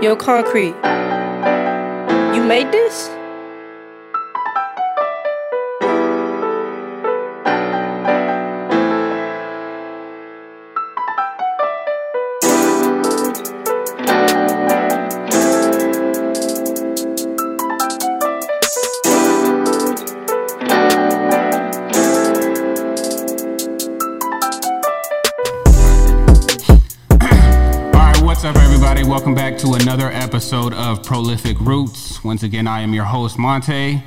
[0.00, 0.76] Yo, Concrete,
[2.32, 3.17] you made this?
[30.58, 32.24] Episode of Prolific Roots.
[32.24, 34.02] Once again, I am your host, Monte,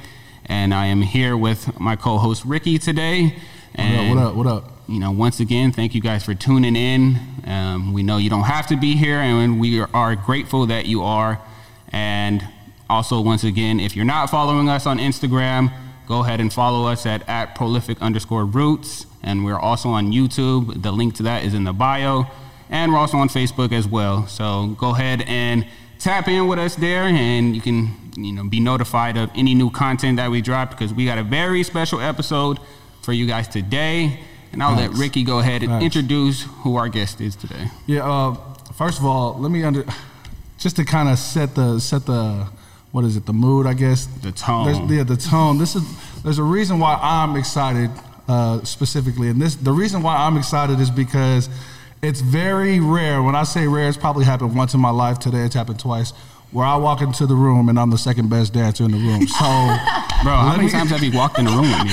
[0.47, 3.37] and I am here with my co host, Ricky, today.
[3.73, 4.77] And, what up, what up, what up?
[4.89, 7.17] You know, once again, thank you guys for tuning in.
[7.45, 11.03] Um, we know you don't have to be here, and we are grateful that you
[11.03, 11.39] are.
[11.93, 12.45] And
[12.89, 15.71] also, once again, if you're not following us on Instagram,
[16.05, 19.05] go ahead and follow us at, at prolific underscore roots.
[19.23, 20.81] And we're also on YouTube.
[20.81, 22.25] The link to that is in the bio
[22.71, 24.25] and we're also on Facebook as well.
[24.27, 25.67] So go ahead and
[26.01, 29.69] tap in with us there, and you can you know be notified of any new
[29.69, 32.59] content that we drop because we got a very special episode
[33.01, 34.19] for you guys today.
[34.51, 34.97] And I'll Thanks.
[34.97, 35.85] let Ricky go ahead and Thanks.
[35.85, 37.67] introduce who our guest is today.
[37.87, 38.05] Yeah.
[38.05, 38.35] Uh,
[38.73, 39.85] first of all, let me under
[40.57, 42.47] just to kind of set the set the
[42.91, 44.65] what is it the mood I guess the tone.
[44.65, 45.57] There's, yeah, the tone.
[45.57, 45.83] This is
[46.23, 47.89] there's a reason why I'm excited
[48.27, 51.49] uh, specifically, and this the reason why I'm excited is because
[52.01, 53.21] it's very rare.
[53.21, 55.19] When I say rare, it's probably happened once in my life.
[55.19, 56.11] Today, it's happened twice.
[56.51, 59.25] Where I walk into the room and I'm the second best dancer in the room.
[59.27, 59.45] So,
[60.23, 61.91] bro, how many times have you walked in the room with me?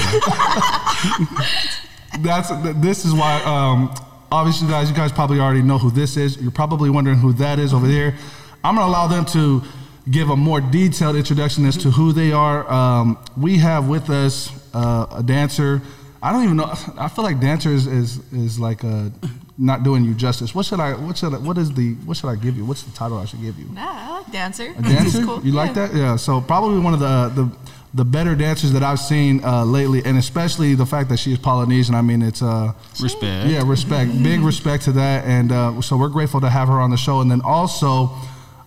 [2.24, 3.40] That's this is why.
[3.44, 3.94] Um,
[4.32, 6.40] obviously, guys, you guys probably already know who this is.
[6.40, 8.16] You're probably wondering who that is over there.
[8.64, 9.62] I'm gonna allow them to
[10.10, 12.68] give a more detailed introduction as to who they are.
[12.72, 15.80] Um, we have with us uh, a dancer.
[16.20, 16.74] I don't even know.
[16.98, 19.12] I feel like dancer is is, is like a
[19.58, 20.54] not doing you justice.
[20.54, 20.92] What should I?
[20.94, 21.38] What should I?
[21.38, 21.94] What is the?
[22.06, 22.64] What should I give you?
[22.64, 23.66] What's the title I should give you?
[23.66, 24.72] Nah, I like dancer.
[24.78, 25.22] A dancer?
[25.24, 25.44] cool.
[25.44, 25.60] You yeah.
[25.60, 25.94] like that?
[25.94, 26.16] Yeah.
[26.16, 27.56] So probably one of the the
[27.94, 31.38] the better dancers that I've seen uh, lately, and especially the fact that she is
[31.38, 31.94] Polynesian.
[31.96, 33.48] I mean, it's uh, respect.
[33.48, 34.22] Yeah, respect.
[34.22, 37.20] Big respect to that, and uh, so we're grateful to have her on the show.
[37.20, 38.10] And then also,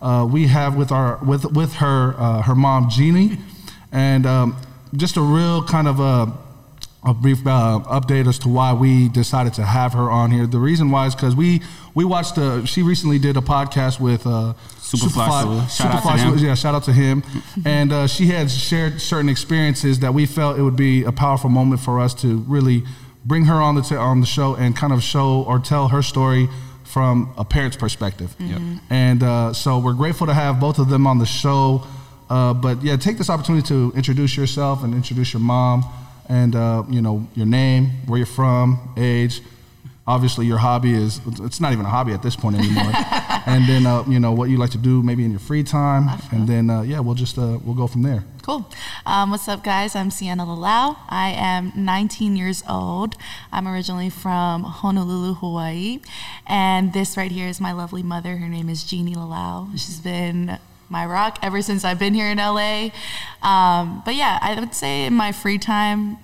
[0.02, 3.38] uh, we have with our with with her uh, her mom Jeannie,
[3.94, 4.58] and um,
[4.96, 6.34] just a real kind of a
[7.04, 10.46] a brief uh, update as to why we decided to have her on here.
[10.46, 11.62] The reason why is because we
[11.96, 12.38] we watched.
[12.38, 15.70] Uh, she recently did a podcast with uh, Superfly.
[15.70, 16.38] Shout Superfly, out to him.
[16.38, 17.24] Yeah, shout out to him.
[17.66, 21.50] and uh, she had shared certain experiences that we felt it would be a powerful
[21.50, 22.84] moment for us to really
[23.26, 26.04] bring her on the t- on the show and kind of show or tell her
[26.04, 26.50] story
[26.84, 28.36] from a parent's perspective.
[28.38, 28.78] Mm-hmm.
[28.92, 31.84] And uh, so we're grateful to have both of them on the show.
[32.30, 35.84] Uh, but yeah, take this opportunity to introduce yourself and introduce your mom
[36.30, 39.42] and uh, you know your name, where you're from, age.
[40.08, 42.92] Obviously, your hobby is it's not even a hobby at this point anymore.
[43.46, 46.10] and then uh, you know what you like to do maybe in your free time,
[46.32, 48.24] and then uh, yeah, we'll just uh, we'll go from there.
[48.42, 48.68] Cool.
[49.06, 49.96] Um, what's up, guys?
[49.96, 50.98] I'm Sienna Lalau.
[51.08, 53.16] I am 19 years old.
[53.52, 56.00] I'm originally from Honolulu, Hawaii,
[56.48, 58.38] and this right here is my lovely mother.
[58.38, 59.72] Her name is Jeannie Lalau.
[59.74, 60.58] She's been
[60.92, 62.90] my rock ever since I've been here in LA.
[63.42, 66.18] Um, but yeah, I would say in my free time,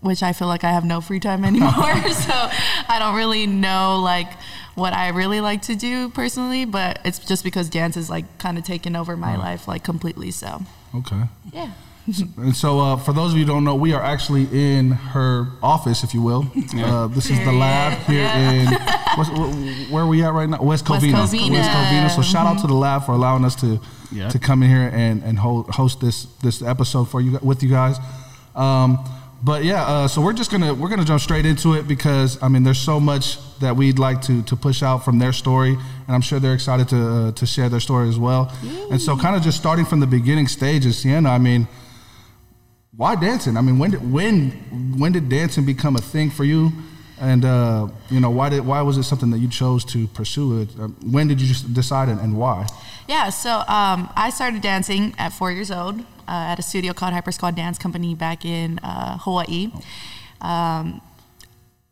[0.00, 2.50] which I feel like I have no free time anymore, so
[2.88, 4.30] I don't really know like
[4.74, 6.66] what I really like to do personally.
[6.66, 9.38] But it's just because dance is like kind of taken over my right.
[9.38, 10.30] life like completely.
[10.30, 10.62] So
[10.94, 11.22] okay,
[11.52, 11.72] yeah.
[12.38, 15.48] and so, uh, for those of you who don't know, we are actually in her
[15.62, 16.50] office, if you will.
[16.74, 17.02] Yeah.
[17.02, 18.50] Uh, this is the lab here yeah.
[18.50, 20.62] in where are we at right now?
[20.62, 21.12] West Covina.
[21.12, 21.50] West Covina.
[21.52, 22.10] West Covina.
[22.10, 23.80] So, shout out to the lab for allowing us to
[24.12, 24.28] yeah.
[24.28, 27.98] to come in here and and host this this episode for you with you guys.
[28.54, 28.98] Um,
[29.42, 32.48] but yeah, uh, so we're just gonna we're gonna jump straight into it because I
[32.48, 36.14] mean, there's so much that we'd like to to push out from their story, and
[36.14, 38.52] I'm sure they're excited to uh, to share their story as well.
[38.62, 38.88] Yay.
[38.90, 41.30] And so, kind of just starting from the beginning stages, Sienna.
[41.30, 41.66] I mean
[43.00, 43.56] why dancing?
[43.56, 44.50] I mean, when did when
[44.98, 46.70] when did dancing become a thing for you?
[47.18, 50.60] And uh, you know, why did why was it something that you chose to pursue
[50.60, 50.68] it?
[50.78, 52.66] Uh, when did you decide and, and why?
[53.10, 57.12] Yeah, so um, I started dancing at four years old uh, at a studio called
[57.12, 59.72] Hyper Squad Dance Company back in uh, Hawaii.
[60.40, 61.00] Um,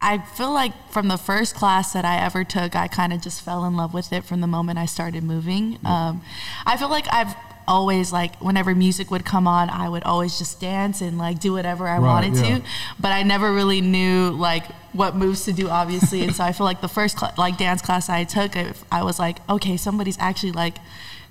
[0.01, 3.43] I feel like from the first class that I ever took, I kind of just
[3.43, 5.81] fell in love with it from the moment I started moving.
[5.85, 6.23] Um,
[6.65, 7.35] I feel like I've
[7.67, 11.53] always like whenever music would come on, I would always just dance and like do
[11.53, 12.59] whatever I right, wanted yeah.
[12.59, 12.65] to.
[13.01, 16.23] But I never really knew like what moves to do, obviously.
[16.23, 19.03] and so I feel like the first cl- like dance class I took, I, I
[19.03, 20.77] was like, okay, somebody's actually like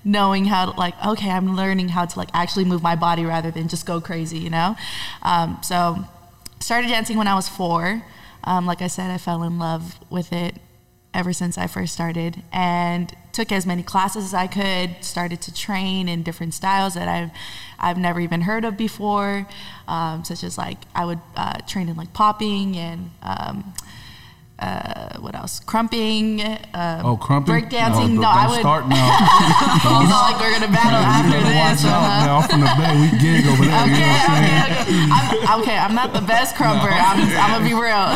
[0.03, 3.51] knowing how to like okay i'm learning how to like actually move my body rather
[3.51, 4.75] than just go crazy you know?
[5.23, 5.97] Um, so
[6.59, 8.03] started dancing when i was four.
[8.43, 10.55] Um, like i said i fell in love with it
[11.17, 15.53] ever since I first started and took as many classes as I could, started to
[15.53, 17.31] train in different styles that I've
[17.79, 19.47] I've never even heard of before,
[19.87, 23.73] um, such as like I would uh, train in like popping and um,
[24.59, 25.59] uh, what else?
[25.59, 26.41] Crumping.
[26.41, 27.53] Um, Oh, crumping?
[27.53, 28.15] Breakdancing.
[28.15, 28.59] No, No, I would.
[28.59, 29.07] start now.
[30.27, 31.83] Like, we're gonna battle after this.
[31.83, 32.25] watch out uh-huh.
[32.25, 32.41] now.
[32.47, 32.93] From the Bay.
[33.01, 33.85] We gig over there.
[33.85, 34.63] you know Okay, what I'm saying?
[34.63, 35.45] okay, okay.
[35.47, 36.89] I'm, okay, I'm not the best crumper.
[36.91, 38.07] I'm, I'm gonna be real,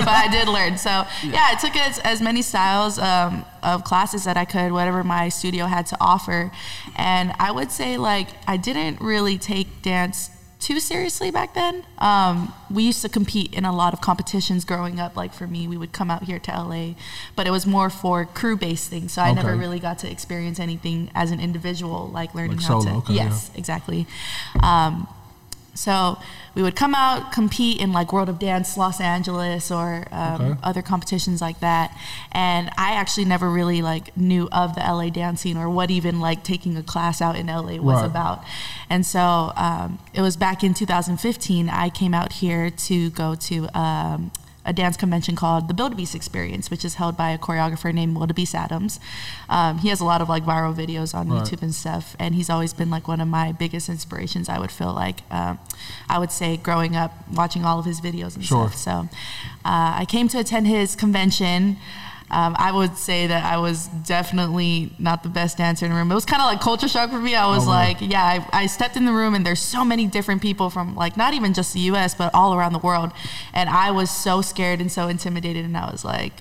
[0.04, 0.78] but I did learn.
[0.78, 0.90] So
[1.24, 5.28] yeah, I took as, as many styles um, of classes that I could, whatever my
[5.28, 6.50] studio had to offer,
[6.96, 10.30] and I would say like I didn't really take dance
[10.66, 11.84] too seriously back then.
[11.98, 15.14] Um, we used to compete in a lot of competitions growing up.
[15.14, 16.94] Like for me, we would come out here to LA,
[17.36, 19.12] but it was more for crew based things.
[19.12, 22.80] So I never really got to experience anything as an individual, like learning Like how
[22.80, 22.98] solo, to.
[22.98, 23.24] okay, yeah.
[23.26, 24.08] yes, exactly.
[24.60, 25.06] Um,
[25.76, 26.18] so
[26.54, 30.54] we would come out, compete in like World of Dance Los Angeles or um, Okay.
[30.62, 31.96] other competitions like that.
[32.32, 36.18] And I actually never really like knew of the LA dance scene or what even
[36.20, 38.06] like taking a class out in LA was Right.
[38.06, 38.42] about.
[38.88, 43.78] And so um, it was back in 2015, I came out here to go to
[43.78, 44.30] um,
[44.66, 48.54] a dance convention called the Wildebeest Experience, which is held by a choreographer named Willdabeast
[48.54, 49.00] Adams.
[49.48, 51.42] Um, he has a lot of like viral videos on Right.
[51.42, 54.48] YouTube and stuff, and he's always been like one of my biggest inspirations.
[54.48, 55.58] I would feel like um,
[56.08, 58.68] I would say growing up watching all of his videos and Sure.
[58.68, 58.76] stuff.
[58.76, 58.90] So
[59.64, 61.76] uh, I came to attend his convention.
[62.30, 66.10] Um, I would say that I was definitely not the best dancer in the room.
[66.10, 67.34] It was kind of like culture shock for me.
[67.36, 70.06] I was Oh, like, yeah, I, I stepped in the room and there's so many
[70.06, 72.14] different people from like not even just the U.S.
[72.14, 73.12] but all around the world,
[73.54, 76.32] and I was so scared and so intimidated, and I was like,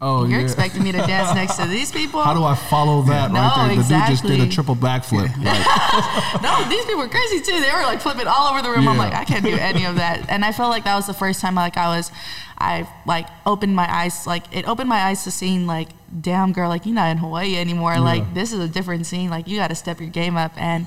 [0.00, 0.44] Oh, you're yeah.
[0.44, 2.20] expecting me to dance next to these people?
[2.20, 3.82] How do I follow that No, right there?
[3.82, 5.28] The dude just did a triple backflip.
[5.48, 7.60] Like, no, these people were crazy too.
[7.60, 8.86] They were like flipping all over the room.
[8.86, 10.28] I'm like, I can't do any of that.
[10.28, 12.12] And I felt like that was the first time like I was,
[12.58, 14.26] I like opened my eyes.
[14.26, 15.88] Like it opened my eyes to seeing like,
[16.20, 17.98] damn girl, like you're not in Hawaii anymore.
[17.98, 19.30] Like this is a different scene.
[19.30, 20.52] Like you got to step your game up.
[20.56, 20.86] And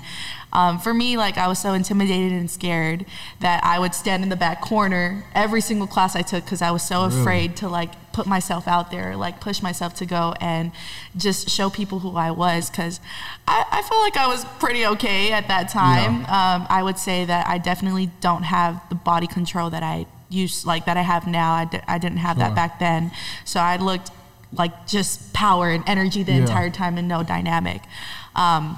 [0.53, 3.05] um, for me, like I was so intimidated and scared
[3.39, 6.71] that I would stand in the back corner every single class I took because I
[6.71, 7.21] was so Really?
[7.21, 10.71] afraid to like put myself out there, like push myself to go and
[11.15, 12.69] just show people who I was.
[12.69, 12.99] Because
[13.47, 16.25] I, I feel like I was pretty okay at that time.
[16.25, 20.65] Um, I would say that I definitely don't have the body control that I used,
[20.65, 21.53] like that I have now.
[21.53, 22.45] I, didn't have Sure.
[22.47, 23.11] that back then.
[23.45, 24.11] So I looked
[24.51, 26.39] like just power and energy the Yeah.
[26.39, 27.81] entire time and no dynamic.
[28.35, 28.77] Um,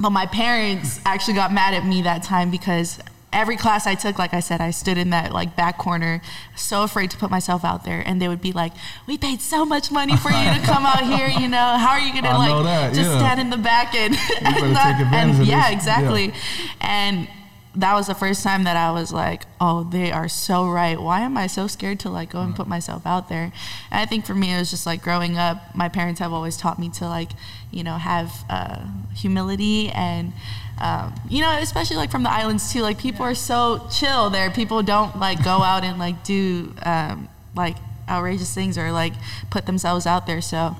[0.00, 2.98] but my parents actually got mad at me that time because
[3.32, 6.20] every class I took, like I said, I stood in that like back corner,
[6.54, 8.02] so afraid to put myself out there.
[8.06, 8.72] And they would be like,
[9.06, 11.28] "We paid so much money for you to come out here.
[11.28, 13.18] You know, how are you gonna like that, just yeah.
[13.18, 15.76] stand in the back and, and not- and yeah, this.
[15.78, 16.32] exactly."
[16.80, 17.28] And
[17.74, 21.00] that was the first time that I was like, "Oh, they are so right.
[21.00, 23.52] Why am I so scared to like go and put myself out there?"
[23.90, 25.74] And I think for me, it was just like growing up.
[25.74, 27.30] My parents have always taught me to like,
[27.72, 28.84] you know, have uh,
[29.14, 30.32] humility and.
[30.80, 32.82] Um, you know, especially like from the islands too.
[32.82, 34.50] Like people are so chill there.
[34.50, 37.76] People don't like go out and like do um, like
[38.08, 39.12] outrageous things or like
[39.50, 40.40] put themselves out there.
[40.40, 40.74] So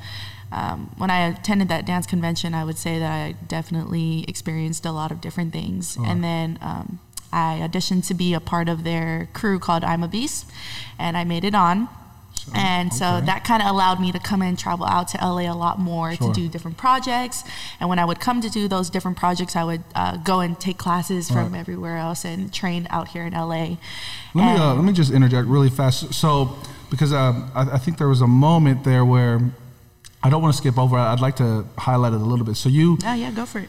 [0.53, 4.93] um, when I attended that dance convention, I would say that I definitely experienced a
[4.93, 5.97] lot of different things.
[6.05, 7.01] And then um,
[7.33, 10.51] I auditioned to be a part of their crew called I'm a Beast,
[10.99, 11.89] and I made it on.
[12.55, 13.27] And so okay.
[13.27, 16.15] that kind of allowed me to come and travel out to LA a lot more
[16.15, 16.33] Sure.
[16.33, 17.45] to do different projects.
[17.81, 20.59] And when I would come to do those different projects, I would uh, go and
[20.59, 23.77] take classes from everywhere else and train out here in LA.
[24.35, 26.15] Let me uh, let me just interject really fast.
[26.15, 26.57] So,
[26.91, 29.41] because um, I, I think there was a moment there where
[30.23, 30.97] I don't want to skip over.
[30.97, 32.57] I'd like to highlight it a little bit.
[32.57, 33.69] So you Oh yeah, go for it.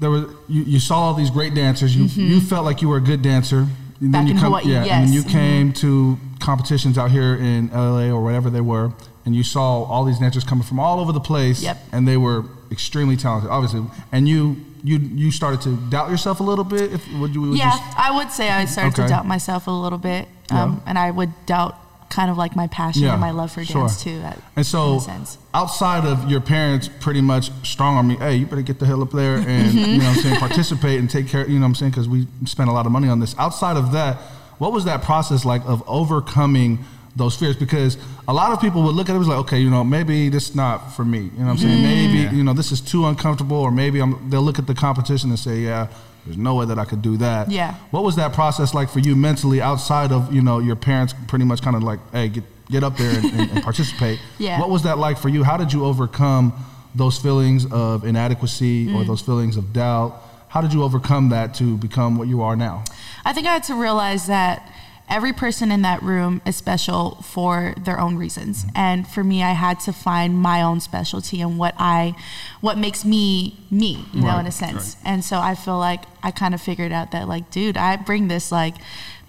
[0.00, 1.96] there was you, you saw all these great dancers.
[1.96, 3.58] You you felt like you were a good dancer.
[3.58, 4.12] And Mm-hmm.
[4.12, 5.32] Back you in come, Hawaii, yeah, and then you yes.
[5.32, 8.92] came to competitions out here in LA or wherever they were,
[9.24, 11.78] and you saw all these dancers coming from all over the place, Yep.
[11.92, 13.82] and they were extremely talented, obviously.
[14.12, 16.92] And you you you started to doubt yourself a little bit.
[16.92, 19.02] If would you would yeah, you, I would say I started Okay.
[19.02, 20.62] to doubt myself a little bit, Yeah.
[20.62, 21.74] um, and I would doubt
[22.10, 23.82] kind of like my passion Yeah, and my love for sure.
[23.82, 24.22] dance too.
[24.24, 25.36] At, And so, sense.
[25.52, 29.02] outside of your parents pretty much strong on me, hey, you better get the hell
[29.02, 31.66] up there and, you know what I'm saying, participate and take care, you know what
[31.66, 33.34] I'm saying, because we spent a lot of money on this.
[33.38, 34.16] Outside of that,
[34.58, 36.78] what was that process like of overcoming
[37.16, 37.56] those fears?
[37.56, 37.96] Because
[38.26, 40.50] a lot of people would look at it as like, okay, you know, maybe this
[40.50, 41.18] is not for me.
[41.18, 41.82] You know what I'm saying?
[41.82, 45.30] Maybe, you know, this is too uncomfortable, or maybe I'm, they'll look at the competition
[45.30, 45.88] and say, yeah,
[46.24, 47.50] there's no way that I could do that.
[47.50, 47.74] Yeah.
[47.90, 51.44] What was that process like for you mentally outside of, you know, your parents pretty
[51.44, 54.20] much kind of like, hey, get, get up there and, and, and participate?
[54.38, 54.60] Yeah.
[54.60, 55.42] What was that like for you?
[55.42, 56.52] How did you overcome
[56.94, 58.94] those feelings of inadequacy Mm.
[58.96, 60.22] or those feelings of doubt?
[60.48, 62.84] How did you overcome that to become what you are now?
[63.24, 64.70] I think I had to realize that
[65.08, 68.64] every person in that room is special for their own reasons.
[68.74, 72.14] And for me, I had to find my own specialty and what I,
[72.60, 74.96] what makes me me, you know, in a sense.
[75.04, 78.28] And so I feel like I kind of figured out that like, dude, I bring
[78.28, 78.74] this like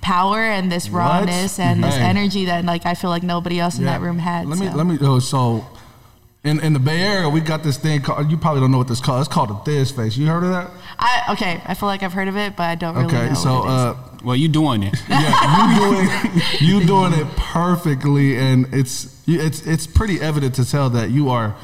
[0.01, 0.99] power and this What?
[0.99, 4.47] rawness and this energy that like I feel like nobody else in that room had.
[4.47, 4.75] Let me so.
[4.75, 4.97] let me.
[5.01, 5.65] Oh, so
[6.43, 8.31] in in the Bay Area, we got this thing called.
[8.31, 9.19] You probably don't know what this called.
[9.19, 10.15] It's called a Thiz face.
[10.17, 10.71] You heard of that?
[10.97, 13.33] I okay, I feel like I've heard of it, but I don't really Okay, know.
[13.35, 13.73] so what it is.
[13.73, 14.95] uh, Well, you doing it.
[15.09, 20.89] yeah, you doing you doing it perfectly, and it's it's it's pretty evident to tell
[20.91, 21.55] that you are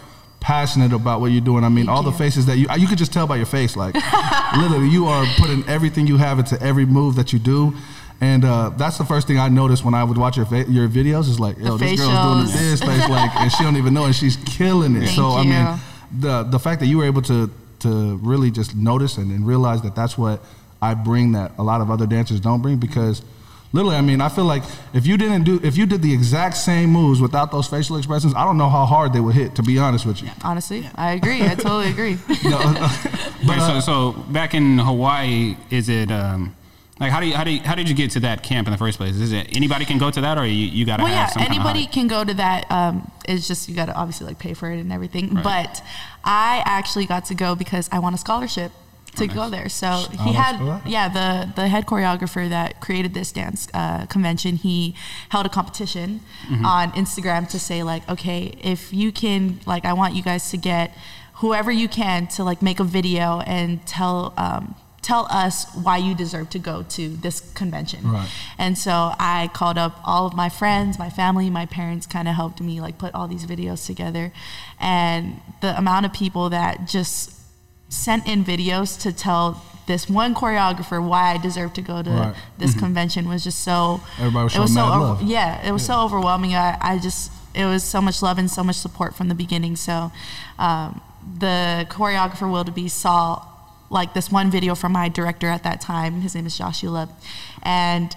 [0.41, 1.63] passionate about what you're doing.
[1.63, 3.75] I mean, Thank all the faces that you you could just tell by your face,
[3.77, 3.96] like
[4.58, 7.74] literally, you are putting everything you have into every move that you do.
[8.22, 10.88] And uh, that's the first thing I noticed when I would watch your fa- your
[10.88, 12.53] videos is like, yo, The this girl's doing facials.
[12.53, 15.05] this face, like, and she don't even know, and she's killing it.
[15.05, 15.79] Thank so I mean,
[16.19, 19.81] the the fact that you were able to to really just notice and, and realize
[19.81, 20.41] that that's what
[20.81, 23.22] I bring that a lot of other dancers don't bring because
[23.74, 26.55] literally I mean I feel like if you didn't do if you did the exact
[26.55, 29.62] same moves without those facial expressions I don't know how hard they would hit to
[29.63, 30.29] be honest with you.
[30.43, 31.41] honestly, I agree.
[31.43, 32.17] I totally agree.
[32.45, 32.89] No, uh,
[33.45, 36.55] Wait, so, so back in Hawaii, is it um,
[36.99, 38.71] like how do you how do you, how did you get to that camp in
[38.71, 39.15] the first place?
[39.15, 41.33] Is it anybody can go to that, or you, you got to well, have yeah,
[41.33, 42.71] some kind of anybody can go to that.
[42.71, 45.33] Um, it's just you got to obviously like pay for it and everything.
[45.43, 45.83] But
[46.23, 48.71] I actually got to go because I won a scholarship
[49.17, 49.69] to go there.
[49.69, 54.55] So he Oh, had, yeah, the the head choreographer that created this dance uh, convention.
[54.57, 54.95] He
[55.29, 56.65] held a competition Mm-hmm.
[56.65, 60.57] on Instagram to say like, okay, if you can, like, I want you guys to
[60.57, 60.95] get
[61.35, 64.33] whoever you can to like make a video and tell.
[64.37, 64.75] Um,
[65.12, 68.01] Tell us why you deserve to go to this convention.
[68.12, 68.27] Right.
[68.57, 72.33] And so I called up all of my friends, my family, my parents kind of
[72.33, 74.31] helped me like put all these videos together.
[74.79, 77.31] And the amount of people that just
[77.89, 82.35] sent in videos to tell this one choreographer why I deserve to go to Right.
[82.57, 85.21] this convention was just so Everybody was it was showing so over- love.
[85.21, 86.55] yeah, it was so overwhelming.
[86.55, 89.75] I, I just it was so much love and so much support from the beginning.
[89.75, 90.12] So
[90.57, 91.00] um,
[91.39, 93.45] the choreographer Willdabeast saw
[93.89, 96.22] like this one video from my director at that time.
[96.22, 97.10] His name is Joshua,
[97.63, 98.15] and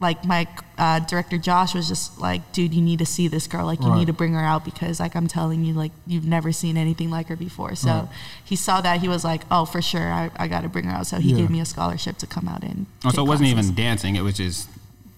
[0.00, 0.46] like my
[0.76, 3.64] uh, director Josh was just like, dude, you need to see this girl.
[3.64, 3.98] Like you Right.
[4.00, 7.10] need to bring her out because like I'm telling you, like you've never seen anything
[7.10, 7.74] like her before.
[7.74, 8.08] So Right.
[8.44, 10.90] he saw that he was like, oh, for sure, I, I got to bring her
[10.96, 11.06] out.
[11.06, 11.36] So he Yeah.
[11.38, 12.86] gave me a scholarship to come out and.
[13.04, 13.70] Oh, so take it wasn't classes.
[13.70, 14.68] even dancing; it was just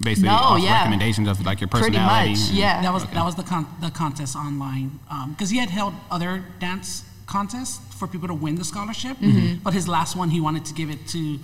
[0.00, 0.78] basically No, off yeah.
[0.78, 1.97] recommendations of like your personality.
[1.99, 2.52] Pretty personality.
[2.52, 2.83] much, yeah.
[2.83, 5.00] That was that was the con- the contest online
[5.31, 9.62] because he had held other dance contests for people to win the scholarship, Mm-hmm.
[9.64, 11.38] but his last one he wanted to give it to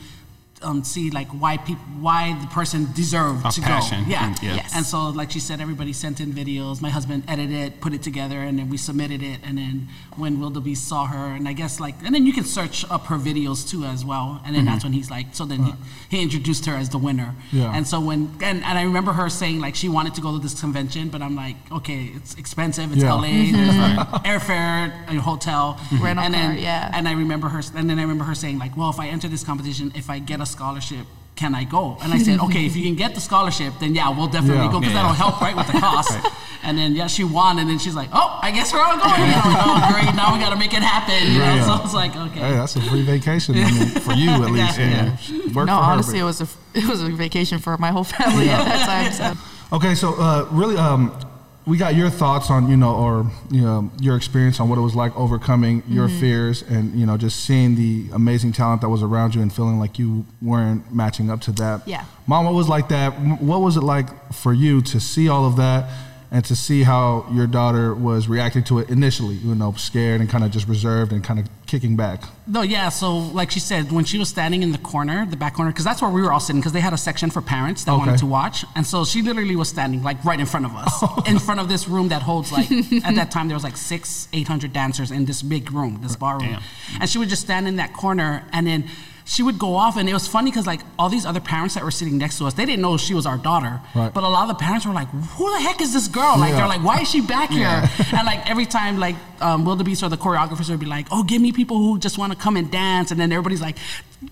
[0.62, 4.10] um, see like why people why the person deserved Of to passion, go.
[4.10, 4.26] Yeah.
[4.26, 4.54] and- yeah.
[4.56, 4.72] Yes.
[4.74, 6.80] And so like she said, everybody sent in videos.
[6.80, 9.40] My husband edited it, put it together, and then we submitted it.
[9.42, 12.84] And then when Willdabeast saw her, and I guess like and then you can search
[12.90, 14.40] up her videos too as well.
[14.44, 14.88] And then that's mm-hmm.
[14.88, 15.72] when he's like, so then he,
[16.10, 17.34] he introduced her as the winner.
[17.52, 17.74] Yeah.
[17.74, 20.38] And so when and, and I remember her saying like she wanted to go to
[20.38, 22.92] this convention, but I'm like, okay, it's expensive.
[22.92, 23.14] It's Yeah.
[23.14, 23.22] LA.
[23.28, 23.56] Mm-hmm.
[23.56, 26.04] There's airfare, a hotel, mm-hmm.
[26.04, 26.90] Rental and then car, yeah.
[26.94, 29.28] and I remember her and then I remember her saying like, well, if I enter
[29.28, 31.06] this competition, if I get a scholarship.
[31.34, 31.96] Can I go?
[32.02, 34.70] And I said, okay, if you can get the scholarship, then yeah, we'll definitely Yeah.
[34.72, 35.02] go because Yeah.
[35.02, 36.12] that'll help, right, with the cost.
[36.62, 39.20] And then yeah, she won, and then she's like, oh, I guess we're all going.
[39.26, 41.32] And I'm like, oh, great, now we got to make it happen.
[41.32, 41.54] You know?
[41.56, 41.64] Yeah.
[41.64, 42.38] So I was like, okay.
[42.38, 44.78] hey, that's a free vacation I mean, for you at least.
[44.78, 45.16] Yeah.
[45.26, 45.38] you.
[45.54, 47.90] Work no, for her, honestly, but- it was a it was a vacation for my
[47.90, 49.34] whole family at that time.
[49.36, 49.76] So.
[49.76, 51.10] Okay, so uh, really, um,
[51.64, 54.82] we got your thoughts on you know, or you know, your experience on what it
[54.82, 56.20] was like overcoming your Mm-hmm.
[56.20, 59.78] fears, and you know, just seeing the amazing talent that was around you, and feeling
[59.78, 61.86] like you weren't matching up to that.
[61.86, 62.04] Yeah.
[62.26, 63.10] Mom, what was like that?
[63.40, 65.88] What was it like for you to see all of that,
[66.32, 69.34] and to see how your daughter was reacting to it initially?
[69.36, 72.24] You know, scared and kind of just reserved and kind of kicking back.
[72.46, 72.88] No, yeah.
[72.88, 75.84] So, like she said, when she was standing in the corner, the back corner, because
[75.84, 77.98] that's where we were all sitting, because they had a section for parents that Okay.
[77.98, 81.04] wanted to watch, and so she literally was standing like right in front of us,
[81.28, 82.70] in front of this room that holds like
[83.04, 86.16] at that time there was like six, eight hundred dancers in this big room, this
[86.16, 86.62] bar room, Damn.
[87.02, 88.84] and she would just stand in that corner, and then
[89.24, 91.84] she would go off, and it was funny because like all these other parents that
[91.84, 94.12] were sitting next to us, they didn't know she was our daughter, Right.
[94.12, 96.50] but a lot of the parents were like, "Who the heck is this girl?" Like
[96.50, 96.56] Yeah.
[96.58, 97.88] they're like, "Why is she back here?" Yeah.
[98.18, 101.40] and like every time like um, Willdabeast or the choreographers would be like oh give
[101.42, 103.76] me people who just want to come and dance and then everybody's like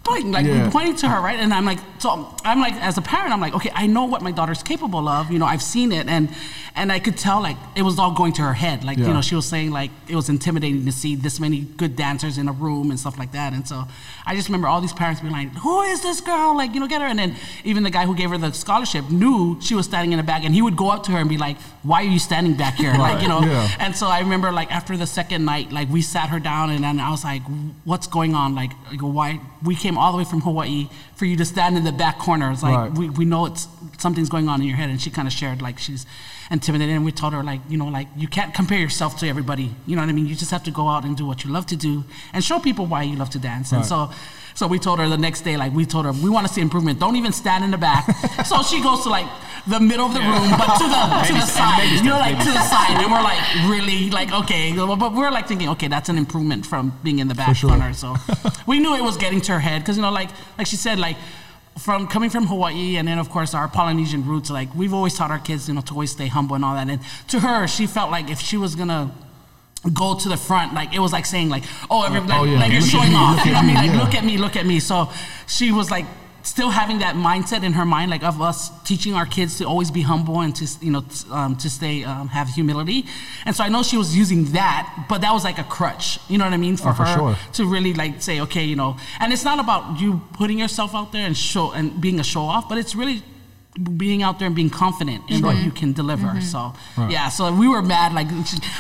[0.05, 0.71] pointing like Yeah.
[0.71, 1.39] pointing to her right?
[1.39, 4.23] And i'm like so i'm like as a parent i'm like okay i know what
[4.23, 6.07] my daughter's capable of you know i've seen it.
[6.09, 6.29] And
[6.77, 8.85] and i could tell like it was all going to her head.
[8.85, 9.09] Like Yeah.
[9.09, 12.39] you know she was saying like it was intimidating to see this many good dancers
[12.39, 13.53] in a room and stuff like that.
[13.53, 13.85] And so
[14.27, 16.57] i just remember all these parents being like who is this girl?
[16.57, 17.07] Like you know get her.
[17.09, 20.19] And then even the guy who gave her the scholarship knew she was standing in
[20.19, 22.19] the back and he would go up to her and be like why are you
[22.19, 22.95] standing back here?
[22.95, 23.41] Like you know?
[23.41, 23.69] Yeah.
[23.81, 26.85] and so I remember like after the second night, like we sat her down and
[26.85, 27.43] then I was like,
[27.85, 28.55] "What's going on?
[28.55, 31.85] Like, go, why we came all the way from Hawaii for you to stand in
[31.85, 32.51] the back corner?
[32.53, 32.93] It's like Right.
[33.01, 33.67] we, we know it's
[33.99, 36.07] something's going on in your head." And she kind of shared like she's
[36.51, 39.75] intimidated, and we told her like, you know, like you can't compare yourself to everybody.
[39.87, 40.27] You know what I mean?
[40.27, 42.59] You just have to go out and do what you love to do and show
[42.59, 43.73] people why you love to dance.
[43.73, 44.11] And so.
[44.55, 46.61] So we told her the next day, like we told her, we want to see
[46.61, 46.99] improvement.
[46.99, 48.05] Don't even stand in the back.
[48.45, 49.27] so she goes to like
[49.67, 52.51] the middle of the room, but to the to the side, you know, like to
[52.51, 53.03] the side.
[53.03, 53.41] And we're like
[53.71, 57.35] really like okay, but we're like thinking, okay, that's an improvement from being in the
[57.35, 57.71] back sure.
[57.71, 57.95] corner.
[57.95, 58.17] So
[58.67, 60.99] we knew it was getting to her head because you know, like like she said,
[60.99, 61.17] like
[61.81, 65.31] from coming from Hawaii and then of course our Polynesian roots, like we've always taught
[65.31, 66.89] our kids, you know, to always stay humble and all that.
[66.89, 69.11] And to her, she felt like if she was gonna
[69.95, 72.53] go to the front, like it was like saying like, oh, everybody, oh, like, Oh,
[72.53, 72.59] yeah.
[72.61, 73.45] like you're showing off.
[73.47, 73.77] You know what I mean?
[73.77, 74.79] Like look at me, look at me.
[74.81, 75.11] So
[75.47, 76.05] she was like
[76.43, 79.91] still having that mindset in her mind, like of us teaching our kids to always
[79.91, 83.05] be humble and to you know um, to stay um, have humility.
[83.47, 86.19] And so I know she was using that, but that was like a crutch.
[86.29, 87.37] You know what I mean for Oh, for her sure.
[87.55, 88.97] to really like say, okay, you know.
[89.21, 92.43] And it's not about you putting yourself out there and show and being a show
[92.43, 93.23] off, but it's really
[93.97, 96.41] being out there and being confident in what you can deliver.
[96.41, 96.75] So
[97.09, 98.13] yeah, so we were mad.
[98.13, 98.29] Like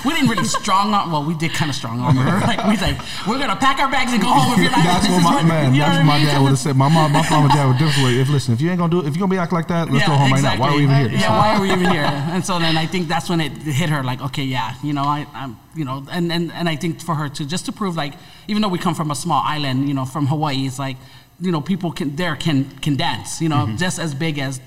[0.04, 1.10] we didn't really strong on.
[1.10, 2.40] Well, we did kind of strong on her.
[2.46, 4.84] Like we like we're gonna pack our bags and go home if you're not.
[4.84, 5.74] That's this what is my man.
[5.74, 6.26] you know That's what what I my mean?
[6.26, 6.76] dad would have said.
[6.76, 8.16] My mom, my mom and dad were different.
[8.16, 9.90] If listen, if you ain't gonna do it, if you're gonna be act like that,
[9.90, 10.58] let's go home right now.
[10.58, 11.08] Why are we even here?
[11.18, 12.04] Yeah, why are we even here?
[12.30, 15.02] And so then I think that's when it hit her, like, okay, yeah, you know,
[15.02, 17.96] I, I'm, you know, and, and, and I think for her to just to prove,
[17.96, 18.14] like,
[18.46, 20.96] even though we come from a small island, you know, from Hawaii, it's like,
[21.40, 23.76] you know, people can there can can dance, you know, Mm-hmm.
[23.76, 24.60] just as big as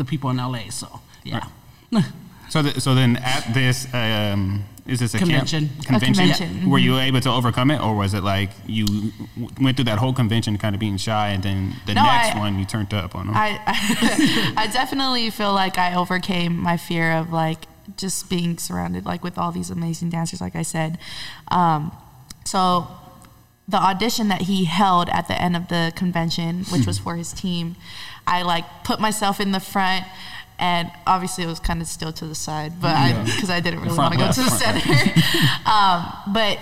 [0.00, 0.70] the people in LA.
[0.70, 0.88] So
[1.24, 1.44] yeah.
[2.50, 5.70] So, th- so then at this, um, is this a camp- Convention.
[5.78, 6.14] A convention?
[6.14, 9.12] convention, Were you able to overcome it, or was it like you w-
[9.60, 12.38] went through that whole convention kind of being shy, and then the No, next I-
[12.40, 13.36] one you turned up on them?
[13.36, 17.66] I, I I definitely feel like I overcame my fear of like
[17.96, 20.98] just being surrounded like with all these amazing dancers, like I said.
[21.52, 21.92] Um,
[22.44, 22.88] so
[23.68, 27.32] the audition that he held at the end of the convention, which was for his
[27.32, 27.76] team,
[28.30, 30.06] I like put myself in the front.
[30.58, 33.24] And obviously, it was kind of still to the side, but I Yeah.
[33.24, 34.80] because I didn't really want to go to the center.
[35.66, 36.58] um, but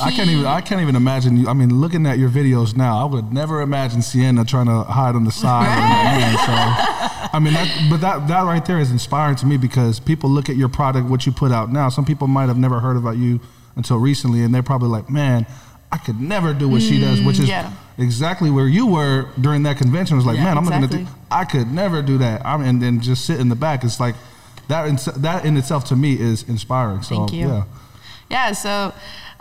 [0.00, 0.46] I can't even.
[0.46, 1.48] I can't even imagine you.
[1.48, 5.14] I mean, looking at your videos now, I would never imagine Sienna trying to hide
[5.14, 5.68] on the side.
[6.22, 6.52] end, so,
[7.32, 10.48] I mean, that, but that that right there is inspiring to me because people look
[10.50, 11.88] at your product, what you put out now.
[11.88, 13.40] Some people might have never heard about you
[13.76, 15.46] until recently, and they're probably like, "Man,
[15.92, 17.72] I could never do what she does," which is yeah.
[17.98, 20.14] Exactly where you were during that convention.
[20.14, 20.98] It was like, Yeah, "Man, I'm gonna do.
[20.98, 21.22] exactly.
[21.30, 23.84] I could never do that." I'm and then just sit in the back.
[23.84, 24.14] It's like
[24.68, 24.86] that.
[24.88, 27.02] In, that in itself to me is inspiring.
[27.02, 27.48] So Thank you.
[27.48, 27.64] yeah.
[28.28, 28.92] Yeah, so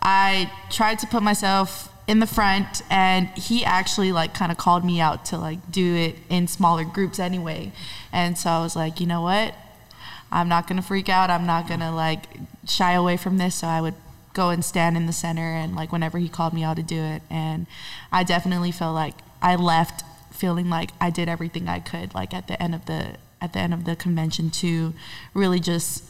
[0.02, 4.86] I tried to put myself in the front and he actually like kind of called
[4.86, 7.72] me out to like do it in smaller groups anyway.
[8.14, 9.56] And so I was like, you know what?
[10.32, 11.32] I'm not going to freak out.
[11.32, 12.26] I'm not going to like
[12.68, 13.56] shy away from this.
[13.56, 13.96] So I would
[14.36, 17.02] go and stand in the center and like whenever he called me out to do
[17.02, 17.24] it.
[17.32, 17.66] And
[18.12, 22.48] I definitely felt like I left feeling like I did everything I could like at
[22.48, 24.94] the end of the at the end of the convention to
[25.34, 26.04] really just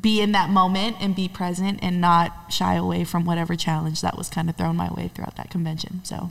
[0.00, 4.16] be in that moment and be present and not shy away from whatever challenge that
[4.16, 6.00] was kind of thrown my way throughout that convention.
[6.04, 6.30] So,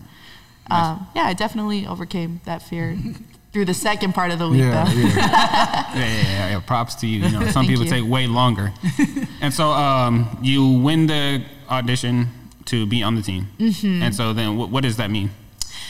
[0.69, 2.97] um, yeah, I definitely overcame that fear
[3.55, 4.91] through the second part of the week, Yeah, though.
[4.99, 5.07] yeah.
[5.15, 6.59] yeah, yeah, yeah, yeah.
[6.59, 7.23] Props to you.
[7.23, 7.89] You know, some people you.
[7.89, 8.73] take way longer.
[9.41, 12.27] and so, um, you win the audition
[12.65, 13.47] to be on the team.
[13.57, 14.03] Mm-hmm.
[14.03, 15.29] And so, then what, what does that mean?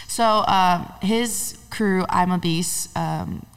[0.08, 2.96] So um, his crew, I'm a Beast.
[2.96, 3.48] Um,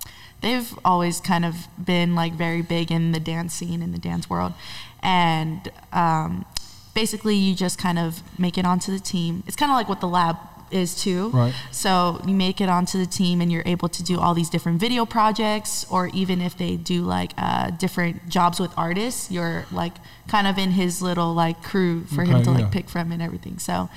[0.40, 4.30] they've always kind of been like very big in the dance scene in the dance
[4.30, 4.54] world,
[5.02, 6.46] and um,
[6.94, 9.42] basically you just kind of make it onto the team.
[9.46, 10.38] It's kind of like what the lab
[10.70, 11.30] is too.
[11.30, 11.54] Right.
[11.70, 14.80] So you make it onto the team, and you're able to do all these different
[14.80, 19.94] video projects, or even if they do like uh, different jobs with artists, you're like
[20.28, 23.22] kind of in his little like crew for him Okay, to like pick from and
[23.22, 23.58] everything.
[23.58, 23.88] So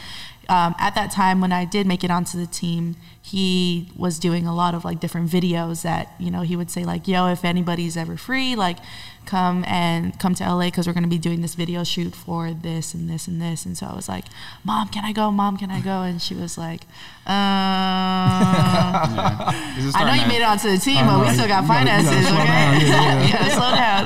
[0.50, 4.46] um, at that time when I did make it onto the team, he was doing
[4.48, 7.46] a lot of like different videos that you know he would say like, "Yo, if
[7.46, 8.78] anybody's ever free, like
[9.26, 12.94] come and come to LA because we're gonna be doing this video shoot for this
[12.94, 14.26] and this and this." And so I was like,
[14.64, 15.32] "Mom, can I go?
[15.32, 16.82] Mom, can I go?" And she was like,
[17.26, 17.32] uh,
[19.78, 21.62] Is it "I know you made it onto the team, but know, we still got
[21.64, 22.46] you gotta- gotta finances, okay?
[22.46, 23.26] down, yeah, yeah.
[23.26, 24.06] you gotta slow down."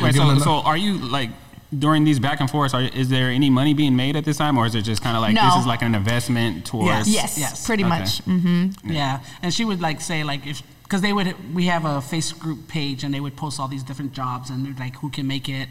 [0.02, 1.30] Wait, so, so are you like
[1.76, 2.74] during these back and forths?
[2.74, 5.16] Are, is there any money being made at this time, or is it just kind
[5.16, 7.08] of like this is like an investment towards?
[7.08, 7.38] Yes.
[7.38, 7.98] yes, pretty Okay.
[7.98, 8.18] much.
[8.20, 11.96] hmm Yeah, and she would like say like if because they would we have a
[12.14, 15.10] Facebook group page and they would post all these different jobs and they're like who
[15.10, 15.68] can make it,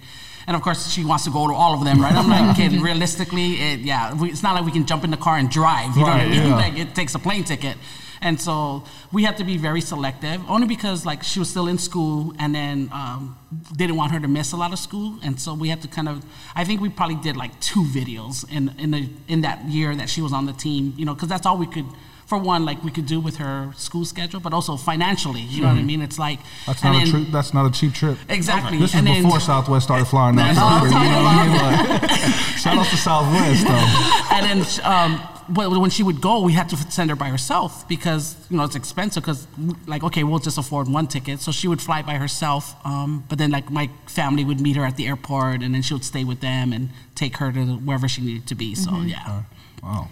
[0.47, 2.13] and of course she wants to go to all of them, right?
[2.13, 5.17] I'm like, kid, realistically, it, yeah, we, it's not like we can jump in the
[5.28, 5.95] car and drive.
[5.97, 6.47] You know what I Right, mean?
[6.49, 6.56] yeah.
[6.65, 7.78] Like it takes a plane ticket.
[8.21, 10.39] and so we had to be very selective.
[10.49, 13.38] Only because like she was still in school, and then um,
[13.82, 16.10] didn't want her to miss a lot of school, and so we had to kind
[16.10, 16.15] of.
[16.56, 19.01] I think we probably did like two videos in in the
[19.34, 20.93] in that year that she was on the team.
[20.99, 21.86] You know, because that's all we could.
[22.25, 25.41] For one, like we could do with her school schedule, but also financially.
[25.41, 26.01] You know what I mean?
[26.01, 27.27] It's like That's not a trip.
[27.31, 28.17] That's not a cheap trip.
[28.29, 28.79] Exactly.
[28.79, 30.55] This is and then- before Southwest started flying out.
[30.57, 32.01] I'm you know talking what I mean?
[32.01, 32.11] Like,
[32.63, 34.31] shout out to Southwest though.
[34.35, 37.88] and then um, but when she would go, we had to send her by herself
[37.88, 39.21] because you know it's expensive.
[39.21, 39.45] Because
[39.85, 42.73] like, okay, we'll just afford one ticket, so she would fly by herself.
[42.83, 45.93] Um, but then like my family would meet her at the airport, and then she
[45.93, 48.73] would stay with them and take her to wherever she needed to be.
[48.73, 49.09] So Mm-hmm.
[49.09, 49.43] yeah.
[49.83, 50.07] Wow.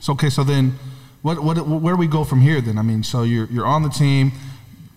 [0.00, 0.74] So okay, so then,
[1.22, 2.60] what what where do we go from here?
[2.60, 4.32] Then I mean, so you're you're on the team.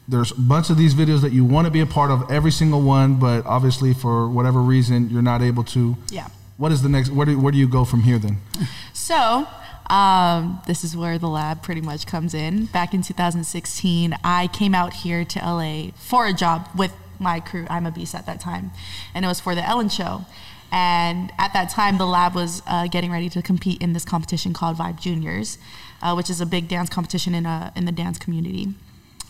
[0.08, 2.52] There's a bunch of these videos that you want to be a part of, every
[2.52, 5.98] single one, but obviously for whatever reason you're not able to.
[6.12, 6.28] Yeah.
[6.58, 7.10] What is the next?
[7.10, 8.38] Where do where do you go from here then?
[8.94, 9.46] So,
[9.88, 12.66] um, this is where the lab pretty much comes in.
[12.66, 17.68] Back in 2016, I came out here to LA for a job with my crew.
[17.70, 18.72] I'm a beast at that time,
[19.14, 20.26] and it was for the Ellen Show.
[20.72, 24.54] And at that time, the lab was uh, getting ready to compete in this competition
[24.54, 25.58] called Vibe Juniors,
[26.06, 28.68] uh, which is a big dance competition in a, in the dance community.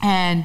[0.04, 0.44] And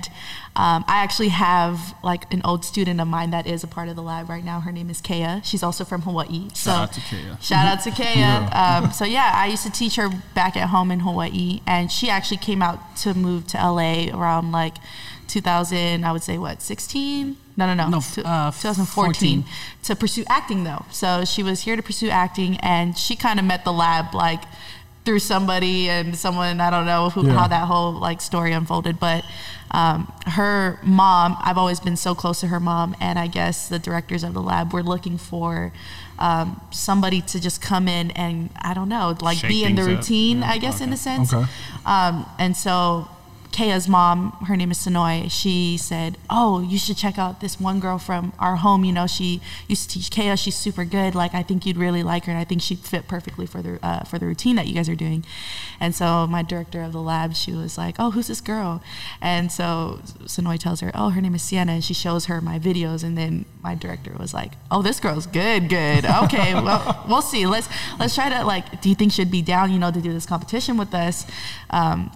[0.55, 3.97] um, I actually have like an old student of mine that is a part of
[3.97, 4.61] the lab right now.
[4.61, 5.40] Her name is Kea.
[5.43, 6.49] She's also from Hawaii.
[6.55, 7.37] So out to Kea.
[7.40, 8.23] Shout out to Kea.
[8.23, 12.09] Um, so yeah, I used to teach her back at home in Hawaii, and she
[12.09, 14.77] actually came out to move to LA around like
[15.27, 16.05] 2000.
[16.05, 17.37] I would say what 16?
[17.57, 17.88] No, no, no.
[17.88, 19.45] No, uh, 2014
[19.83, 20.85] to pursue acting though.
[20.90, 24.45] So she was here to pursue acting, and she kind of met the lab like
[25.05, 27.33] through somebody and someone I don't know who, Yeah.
[27.35, 29.25] how that whole like story unfolded, but
[29.71, 33.79] um, her mom I've always been so close to her mom, and I guess the
[33.79, 35.73] directors of the lab were looking for
[36.19, 39.85] um, somebody to just come in and I don't know like Shake be in the
[39.85, 40.95] routine Yeah, I guess in okay.
[40.95, 41.33] a sense.
[41.33, 41.51] Okay.
[41.87, 43.09] Um, and so
[43.53, 47.81] Kaya's mom, her name is Sonoy, she said, Oh, you should check out this one
[47.81, 48.85] girl from our home.
[48.85, 50.37] You know, she used to teach Kaya.
[50.37, 51.15] She's super good.
[51.15, 52.33] Like, I think you'd really like her.
[52.33, 54.89] And I think she'd fit perfectly for the, uh, for the routine that you guys
[54.89, 55.25] are doing.
[55.81, 58.83] And so my director of the lab, she was like, Oh, who's this girl?
[59.21, 61.73] And so Sonoy tells her, Oh, her name is Sienna.
[61.73, 63.03] And she shows her my videos.
[63.03, 66.05] And then my director was like, Oh, this girl's good, good.
[66.05, 67.47] Okay, well, we'll see.
[67.47, 70.13] Let's, let's try to, like, do you think she'd be down, you know, to do
[70.13, 71.27] this competition with us?
[71.71, 72.13] Um,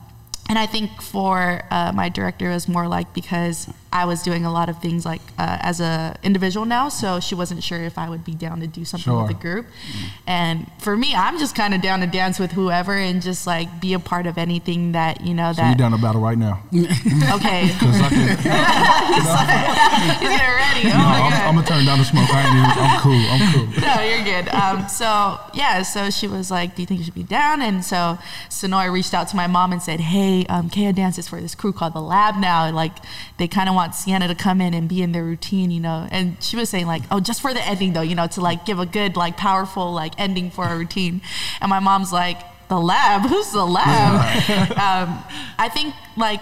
[0.54, 4.44] and I think for uh, my director it was more like because I was doing
[4.44, 7.96] a lot of things like uh, as a individual now, so she wasn't sure if
[7.96, 9.66] I would be down to do something with the group.
[10.26, 13.80] And for me, I'm just kind of down to dance with whoever and just like
[13.80, 16.64] be a part of anything that you know So you're down to battle right now?
[16.74, 18.28] okay, Because I can,
[20.18, 20.88] he's getting ready.
[20.92, 21.32] Oh no, I'm.
[21.44, 22.28] I'm gonna turn down the smoke.
[22.30, 23.24] I ain't even, I'm cool.
[23.30, 23.80] I'm cool.
[23.80, 24.48] no, you're good.
[24.52, 27.84] Um, so yeah, so she was like, "Do you think you should be down?" And
[27.84, 28.18] so
[28.50, 31.72] Sonoy reached out to my mom and said, "Hey, um, Kaya dances for this crew
[31.72, 32.68] called the Lab now.
[32.72, 32.96] Like,
[33.38, 36.06] they kind of want Sienna to come in and be in their routine, you know."
[36.10, 38.64] And she was saying like, "Oh, just for the ending though, you know, to like
[38.64, 41.20] give a good, like, powerful like ending for a routine."
[41.60, 43.22] And my mom's like, "The Lab?
[43.28, 44.20] Who's the Lab?"
[44.78, 45.24] um,
[45.58, 46.40] I think like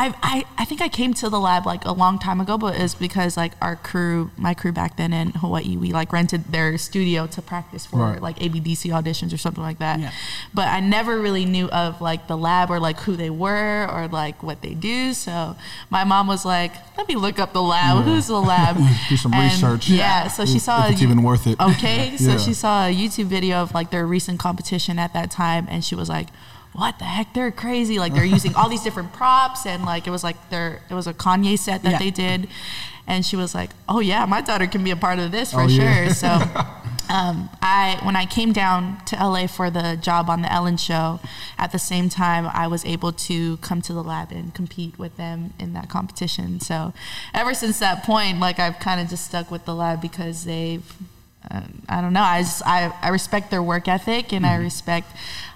[0.00, 2.78] I, I, I think I came to the lab like a long time ago, but
[2.78, 6.78] it's because like our crew, my crew back then in Hawaii, we like rented their
[6.78, 8.22] studio to practice for Right.
[8.22, 9.98] like ABDC auditions or something like that.
[9.98, 10.12] Yeah.
[10.54, 14.06] But I never really knew of like the lab or like who they were or
[14.06, 15.12] like what they do.
[15.14, 15.56] So
[15.90, 18.04] my mom was like, "Let me look up the lab.
[18.04, 18.76] Who's the lab?
[19.08, 19.88] Do some And, research.
[19.90, 20.28] Yeah.
[20.28, 21.58] So she saw if it's a- even worth it.
[21.60, 22.38] Okay, so Yeah.
[22.38, 25.96] she saw a YouTube video of like their recent competition at that time, and she
[25.96, 26.28] was like,
[26.78, 27.34] "What the heck?
[27.34, 27.98] They're crazy!
[27.98, 31.06] Like they're using all these different props, and like it was like their it was
[31.06, 31.98] a Kanye set that Yeah.
[31.98, 32.48] they did."
[33.06, 35.62] And she was like, "Oh yeah, my daughter can be a part of this for
[35.62, 36.06] Oh, yeah.
[36.06, 36.28] sure." So,
[37.10, 41.20] um, I when I came down to LA for the job on the Ellen Show,
[41.56, 45.16] at the same time I was able to come to the lab and compete with
[45.16, 46.60] them in that competition.
[46.60, 46.92] So,
[47.32, 50.84] ever since that point, like I've kind of just stuck with the lab because they've
[51.50, 52.22] uh, I don't know.
[52.22, 55.10] I just I, I respect their work ethic and I respect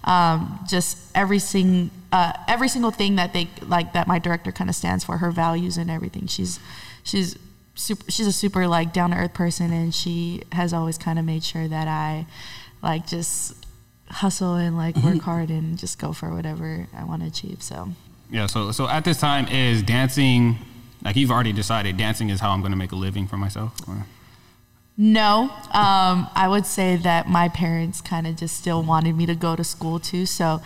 [0.05, 4.71] um, just every sing uh, every single thing that they like that my director kind
[4.71, 6.27] of stands for her values and everything.
[6.27, 6.61] She's
[7.03, 7.37] she's
[7.75, 11.25] super she's a super like down to earth person and she has always kind of
[11.25, 12.27] made sure that I
[12.83, 13.66] like just
[14.09, 17.62] hustle and like work hard and just go for whatever I want to achieve.
[17.62, 17.88] So
[18.31, 18.47] Yeah.
[18.47, 20.59] So so at this time is dancing.
[21.05, 23.75] Like you've already decided, dancing is how I'm going to make a living for myself.
[23.88, 24.07] Or?
[24.96, 29.35] No, um, I would say that my parents kind of just still wanted me to
[29.35, 30.26] go to school too.
[30.26, 30.61] So,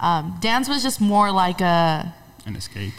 [0.00, 2.14] um, dance was just more like a
[2.46, 2.94] An escape.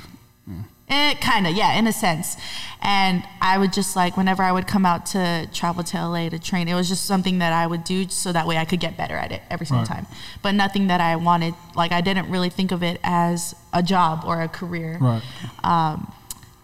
[0.89, 2.35] Eh, kind of, yeah, in a sense.
[2.81, 6.37] And I would just like, whenever I would come out to travel to LA to
[6.37, 8.97] train, it was just something that I would do so that way I could get
[8.97, 9.95] better at it every single Right.
[9.95, 10.07] time.
[10.41, 14.23] But nothing that I wanted, like, I didn't really think of it as a job
[14.27, 14.97] or a career.
[14.99, 15.23] Right.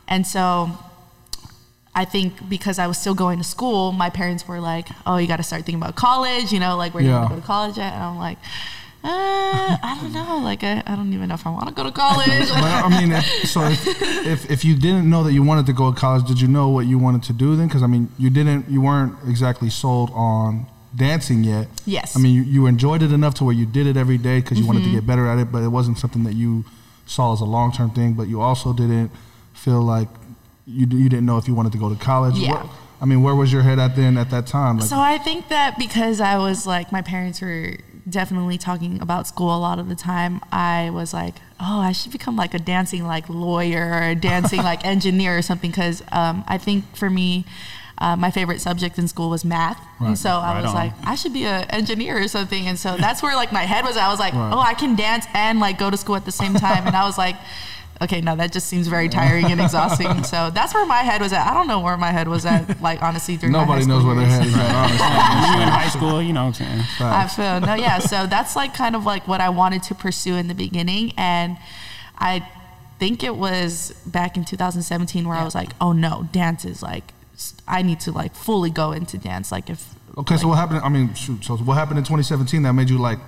[0.08, 0.78] And so
[1.96, 5.28] I think because I was still going to school, my parents were like, oh, you
[5.28, 7.20] got to start thinking about college, you know, like, where you Yeah.
[7.22, 7.94] want to go to college at?
[7.94, 8.38] And I'm like,
[9.04, 9.08] uh,
[9.82, 10.40] I don't know.
[10.44, 12.50] Like, I, I don't even know if I want to go to college.
[12.50, 13.88] But I mean, if, so if,
[14.28, 16.70] if if you didn't know that you wanted to go to college, did you know
[16.70, 17.68] what you wanted to do then?
[17.68, 21.68] Because I mean, you didn't, you weren't exactly sold on dancing yet.
[21.86, 22.16] Yes.
[22.16, 24.60] I mean, you, you enjoyed it enough to where you did it every day because
[24.60, 26.66] you wanted to get better at it, but it wasn't something that you
[27.06, 28.14] saw as a long term thing.
[28.14, 29.12] But you also didn't
[29.54, 30.10] feel like
[30.70, 32.38] you you didn't know if you wanted to go to college.
[32.38, 32.54] Yeah.
[32.54, 32.70] Where-
[33.02, 34.78] I mean, where was your head at then at that time?
[34.80, 37.78] Like, So I think that because I was like, my parents were
[38.10, 40.42] definitely talking about school a lot of the time.
[40.52, 44.62] I was like, oh, I should become like a dancing like lawyer or a dancing
[44.64, 45.72] like engineer or something.
[45.72, 47.46] Because um, I think for me,
[48.00, 50.08] uh, my favorite subject in school was math, Right.
[50.10, 50.76] and so I Right was on.
[50.76, 52.68] like, I should be an engineer or something.
[52.68, 53.96] And so that's where like my head was.
[53.96, 54.52] I was like, Right.
[54.54, 56.86] oh, I can dance and like go to school at the same time.
[56.86, 57.38] And I was like.
[58.02, 60.24] Okay, no, that just seems very tiring and exhausting.
[60.30, 61.48] So that's where my head was at.
[61.48, 64.26] I don't know where my head was at, like honestly, during nobody knows where their
[64.26, 64.98] head is at, honestly.
[65.58, 66.86] you in high school, you know what I'm saying?
[67.00, 68.00] I feel no, yeah.
[68.00, 71.58] So that's like kind of like what I wanted to pursue in the beginning, and
[72.18, 72.48] I
[73.00, 77.14] think it was back in 2017 where I was like, oh no, dance is like
[77.68, 79.52] I need to like fully go into dance.
[79.52, 80.82] Like if Okay, so what happened?
[80.84, 81.44] I mean, shoot.
[81.46, 83.20] So what happened in 2017 that made you like,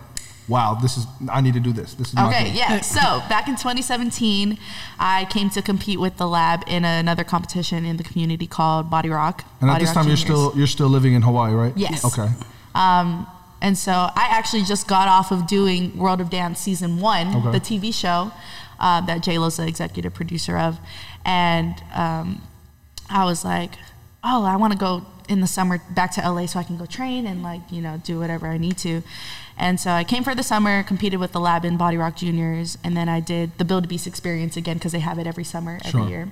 [0.52, 1.94] wow, this is I need to do this.
[1.94, 2.82] This is Okay, yeah.
[2.82, 4.58] So back in 2017,
[5.00, 9.10] I came to compete with the lab in another competition in the community called Body
[9.10, 9.46] Rock.
[9.62, 11.74] And at this Rock time, you're still you're still living in Hawaii, right?
[11.76, 12.04] Yes.
[12.06, 12.30] Okay.
[12.76, 13.26] Um,
[13.62, 17.52] and so I actually just got off of doing World of Dance season one, Okay.
[17.52, 18.32] the TV show
[18.80, 20.80] uh, that J Lo's the executive producer of,
[21.26, 22.42] and um,
[23.10, 23.72] I was like,
[24.24, 26.86] oh, I want to go in the summer back to LA so I can go
[26.86, 29.02] train and like you know do whatever I need to.
[29.58, 32.78] And so I came for the summer, competed with the lab in Body Rock Juniors,
[32.84, 35.44] and then I did the Build a Beast experience again because they have it every
[35.44, 36.30] summer, every year.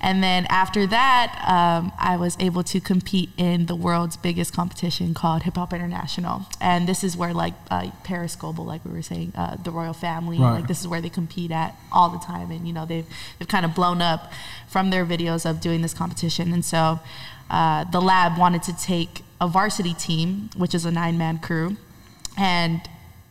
[0.00, 5.14] And then after that, um, I was able to compete in the world's biggest competition
[5.14, 6.42] called Hip Hop International.
[6.60, 9.94] And this is where, like, uh, Parris Goebel, like we were saying, uh, the royal
[9.94, 10.56] family, Right.
[10.56, 12.50] like, this is where they compete at all the time.
[12.50, 13.06] And, you know, they've,
[13.38, 14.30] they've kind of blown up
[14.68, 16.52] from their videos of doing this competition.
[16.52, 17.00] And so
[17.48, 21.78] uh, the lab wanted to take a varsity team, which is a nine man crew,
[22.36, 22.80] and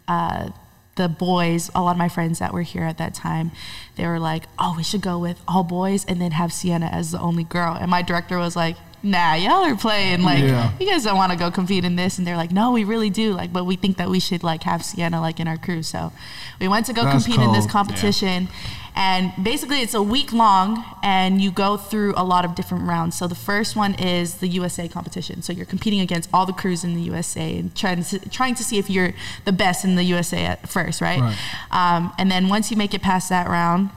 [0.08, 0.50] uh,
[0.96, 3.52] the boys, a lot of my friends that were here at that time,
[3.96, 7.12] they were like, "Oh, we should go with all boys and then have Sienna as
[7.12, 10.22] the only girl." And my director was like, "Nah, y'all are playing.
[10.24, 10.72] Like, Yeah.
[10.80, 13.10] you guys don't want to go compete in this." And they're like, "No, we really
[13.10, 13.34] do.
[13.34, 16.12] Like, but we think that we should like have Sienna like in our crew." So
[16.60, 17.72] we went to go That's compete in this cold.
[17.88, 18.50] competition.
[18.96, 23.18] And basically, it's a week long, and you go through a lot of different rounds.
[23.18, 25.42] So the first one is the USA competition.
[25.42, 28.64] So you're competing against all the crews in the USA and trying to trying to
[28.64, 29.14] see if you're
[29.46, 31.22] the best in the USA at first, right?
[31.22, 31.38] Right.
[31.72, 33.90] Um, and then once you make it past that round,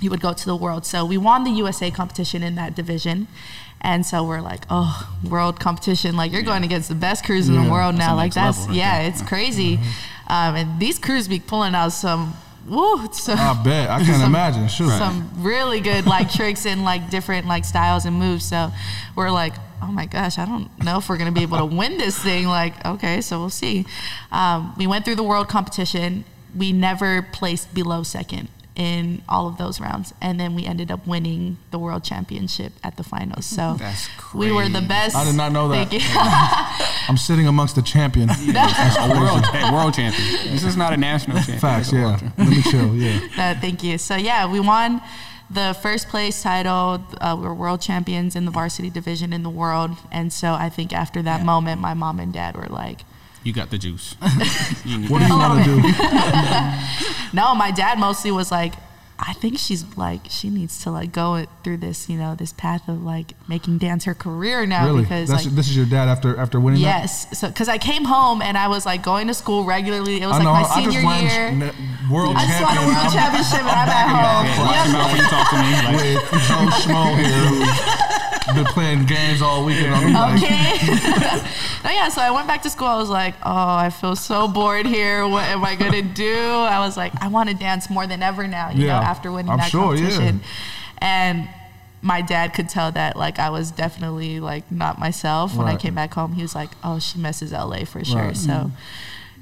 [0.00, 0.86] you would go to the world.
[0.86, 3.28] So we won the USA competition in that division.
[3.80, 6.16] And so we're like, oh, world competition.
[6.16, 8.16] Like, you're going against the best crews in the world now.
[8.16, 9.10] Like, that's, right yeah, there.
[9.10, 9.78] it's crazy.
[10.26, 12.34] Um, and these crews be pulling out some,
[13.34, 14.68] I bet I can Some- imagine.
[14.68, 14.88] Sure.
[14.98, 18.44] some really good like tricks and like different like styles and moves.
[18.44, 18.70] So
[19.16, 21.98] we're like, oh my gosh, I don't know if we're gonna be able to win
[21.98, 22.46] this thing.
[22.46, 23.86] Like, okay, so we'll see.
[24.32, 26.24] Um, we went through the world competition.
[26.56, 28.48] We never placed below second
[28.78, 32.96] in all of those rounds, and then we ended up winning the world championship at
[32.96, 33.44] the finals.
[33.44, 35.16] So That's we were the best.
[35.16, 35.88] I did not know that.
[37.08, 38.30] I'm sitting amongst the champion.
[38.30, 40.52] A world, hey, world champion.
[40.52, 41.58] This is not a national champion.
[41.58, 41.88] Facts.
[41.88, 42.28] It's a world Yeah.
[42.28, 42.48] champion.
[42.48, 42.94] Let me chill.
[42.96, 43.52] Yeah.
[43.56, 43.98] Uh, thank you.
[43.98, 45.00] So yeah, we won
[45.50, 47.02] the first place title.
[47.20, 50.68] Uh, we were world champions in the varsity division in the world, and so I
[50.68, 53.00] think after that moment, my mom and dad were like,
[53.44, 54.14] You got the juice.
[55.08, 55.80] What do you A want to do?
[57.32, 58.74] "No." My dad mostly was like,
[59.18, 62.88] "I think she's like she needs to like go through this, you know, this path
[62.88, 65.02] of like making dance her career now Really?
[65.02, 67.00] because That's, like." this is your dad after after winning that.
[67.02, 70.20] Yes, so because I came home and I was like going to school regularly.
[70.22, 70.52] It was I like know.
[70.52, 71.46] my I senior just won year.
[71.68, 74.46] n- world I just won a world championship and I'm at home.
[74.46, 74.92] Yeah, watch your Yep.
[74.94, 75.70] mouth when you talk to me.
[75.82, 79.94] Like, with Joe Schmo here, been playing games all weekend.
[79.94, 80.78] I'm Okay.
[81.84, 82.86] no, yeah, so I went back to school.
[82.88, 85.26] I was like, oh, I feel so bored here.
[85.28, 86.34] What am I going to do?
[86.34, 89.32] I was like, I want to dance more than ever now, you Yeah, know, after
[89.32, 90.10] winning I'm that sure, yeah.
[90.10, 90.40] competition.
[90.98, 91.48] And
[92.02, 95.94] my dad could tell that like I was definitely like not myself when I came
[95.94, 96.32] back home.
[96.32, 98.36] He was like, "Oh, she misses LA for sure." Right.
[98.36, 98.70] So,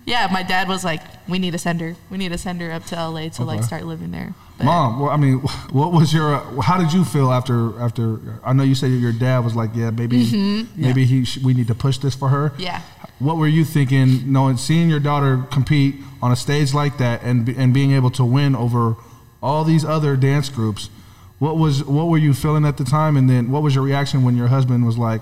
[0.07, 1.96] yeah, my dad was like, we need to send her.
[2.11, 4.35] We need to send her up to LA to like start living there.
[4.57, 5.38] But Mom, well, I mean,
[5.70, 6.38] what was your?
[6.62, 7.79] How did you feel after?
[7.81, 11.52] After I know you said your dad was like, "Yeah, maybe, maybe he, sh- we
[11.52, 12.62] need to push this for her." Mm-hmm.
[12.62, 12.83] Yeah.
[13.18, 17.48] What were you thinking, knowing, seeing your daughter compete on a stage like that, and
[17.48, 18.96] and being able to win over
[19.42, 20.90] all these other dance groups?
[21.38, 24.22] What was what were you feeling at the time, and then what was your reaction
[24.25, 25.20] when your husband was like,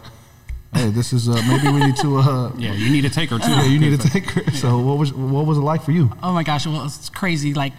[0.72, 3.38] "Hey, this is uh, maybe we need to, uh, Yeah, you need to take her
[3.38, 3.50] too.
[3.50, 6.12] yeah, you need to take her." So what was what was it like for you?
[6.22, 7.52] Oh my gosh, well, it's crazy.
[7.52, 7.72] Like,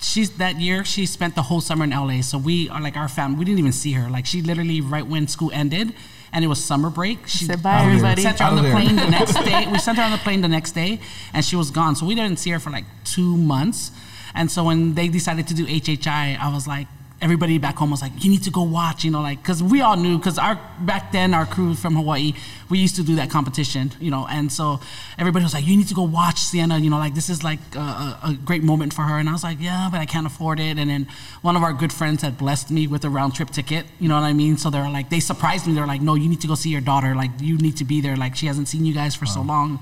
[0.00, 2.20] she's that year she spent the whole summer in LA.
[2.22, 3.38] So we are like our family.
[3.40, 4.08] We didn't even see her.
[4.08, 5.92] Like, she literally right when school ended,
[6.32, 7.26] and it was summer break.
[7.26, 7.90] She said, "Bye, Out of there.
[7.94, 8.72] everybody." Sent her Out on the there.
[8.72, 9.66] plane the next day.
[9.66, 11.00] We sent her on the plane the next day,
[11.34, 11.96] and she was gone.
[11.96, 13.90] So we didn't see her for like two months.
[14.34, 16.86] And so when they decided to do HHI, I was like,
[17.22, 19.80] everybody back home was like, you need to go watch, you know, like, because we
[19.80, 22.32] all knew, because our back then our crew from Hawaii,
[22.70, 24.80] we used to do that competition, you know, and so
[25.18, 27.58] everybody was like, you need to go watch Sienna, you know, like this is like
[27.74, 29.18] a, a, great moment for her.
[29.18, 30.78] And I was like, yeah, but I can't afford it.
[30.78, 31.06] And then
[31.42, 34.14] one of our good friends had blessed me with a round trip ticket, you know
[34.14, 34.56] what I mean?
[34.56, 35.74] So they're like, they surprised me.
[35.74, 37.14] They're like, no, you need to go see your daughter.
[37.14, 38.16] Like, you need to be there.
[38.16, 39.80] Like, she hasn't seen you guys for so long.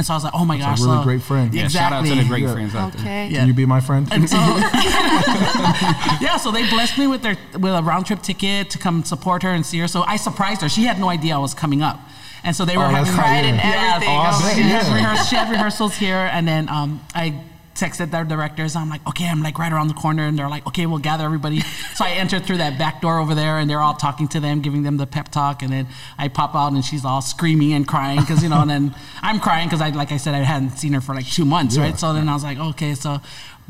[0.00, 0.80] And so I was like, oh my That's gosh.
[0.80, 1.52] a really so- great friend.
[1.52, 1.84] Yeah, exactly.
[1.84, 2.52] shout out to the great Yeah.
[2.54, 3.02] friends out there.
[3.02, 3.28] Okay.
[3.28, 3.40] Yeah.
[3.40, 4.08] Can you be my friend?
[4.10, 4.36] And so,
[6.24, 9.42] yeah, so they blessed me with their with a round trip ticket to come support
[9.42, 9.88] her and see her.
[9.88, 10.70] So I surprised her.
[10.70, 12.00] She had no idea I was coming up,
[12.44, 14.08] and so they were Oh, that's having cried and everything.
[14.16, 15.22] Oh, I Oh, she, had yeah.
[15.24, 17.34] she had rehearsals here, and then um, I
[17.74, 18.76] texted their directors.
[18.76, 21.24] I'm like, okay, I'm like right around the corner, and they're like, okay, we'll gather
[21.24, 21.60] everybody.
[21.94, 24.60] so I entered through that back door over there, and they're all talking to them,
[24.60, 25.86] giving them the pep talk, and then
[26.18, 29.40] I pop out, and she's all screaming and crying because you know, and then I'm
[29.40, 31.84] crying because I, like I said, I hadn't seen her for like two months, Yeah.
[31.84, 31.98] right?
[31.98, 33.20] So then I was like, okay, so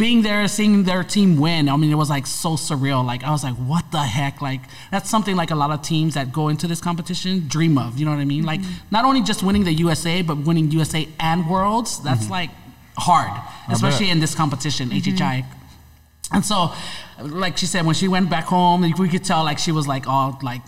[0.00, 3.04] being there, seeing their team win, I mean, it was like so surreal.
[3.04, 4.40] Like, I was like, what the heck?
[4.40, 7.98] Like, that's something like a lot of teams that go into this competition dream of.
[7.98, 8.44] You know what I mean?
[8.44, 8.86] Like, mm-hmm.
[8.90, 12.02] not only just winning the USA, but winning USA and Worlds.
[12.02, 12.32] That's mm-hmm.
[12.32, 12.50] like
[13.00, 13.30] hard,
[13.70, 15.44] especially in this competition, HHI.
[16.32, 16.72] And so,
[17.20, 20.06] like she said, when she went back home, we could tell like she was like
[20.06, 20.62] all like,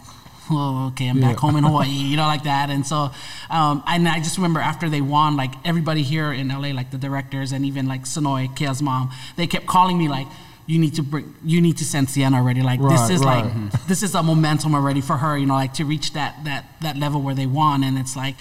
[0.51, 1.41] oh, okay, I'm back Yeah.
[1.41, 2.69] home in Hawaii, you know, like that.
[2.69, 3.11] And so,
[3.49, 6.99] um, and I just remember after they won, like everybody here in LA, like the
[6.99, 10.27] directors and even like Sonoy, Kia's mom, they kept calling me like,
[10.67, 12.63] you need to bring, you need to send Sienna already.
[12.63, 13.45] Like Right, this is right.
[13.45, 16.65] like, this is a momentum already for her, you know, like to reach that that
[16.81, 17.85] that level where they won.
[17.85, 18.35] And it's like.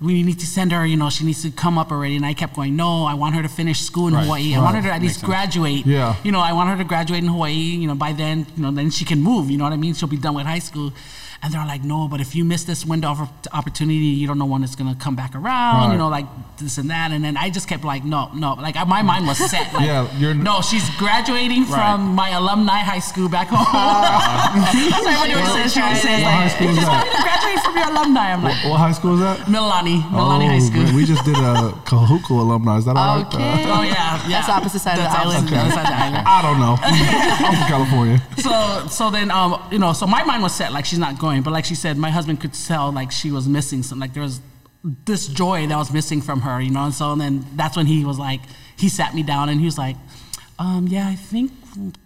[0.00, 2.14] We need to send her, you know, she needs to come up already.
[2.14, 4.54] And I kept going, no, I want her to finish school in Right, Hawaii.
[4.54, 4.62] I right.
[4.64, 5.28] want her to at Makes least sense.
[5.28, 5.86] graduate.
[5.86, 6.14] Yeah.
[6.22, 7.52] You know, I want her to graduate in Hawaii.
[7.52, 9.50] You know, by then, you know, then she can move.
[9.50, 9.94] You know what I mean?
[9.94, 10.92] She'll be done with high school.
[11.40, 13.20] And they're like, no, but if you miss this window of
[13.52, 15.76] opportunity, you don't know when it's gonna come back around.
[15.86, 15.92] Right.
[15.92, 16.26] You know, like
[16.58, 17.12] this and that.
[17.12, 18.54] And then I just kept like, no, no.
[18.54, 19.72] Like my mind was set.
[19.72, 21.70] Like, Yeah, you're- no, she's graduating Right.
[21.78, 23.64] from my alumni high school back home.
[23.72, 25.68] That's what everybody would say.
[25.68, 27.04] She would say, What high like, school is she's that?
[27.06, 28.32] going to graduate from your alumni.
[28.34, 29.38] I'm like, what high school is that?
[29.46, 30.80] Mililani, Mililani High School.
[30.82, 32.78] Oh, man, we just did a Kahuku alumni.
[32.78, 33.26] Is that all right?
[33.26, 33.64] Okay.
[33.70, 34.42] Oh yeah, yeah.
[34.42, 35.48] That's opposite side of the opposite- island.
[35.48, 36.24] the side of the island.
[36.26, 36.74] I don't know.
[37.46, 38.18] I'm from California.
[38.42, 41.27] so so then um you know so my mind was set like she's not going
[41.42, 44.22] but like she said my husband could tell like she was missing some like there
[44.22, 44.40] was
[45.04, 47.86] this joy that was missing from her you know and so and then that's when
[47.86, 48.40] he was like
[48.76, 49.96] he sat me down and he was like
[50.58, 51.52] um yeah i think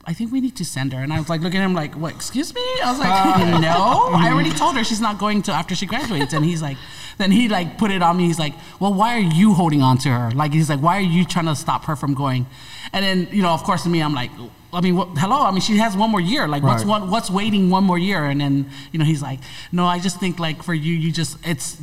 [0.04, 1.02] i think we need to send her.
[1.02, 2.60] And i was like looking at him like what excuse me?
[2.82, 6.32] I was like no i already told her she's not going to after she graduates.
[6.32, 6.76] And he's like
[7.18, 8.24] then he like put it on me.
[8.26, 10.30] He's like well why are you holding on to her?
[10.32, 12.46] Like he's like why are you trying to stop her from going?
[12.92, 14.30] And then you know of course to me i'm like
[14.72, 15.42] I mean, what, hello.
[15.42, 16.48] I mean, she has one more year.
[16.48, 17.00] Like, what's Right.
[17.00, 18.24] one, what's waiting one more year?
[18.24, 21.36] And then, you know, he's like, no, I just think like for you, you just
[21.46, 21.76] it's.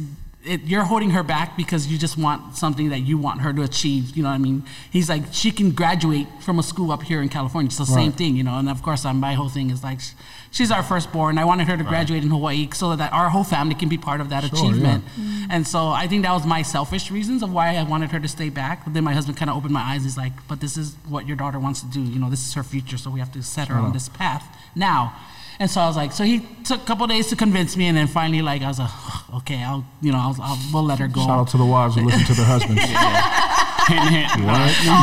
[0.46, 3.62] It, you're holding her back because you just want something that you want her to
[3.62, 4.16] achieve.
[4.16, 4.64] You know what I mean?
[4.90, 7.68] He's like, she can graduate from a school up here in California.
[7.68, 8.58] It's the same thing, you know.
[8.58, 10.12] And of course, um, my whole thing is like, sh-
[10.52, 11.38] she's our firstborn.
[11.38, 14.22] I wanted her to graduate in Hawaii so that our whole family can be part
[14.22, 15.04] of that Sure, achievement.
[15.20, 15.48] Mm.
[15.50, 18.28] And so I think that was my selfish reasons of why I wanted her to
[18.28, 18.84] stay back.
[18.84, 20.04] But then my husband kind of opened my eyes.
[20.04, 22.02] He's like, but this is what your daughter wants to do.
[22.02, 22.98] You know, this is her future.
[22.98, 25.16] So we have to set her on this path now.
[25.62, 27.88] And so I was like, so he took a couple days to convince me.
[27.88, 28.90] And then finally, like, I was like,
[29.36, 31.22] okay, I'll, you know, I'll, I'll we'll let her go.
[31.22, 32.82] Shout out to the wives who listen to their husbands.
[33.90, 34.30] Hint, hint.
[34.46, 34.72] What?
[34.86, 34.94] No,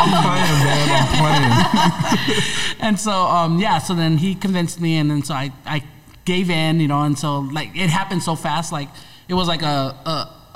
[0.00, 0.86] I'm playing, man.
[0.96, 2.42] I'm playing.
[2.80, 5.82] and so um, yeah so then he convinced me and then so I, I
[6.24, 8.88] gave in you know and so like it happened so fast like
[9.28, 9.66] it was like a,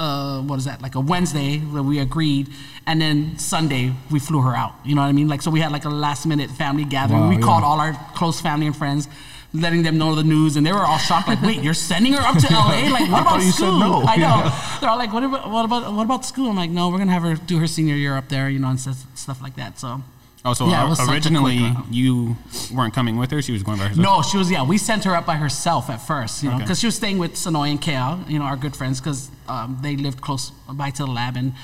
[0.00, 2.48] a, a what is that like a wednesday that we agreed
[2.86, 5.60] and then sunday we flew her out you know what i mean like so we
[5.60, 7.40] had like a last minute family gathering Wow, we yeah.
[7.42, 9.08] called all our close family and friends
[9.54, 12.20] letting them know the news and they were all shocked like wait you're sending her
[12.20, 14.02] up to la like what about thought you said school no.
[14.02, 14.78] i know Yeah.
[14.80, 17.12] they're all like what about what about what about school i'm like no we're gonna
[17.12, 19.78] have her do her senior year up there you know and stuff stuff like that
[19.78, 20.02] so
[20.46, 22.36] Oh, so Yeah, it o- was such a quick originally you
[22.70, 24.04] weren't coming with her; she was going by herself.
[24.04, 24.50] No, she was.
[24.50, 26.64] Yeah, we sent her up by herself at first, you know, Okay.
[26.64, 29.78] because she was staying with Sonoy and Kale, you know, our good friends, because um,
[29.80, 31.54] they lived close by to the lab, and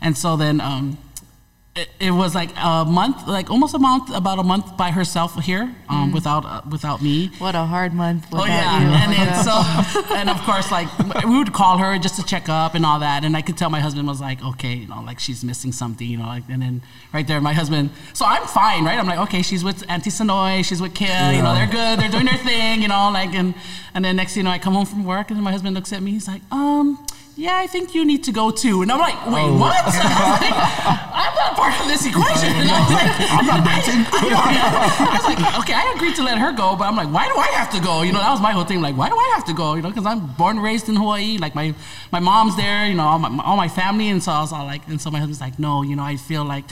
[0.00, 0.96] and so then um,
[1.76, 5.40] it, it was like a month, like almost a month, about a month by herself
[5.44, 7.30] here, um, without uh, without me.
[7.38, 8.88] What a hard month Oh yeah, you.
[8.88, 9.62] and then so,
[10.14, 10.88] and of course, like
[11.24, 13.70] we would call her just to check up and all that, and I could tell
[13.70, 16.60] my husband was like, okay, you know, like she's missing something, you know, like, and
[16.60, 16.82] then
[17.14, 17.90] right there, my husband.
[18.14, 18.98] So I'm fine, right?
[18.98, 22.10] I'm like, okay, she's with Auntie Sonoy, she's with Kale, you know, they're good, they're
[22.10, 23.54] doing their thing, you know, like, and
[23.94, 25.76] and then next, thing you know, I come home from work, and then my husband
[25.76, 26.98] looks at me, he's like, um.
[27.40, 28.82] Yeah, I think you need to go too.
[28.82, 29.56] And I'm like, wait, Oh.
[29.56, 29.72] what?
[29.80, 29.96] I was
[30.44, 30.56] like,
[31.24, 32.52] I'm not part of this equation.
[32.52, 34.00] And I was like, I'm not dancing.
[34.12, 37.36] I was like, okay, I agreed to let her go, but I'm like, why do
[37.38, 38.02] I have to go?
[38.02, 38.82] You know, that was my whole thing.
[38.82, 39.72] Like, why do I have to go?
[39.72, 41.38] You know, because I'm born and raised in Hawaii.
[41.38, 41.72] Like my
[42.12, 42.84] my mom's there.
[42.86, 45.10] You know, all my all my family, and so I was all like, and so
[45.10, 46.66] my husband's like, no, you know, I feel like.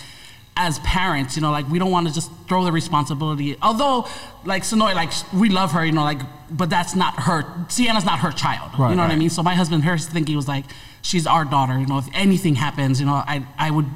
[0.61, 3.57] As parents, you know, like we don't want to just throw the responsibility.
[3.63, 4.09] Although,
[4.45, 7.45] like Sonoy, like we love her, you know, like, but that's not her.
[7.69, 8.73] Sienna's not her child.
[8.77, 9.31] Right, you know what I mean?
[9.31, 10.65] So my husband, her thinking was like,
[11.01, 11.79] she's our daughter.
[11.79, 13.87] You know, if anything happens, you know, I I would,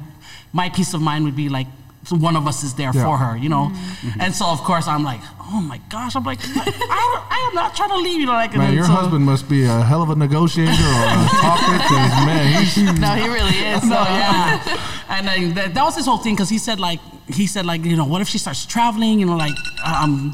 [0.53, 1.67] my peace of mind would be like,
[2.05, 3.03] so one of us is there Yeah.
[3.05, 3.37] for her.
[3.37, 3.71] You know,
[4.19, 7.75] and so of course I'm like, oh my gosh, I'm like, I, I am not
[7.75, 8.19] trying to leave.
[8.19, 10.75] You know, like, Man, your so- husband must be a hell of a negotiator or
[10.75, 11.77] a talker,
[12.25, 13.81] man, he's no, he really is.
[13.81, 16.99] So So yeah, and then that, that was his whole thing because he said like
[17.27, 20.33] he said like you know what if she starts traveling you know like um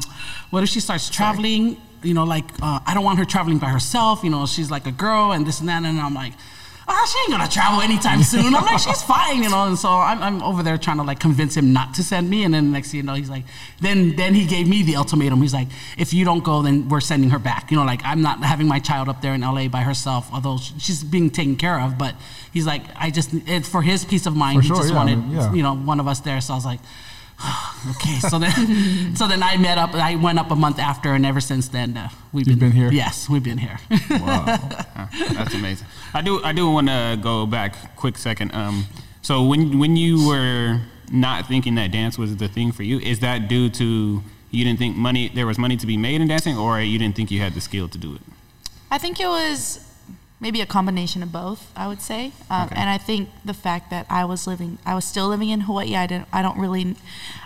[0.50, 3.68] what if she starts traveling you know like uh, I don't want her traveling by
[3.68, 6.32] herself you know she's like a girl and this and that and I'm like
[6.90, 8.54] ah she ain't gonna travel anytime soon.
[8.54, 11.20] I'm like she's fine you know and so I'm, I'm over there trying to like
[11.20, 13.44] convince him not to send me and then next thing you know he's like
[13.80, 15.40] then then he gave me the ultimatum.
[15.40, 17.70] He's like if you don't go then we're sending her back.
[17.70, 20.58] You know like I'm not having my child up there in LA by herself although
[20.58, 22.14] she's being taken care of but
[22.52, 24.58] he's like I just it's for his peace of mind.
[24.58, 25.52] For he sure, just yeah, I wanted mean, yeah.
[25.54, 26.40] you know one of us there.
[26.40, 26.80] So I was like
[27.90, 31.24] okay so then so then I met up I went up a month after and
[31.24, 32.90] ever since then uh, we've You've been here?
[32.92, 33.78] yes we've been here
[34.10, 35.86] Uh, that's amazing.
[36.12, 38.54] I do I do want to go back quick second.
[38.54, 38.84] Um,
[39.22, 40.80] so when when you were
[41.10, 44.78] not thinking that dance was the thing for you, is that due to you didn't
[44.78, 47.40] think money there was money to be made in dancing, or you didn't think you
[47.40, 48.20] had the skill to do it?
[48.90, 49.80] I think it was
[50.40, 51.70] maybe a combination of both.
[51.76, 52.76] I would say, um, Okay.
[52.76, 55.94] and I think the fact that I was living, I was still living in Hawaii.
[55.96, 56.28] I didn't.
[56.32, 56.96] I don't really.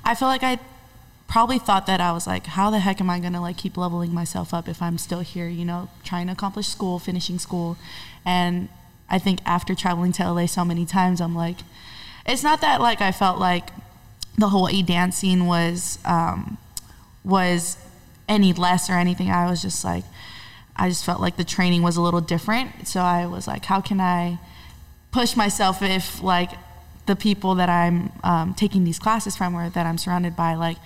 [0.04, 0.58] I feel like I
[1.26, 4.14] probably thought that I was like, how the heck am I gonna like keep leveling
[4.14, 5.48] myself up if I'm still here?
[5.48, 7.76] You know, trying to accomplish school, finishing school,
[8.24, 8.68] and
[9.10, 11.58] I think after traveling to LA so many times, I'm like,
[12.26, 13.70] it's not that like I felt like
[14.38, 16.58] the Hawaii dance scene was um,
[17.24, 17.76] was
[18.28, 19.30] any less or anything.
[19.30, 20.04] I was just like,
[20.76, 22.86] I just felt like the training was a little different.
[22.88, 24.38] So I was like, how can I
[25.12, 26.50] push myself if like
[27.06, 30.78] the people that I'm um, taking these classes from or that I'm surrounded by, like,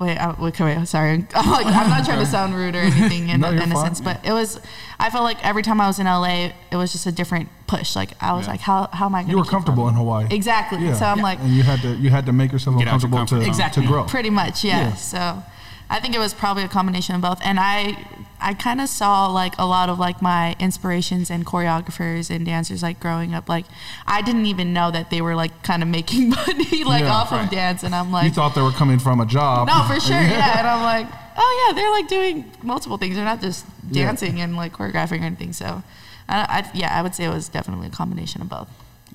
[0.00, 1.26] wait, I, wait, wait, sorry.
[1.34, 3.76] I'm like, I'm not trying to sound rude or anything in, No, in a fine.
[3.84, 4.60] sense, but it was,
[4.98, 7.94] I felt like every time I was in LA, it was just a different push.
[7.94, 8.52] Like I was Yeah.
[8.52, 10.26] like, how, how am I going to you were comfortable in Hawaii.
[10.30, 10.78] Exactly.
[10.84, 10.94] Yeah.
[10.94, 13.10] So I'm like, and you had to you had to make yourself Get out your
[13.10, 13.46] comfortable comfort to.
[13.46, 13.82] Exactly.
[13.82, 14.04] to grow.
[14.04, 14.88] Pretty much, yeah.
[14.88, 14.94] Yeah.
[14.94, 15.42] So
[15.90, 17.40] I think it was probably a combination of both.
[17.44, 18.06] And I
[18.40, 22.82] I kind of saw like a lot of like my inspirations and choreographers and dancers
[22.82, 23.48] like growing up.
[23.48, 23.64] Like
[24.06, 27.32] I didn't even know that they were like kind of making money like Yeah, off
[27.32, 27.44] right.
[27.44, 27.82] of dance.
[27.82, 29.68] And I'm like, You thought they were coming from a job.
[29.68, 30.58] no, for sure, yeah.
[30.58, 33.16] And I'm like, oh yeah, they're like doing multiple things.
[33.16, 34.04] They're not just Yeah.
[34.06, 35.52] dancing and like choreographing or anything.
[35.52, 35.82] So.
[36.30, 38.68] I, I, yeah, I would say it was definitely a combination of both.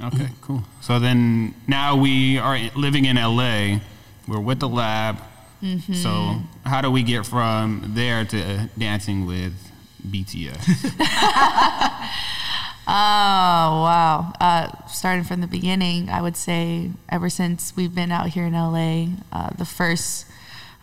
[0.04, 0.64] Okay, cool.
[0.82, 3.78] So then now we are living in LA.
[4.28, 5.18] We're with the lab.
[5.94, 9.54] So how do we get from there to dancing with
[10.06, 10.60] BTS?
[12.86, 14.34] Oh wow!
[14.42, 18.52] Uh, starting from the beginning, I would say ever since we've been out here in
[18.52, 20.26] LA, uh, the first,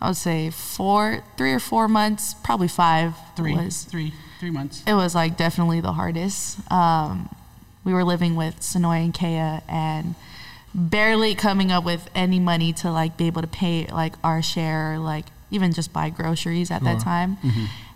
[0.01, 4.81] I would say four, three or four months, probably five, three was three three months
[4.87, 6.59] it was like definitely the hardest.
[6.71, 7.29] Um,
[7.83, 10.15] we were living with Sonoy and Kea and
[10.73, 14.93] barely coming up with any money to like be able to pay like our share,
[14.93, 17.37] or, like even just buy groceries at that time.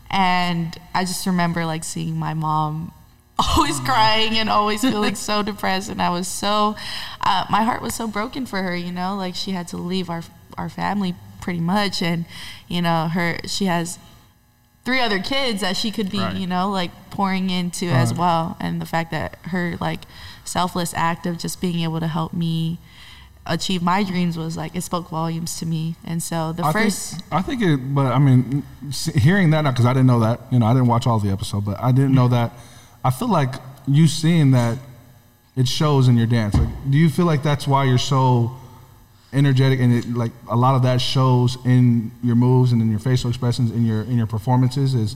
[0.09, 2.91] And I just remember like seeing my mom
[3.39, 6.75] always crying and always feeling so depressed and I was so
[7.21, 10.09] uh, my heart was so broken for her you know like she had to leave
[10.09, 10.23] our
[10.57, 12.23] our family pretty much and
[12.69, 13.99] you know her she has
[14.85, 16.35] three other kids that she could be, Right.
[16.35, 18.55] you know, like pouring into as well.
[18.59, 20.01] And the fact that her like
[20.45, 22.79] selfless act of just being able to help me
[23.47, 25.95] achieve my dreams was like it spoke volumes to me.
[26.03, 28.63] And so the I first think, I think it, but I mean,
[29.15, 30.41] hearing that now because I didn't know that.
[30.51, 32.53] You know, I didn't watch all the episode, but I didn't know that.
[33.03, 33.53] I feel like
[33.87, 34.77] you seeing that
[35.55, 36.55] it shows in your dance.
[36.55, 38.57] Like, do you feel like that's why you're so
[39.31, 42.99] energetic, and it, like a lot of that shows in your moves and in your
[42.99, 44.95] facial expressions, in your in your performances.
[44.95, 45.15] Is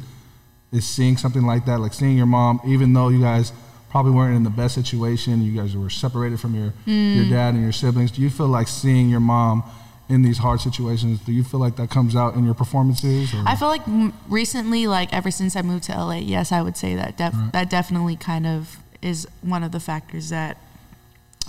[0.72, 3.52] is seeing something like that, like seeing your mom, even though you guys
[3.90, 7.64] probably weren't in the best situation, you guys were separated from your your dad and
[7.64, 8.12] your siblings.
[8.12, 9.64] Do you feel like seeing your mom
[10.10, 11.20] in these hard situations?
[11.22, 13.34] Do you feel like that comes out in your performances?
[13.34, 13.44] Or?
[13.46, 13.82] I feel like
[14.28, 17.70] recently, like ever since I moved to LA, yes, I would say that def- that
[17.70, 20.58] definitely kind of is one of the factors that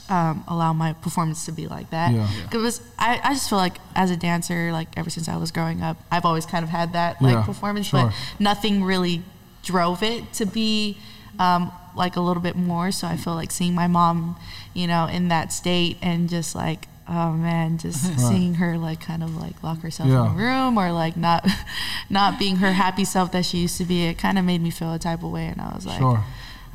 [0.09, 2.12] um, allow my performance to be like that.
[2.12, 2.28] Yeah.
[2.51, 5.82] Because I, I just feel like as a dancer, like ever since I was growing
[5.82, 8.07] up, I've always kind of had that like Yeah, performance, sure.
[8.07, 9.22] but nothing really
[9.62, 10.97] drove it to be
[11.38, 12.91] um, like a little bit more.
[12.93, 14.38] So I feel like seeing my mom,
[14.74, 16.86] you know, in that state and just like.
[17.12, 20.26] Oh man, just seeing her like kind of like lock herself Yeah.
[20.26, 21.45] in a room or like not
[22.09, 24.70] not being her happy self that she used to be, it kind of made me
[24.70, 26.22] feel a type of way and I was like Sure.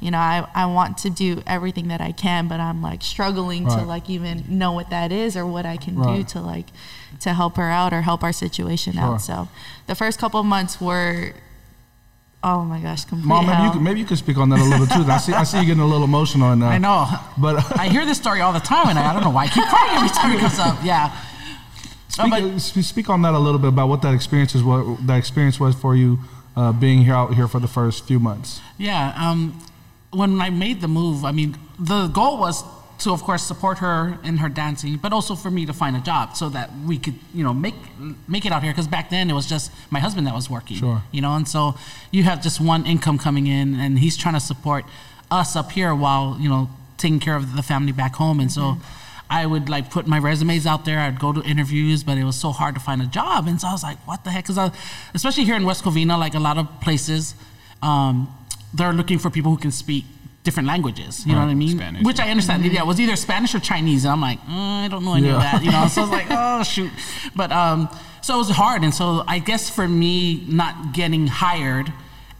[0.02, 3.66] you know, I, I want to do everything that I can, but I'm like struggling
[3.70, 6.66] to like even know what that is or what I can do to like
[7.22, 9.04] to help her out or help our situation Sure.
[9.04, 9.22] out.
[9.22, 9.48] So
[9.88, 11.32] the first couple of months were
[12.46, 14.64] oh my gosh, complete Mom, maybe you, could, maybe you could speak on that a
[14.64, 15.04] little too.
[15.12, 17.08] I see, I see you getting a little emotional and uh, I know.
[17.38, 19.48] But I hear this story all the time, and I, I don't know why I
[19.48, 20.78] keep crying every time it comes up.
[20.84, 21.12] Yeah.
[22.08, 24.64] speak, but- sp- speak on that a little bit about what that experience is.
[24.64, 26.20] What that experience was for you,
[26.56, 28.62] uh, being here out here for the first few months.
[28.78, 29.14] Yeah.
[29.18, 29.60] Um,
[30.12, 32.64] when I made the move, I mean, the goal was
[33.00, 36.00] to, of course, support her in her dancing, but also for me to find a
[36.00, 37.76] job so that we could, you know, make
[38.28, 38.72] make it out here.
[38.72, 40.78] Because back then it was just my husband that was working.
[40.78, 41.04] Sure.
[41.12, 41.76] You know, and so
[42.12, 44.86] you have just one income coming in, and he's trying to support
[45.30, 48.78] us up here while you know taking care of the family back home, and so.
[49.28, 51.00] I would like put my resumes out there.
[51.00, 53.68] I'd go to interviews, but it was so hard to find a job, and so
[53.68, 54.72] I was like, "What the heck?" Because
[55.16, 57.34] especially here in West Covina, like a lot of places,
[57.82, 58.32] um,
[58.72, 60.06] they're looking for people who can speak
[60.46, 61.26] different languages.
[61.26, 61.78] You know what I mean?
[61.78, 62.04] Spanish.
[62.04, 62.64] Which I understand.
[62.64, 65.30] Yeah, it was either Spanish or Chinese, and I'm like, mm, I don't know any
[65.30, 65.64] of that.
[65.66, 66.92] You know, so I was like, oh shoot.
[67.36, 67.90] But um,
[68.22, 71.92] so it was hard, and so I guess for me, not getting hired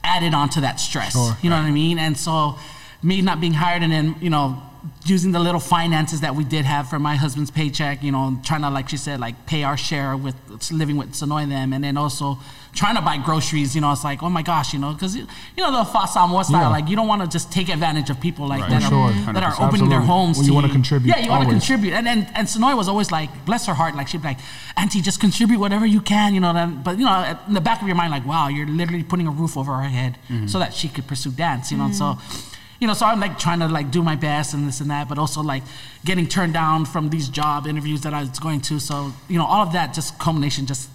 [0.04, 1.14] added on to that stress.
[1.14, 1.36] Sure.
[1.42, 1.98] You know what I mean?
[1.98, 2.58] And so
[3.02, 4.62] me not being hired, and then you know.
[5.08, 8.62] Using the little finances that we did have from my husband's paycheck, you know, trying
[8.62, 10.36] to, like she said, like pay our share with
[10.72, 12.38] living with Sonoy and them, and then also
[12.76, 13.74] trying to buy groceries.
[13.74, 15.26] You know, it's like, oh my gosh, you know, because you
[15.58, 16.68] know the Fa'a Samoa style, Yeah.
[16.70, 18.70] like you don't want to just take advantage of people like Right.
[18.82, 19.68] that, For are, that are 100%.
[19.68, 20.38] opening their homes.
[20.38, 22.88] Well, to you wanna contribute Yeah, you want to contribute, and and and Sonoy was
[22.88, 24.40] always like, bless her heart, like she'd be like,
[24.78, 26.54] Auntie, just contribute whatever you can, you know.
[26.54, 29.28] Then, but you know, in the back of your mind, like, wow, you're literally putting
[29.28, 30.18] a roof over her head
[30.48, 31.92] so that she could pursue dance, you know.
[31.92, 32.54] So, mm-hmm.
[32.82, 35.08] you know, so I'm like trying to like do my best and this and that,
[35.08, 35.64] but also like
[36.04, 38.80] getting turned down from these job interviews that I was going to.
[38.80, 40.90] So, you know, all of that just culmination just,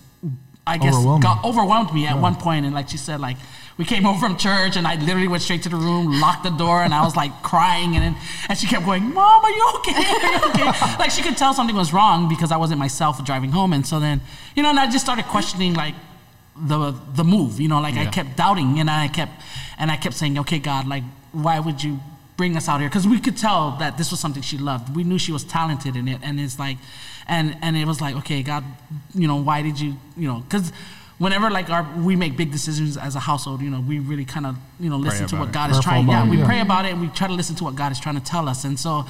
[0.67, 3.37] I guess, got overwhelmed me at one point, and like she said, like
[3.77, 6.51] we came home from church, and I literally went straight to the room, locked the
[6.51, 8.17] door, and I was like crying, and then,
[8.49, 9.93] and she kept going, "Mom, are you okay?
[9.97, 13.53] Are you okay?" like she could tell something was wrong because I wasn't myself driving
[13.53, 14.21] home, and so then,
[14.55, 15.95] you know, and I just started questioning like
[16.57, 19.33] the the move, you know, like I kept doubting, and I kept
[19.79, 22.01] and I kept saying, "Okay, God, like why would you?"
[22.41, 25.05] Bring us out here because we could tell that this was something she loved we
[25.05, 26.79] knew she was talented in it and it's like
[27.29, 28.65] and and it was like okay god
[29.15, 30.73] you know why did you you know because
[31.19, 34.47] whenever like our we make big decisions as a household you know we really kind
[34.47, 35.53] of you know listen to what it.
[35.53, 36.47] god is Prayerful trying yeah we yeah.
[36.47, 38.49] pray about it and we try to listen to what god is trying to tell
[38.49, 39.05] us and so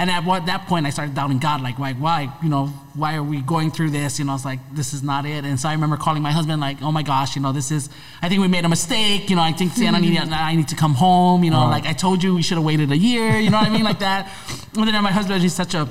[0.00, 2.64] and at what, that point i started doubting god like why why you know
[3.00, 4.18] why are we going through this?
[4.18, 5.44] You know it's like this is not it.
[5.44, 7.88] And so i remember calling my husband like oh my gosh you know this is
[8.20, 9.30] i think we made a mistake.
[9.30, 11.44] You know i think Sienna need, i need to come home.
[11.44, 11.84] You know Right.
[11.84, 13.84] like i told you we should have waited a year you know what i mean?
[13.84, 14.22] Like that.
[14.76, 15.88] And then my husband he's such a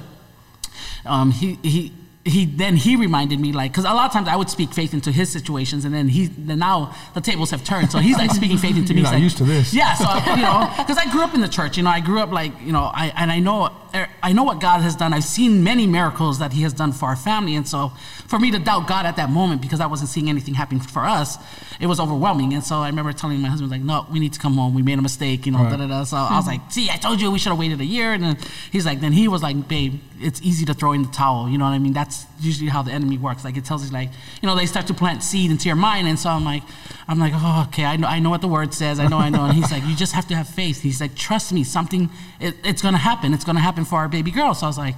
[1.06, 1.82] um, he he
[2.26, 4.94] he then he reminded me like because a lot of times I would speak faith
[4.94, 7.92] into his situations and then he then now the tables have turned.
[7.92, 9.02] So he's like speaking faith into me.
[9.02, 9.74] You're He's not like, used to this.
[9.80, 12.20] yeah so you know because I grew up in the church you know I grew
[12.20, 15.14] up like you know I and I know er, I know what God has done.
[15.14, 17.56] I've seen many miracles that he has done for our family.
[17.56, 17.94] And so
[18.28, 21.06] for me to doubt God at that moment because I wasn't seeing anything happening for
[21.06, 21.38] us
[21.80, 22.54] it was overwhelming.
[22.54, 24.74] And so I remember telling my husband like no we need to come home.
[24.74, 25.72] We made a mistake you know Right.
[25.72, 26.04] da, da, da.
[26.04, 26.52] so I was hmm.
[26.52, 28.12] like see I told you we should have waited a year.
[28.12, 28.38] And then
[28.72, 31.58] he's like then he was like babe it's easy to throw in the towel you
[31.58, 31.94] know what I mean?
[31.94, 33.44] That's usually how the enemy works.
[33.44, 34.10] Like it tells you like
[34.42, 36.64] you know they start to plant seed into your mind and so I'm like
[37.08, 39.30] I'm like oh okay I know I know what the word says I know I
[39.30, 39.46] know.
[39.46, 40.82] And he's like you just have to have faith.
[40.82, 42.10] He's like trust me something
[42.40, 44.54] it, it's gonna happen it's gonna happen for our baby girl.
[44.54, 44.96] So I was like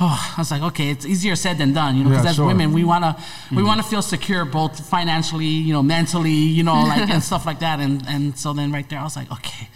[0.00, 2.36] oh I was like okay it's easier said than done you know because Yeah, as
[2.36, 2.46] sure.
[2.46, 3.66] women we wanna we mm-hmm.
[3.66, 7.80] wanna feel secure both financially you know mentally you know like and stuff like that
[7.80, 9.68] and and so then right there I was like okay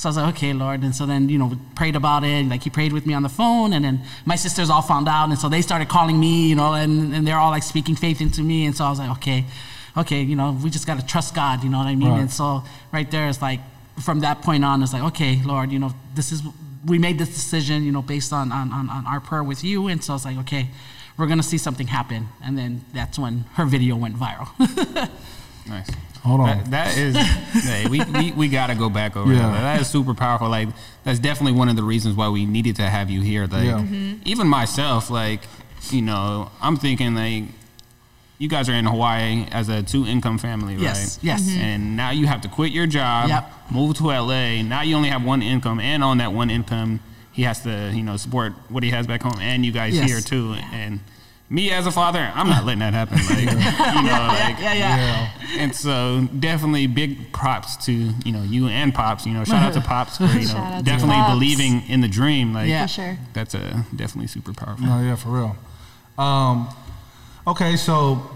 [0.00, 0.80] so I was like, okay, Lord.
[0.80, 2.46] And so then, you know, we prayed about it.
[2.46, 3.74] Like he prayed with me on the phone.
[3.74, 5.28] And then my sisters all found out.
[5.28, 8.22] And so they started calling me, you know, and, and they're all like speaking faith
[8.22, 8.64] into me.
[8.64, 9.44] And so I was like, okay,
[9.98, 12.08] okay, you know, we just got to trust God, you know what I mean?
[12.08, 12.20] Right.
[12.20, 13.60] And so right there, it's like,
[14.00, 16.42] from that point on, it's like, okay, Lord, you know, this is
[16.86, 19.88] we made this decision, you know, based on, on, on, on our prayer with you.
[19.88, 20.68] And so I was like, okay,
[21.18, 22.28] we're going to see something happen.
[22.42, 24.48] And then that's when her video went viral.
[25.66, 25.90] Nice.
[26.22, 26.46] Hold on.
[26.46, 27.16] That, that is,
[27.64, 29.38] hey, we, we, we got to go back over Yeah.
[29.40, 29.60] that.
[29.60, 30.48] That is super powerful.
[30.48, 30.68] Like,
[31.02, 33.46] that's definitely one of the reasons why we needed to have you here.
[33.46, 33.78] Like, Yeah.
[33.80, 34.22] Mm-hmm.
[34.26, 35.40] even myself, like,
[35.90, 37.44] you know, I'm thinking, like,
[38.38, 40.82] you guys are in Hawaii as a two income family, right?
[40.82, 41.42] Yes, yes.
[41.42, 41.56] Mhm.
[41.58, 43.52] And now you have to quit your job, Yep.
[43.70, 44.62] move to LA.
[44.62, 47.00] Now you only have one income, and on that one income,
[47.32, 50.06] he has to, you know, support what he has back home and you guys Yes.
[50.08, 50.54] here too.
[50.72, 51.00] And
[51.52, 53.16] me as a father, I'm not letting that happen.
[53.18, 53.52] Like, you know,
[54.28, 55.30] like, yeah, yeah.
[55.58, 59.26] and so definitely big props to you know you and pops.
[59.26, 61.32] You know, shout out to pops for you know definitely Pops.
[61.34, 62.54] believing in the dream.
[62.54, 62.86] Like Yeah.
[62.86, 63.18] For sure.
[63.32, 64.86] that's a definitely super powerful.
[64.86, 65.56] No, yeah, for real.
[66.16, 66.68] Um,
[67.46, 68.30] okay, so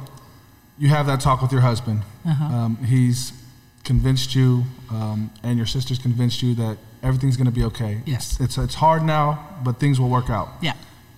[0.76, 2.02] you have that talk with your husband.
[2.26, 2.44] Uh-huh.
[2.44, 3.32] Um, he's
[3.84, 8.00] convinced you, um, and your sister's convinced you that everything's going to be okay.
[8.06, 8.32] Yes.
[8.32, 10.48] It's, it's it's hard now, but things will work out.
[10.60, 10.72] Yeah.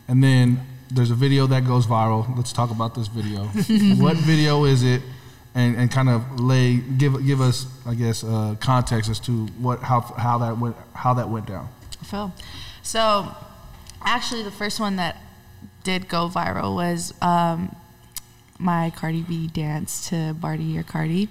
[0.09, 0.61] And then
[0.91, 2.37] there's a video that goes viral.
[2.37, 3.45] Let's talk about this video.
[4.03, 5.03] what video is it?
[5.55, 9.81] And, and kind of lay give give us I guess uh, context as to what
[9.81, 11.69] how how that went how that went down.
[12.05, 12.33] Phil.
[12.83, 13.35] So,
[14.03, 15.17] actually, the first one that
[15.83, 17.75] did go viral was um,
[18.59, 21.29] my Cardi B dance to Bartier Cardi,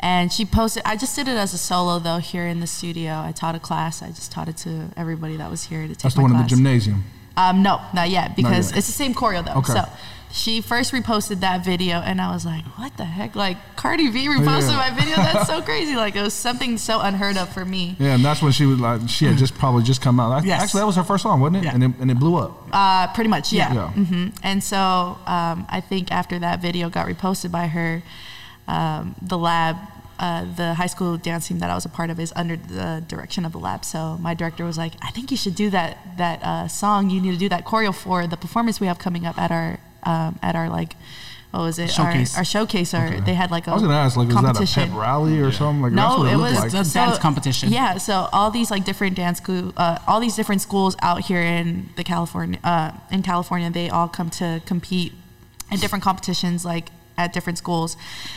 [0.00, 0.82] and she posted.
[0.86, 3.20] I just did it as a solo though here in the studio.
[3.20, 4.02] I taught a class.
[4.02, 6.38] I just taught it to everybody that was here to take That's the one in
[6.38, 7.04] the gymnasium.
[7.36, 8.78] Um, no, not yet because yet.
[8.78, 9.58] it's the same choreo though.
[9.60, 9.72] Okay.
[9.74, 9.84] So
[10.32, 14.26] she first reposted that video, and I was like, "What the heck?" Like Cardi B
[14.26, 14.76] reposted Yeah.
[14.76, 15.16] my video.
[15.16, 15.96] That's so crazy.
[15.96, 17.96] Like it was something so unheard of for me.
[17.98, 20.44] Yeah, and that's when she was like, she had just probably just come out.
[20.44, 20.62] Yes.
[20.62, 21.64] Actually, that was her first song, wasn't it?
[21.64, 21.74] Yeah.
[21.74, 22.68] And it, and it blew up.
[22.72, 23.72] Uh, pretty much, yeah.
[23.72, 23.88] Yeah.
[23.90, 24.76] hmm And so
[25.26, 28.02] um, I think after that video got reposted by her,
[28.68, 29.76] um, the lab,
[30.18, 33.04] uh, the high school dance team that I was a part of is under the
[33.06, 33.84] direction of the lab.
[33.84, 37.10] So my director was like, I think you should do that that uh, song.
[37.10, 39.78] You need to do that choreo for the performance we have coming up at our
[40.04, 40.94] um, at our like.
[41.52, 41.90] What was it?
[41.90, 42.34] Showcase.
[42.34, 42.92] Our, our showcase.
[42.92, 44.90] Or they had like a I was gonna ask, like, was that a competition.
[44.90, 45.80] pep rally or something?
[45.80, 46.72] Like, that's No, what it, it was like.
[46.72, 47.72] That's a dance competition.
[47.72, 51.40] Yeah, so all these like different dance school, uh, all these different schools out here
[51.40, 55.14] in the California, uh, in California, they all come to compete
[55.70, 57.96] in different competitions, like at different schools,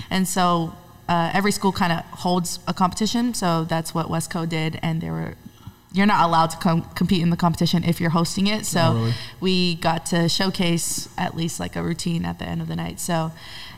[0.10, 0.74] and so
[1.10, 3.34] uh, every school kind of holds a competition.
[3.34, 5.34] So that's what Westco did, and they were.
[5.92, 8.68] You're not allowed to com- compete in the competition if you're hosting it.
[8.68, 9.14] So Oh, really?
[9.40, 13.00] we got to showcase at least like a routine at the end of the night.
[13.00, 13.32] So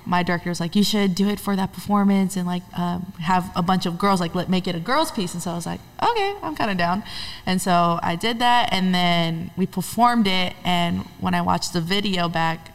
[0.06, 3.50] my director was like, "You should do it for that performance and like um, have
[3.56, 5.66] a bunch of girls like let make it a girls piece." And so I was
[5.66, 7.04] like, "Okay, I'm kind of down."
[7.46, 10.52] And so I did that, and then we performed it.
[10.66, 12.71] And when I watched the video back.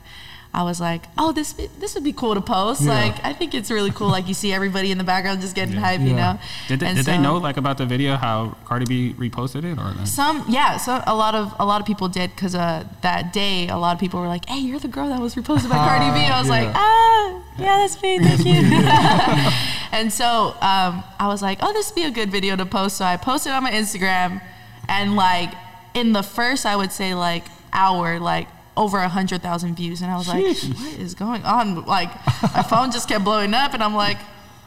[0.56, 2.80] I was like, "Oh, this be- this would be cool to post.
[2.80, 2.94] Yeah.
[2.98, 4.08] Like, I think it's really cool.
[4.08, 6.32] Like, you see everybody in the background just getting hype, you Yeah.
[6.32, 6.38] know."
[6.68, 9.92] Did they, did they know like about the video how Cardi B reposted it or?
[9.94, 10.04] no?
[10.06, 13.68] some yeah, so a lot of a lot of people did because uh, that day
[13.68, 16.10] a lot of people were like, "Hey, you're the girl that was reposted by Cardi
[16.18, 16.74] B." I was like, yeah.
[16.74, 18.60] "Ah, yeah, that's me, thank you."
[19.92, 22.96] and so um, I was like, "Oh, this would be a good video to post."
[22.96, 24.40] So I posted on my Instagram,
[24.88, 25.52] and like
[25.94, 30.10] in the first, I would say like hour, like over a hundred thousand views, and
[30.10, 32.10] I was like, "What is going on?" Like
[32.54, 34.18] my phone just kept blowing up, and I'm like.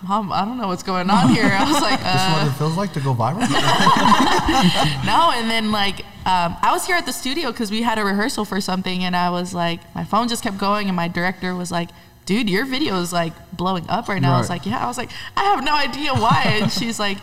[0.02, 1.44] Mom, I don't know what's going on here.
[1.44, 3.40] I was like, This is uh, what it feels like to go viral.
[5.06, 8.06] no, and then like um, I was here at the studio because we had a
[8.06, 11.54] rehearsal for something, and I was like, my phone just kept going, and my director
[11.54, 11.90] was like,
[12.26, 14.98] "Dude, your video is like blowing up right now." I was like, "Yeah." I was
[14.98, 17.18] like, "I have no idea why," and she's like.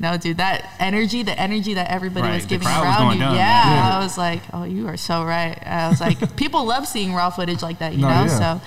[0.00, 3.20] No, dude, that energy, the energy that everybody Right, was giving crowd was around you,
[3.20, 3.96] down, yeah, yeah.
[3.96, 5.58] I was like, oh, you are so right.
[5.66, 8.14] I was like, people love seeing raw footage like that, you No, know.
[8.26, 8.26] yeah.
[8.28, 8.60] So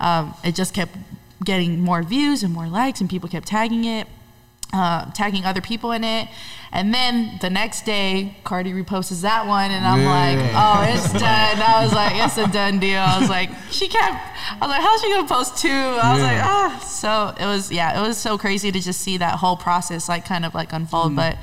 [0.00, 0.96] um, it just kept
[1.44, 4.06] getting more views and more likes, and people kept tagging it
[4.72, 6.28] uh, tagging other people in it.
[6.74, 10.08] And then the next day, Cardi reposts that one, and I'm Yeah.
[10.08, 11.60] like, oh, it's done.
[11.60, 12.98] I was like, it's a done deal.
[13.00, 14.14] I was like, she can't.
[14.14, 15.68] I was like, how's she gonna post two?
[15.68, 16.26] I was Yeah.
[16.28, 16.78] like, ah.
[16.82, 20.24] So it was, yeah, it was so crazy to just see that whole process, like,
[20.24, 21.14] kind of like unfold.
[21.14, 21.36] But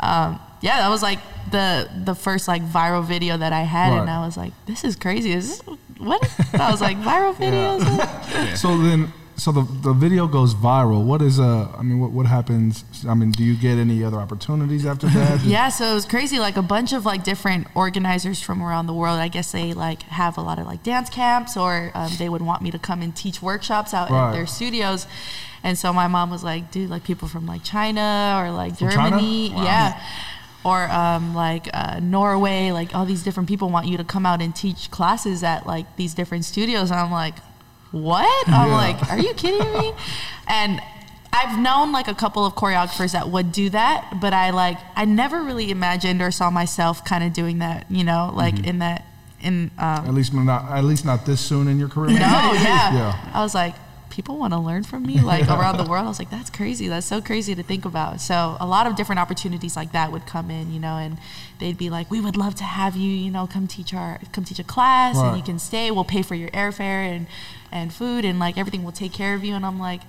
[0.00, 1.20] um, yeah, that was like
[1.52, 4.96] the the first like viral video that I had, and I was like, this is
[4.96, 5.32] crazy.
[5.32, 6.20] Is this what?
[6.54, 8.56] I was like, viral videos.
[8.56, 11.04] So then, so the the video goes viral.
[11.04, 11.68] What is uh?
[11.76, 12.84] I mean, what what happens?
[13.08, 15.40] I mean, do you get any other opportunities after that?
[15.44, 16.38] Yeah, so it was crazy.
[16.38, 19.18] Like a bunch of like different organizers from around the world.
[19.18, 22.42] I guess they like have a lot of like dance camps, or um, they would
[22.42, 24.28] want me to come and teach workshops out Right.
[24.28, 25.06] at their studios.
[25.62, 28.90] And so my mom was like, "Dude, like people from like China or like From?
[28.90, 30.00] Germany, yeah."
[30.62, 34.40] Or um, like uh, Norway, like all these different people want you to come out
[34.40, 36.90] and teach classes at like these different studios.
[36.90, 37.34] And I'm like,
[37.94, 38.48] what?
[38.48, 38.76] I'm Yeah.
[38.76, 39.92] like, are you kidding me?
[40.48, 40.80] And
[41.32, 45.04] I've known like a couple of choreographers that would do that, but I like I
[45.06, 47.86] never really imagined or saw myself kind of doing that.
[47.90, 48.64] You know, like Mm-hmm.
[48.70, 49.04] in that
[49.40, 52.10] in um, At least not at least not this soon in your career.
[52.10, 52.94] no, yeah.
[52.94, 53.30] Yeah.
[53.32, 53.74] I was like,
[54.14, 56.04] people want to learn from me, like around the world.
[56.06, 56.86] I was like, that's crazy.
[56.88, 58.20] That's so crazy to think about.
[58.20, 61.18] So a lot of different opportunities like that would come in, you know, and
[61.58, 64.44] they'd be like, we would love to have you, you know, come teach our, come
[64.44, 65.28] teach a class, Right.
[65.28, 65.90] and you can stay.
[65.90, 67.26] We'll pay for your airfare and
[67.72, 68.82] and food, and like everything.
[68.84, 69.54] We'll take care of you.
[69.54, 70.00] And I'm like.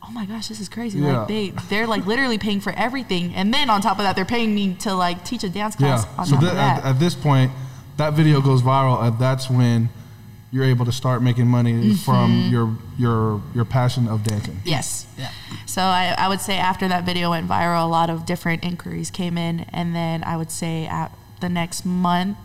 [0.00, 1.00] Oh my gosh, this is crazy!
[1.00, 1.18] Yeah.
[1.18, 4.24] Like they, they're like literally paying for everything, and then on top of that, they're
[4.24, 6.04] paying me to like teach a dance class.
[6.04, 6.20] Yeah.
[6.20, 6.78] On So top thi- of that.
[6.78, 7.50] at, at this point,
[7.98, 9.90] that video goes viral, and that's when
[10.50, 11.94] you're able to start making money Mm-hmm.
[11.96, 14.58] from your your your passion of dancing.
[14.64, 15.06] Yes.
[15.18, 15.30] Yeah.
[15.66, 19.10] So I, I would say after that video went viral, a lot of different inquiries
[19.10, 22.36] came in, and then I would say at the next month,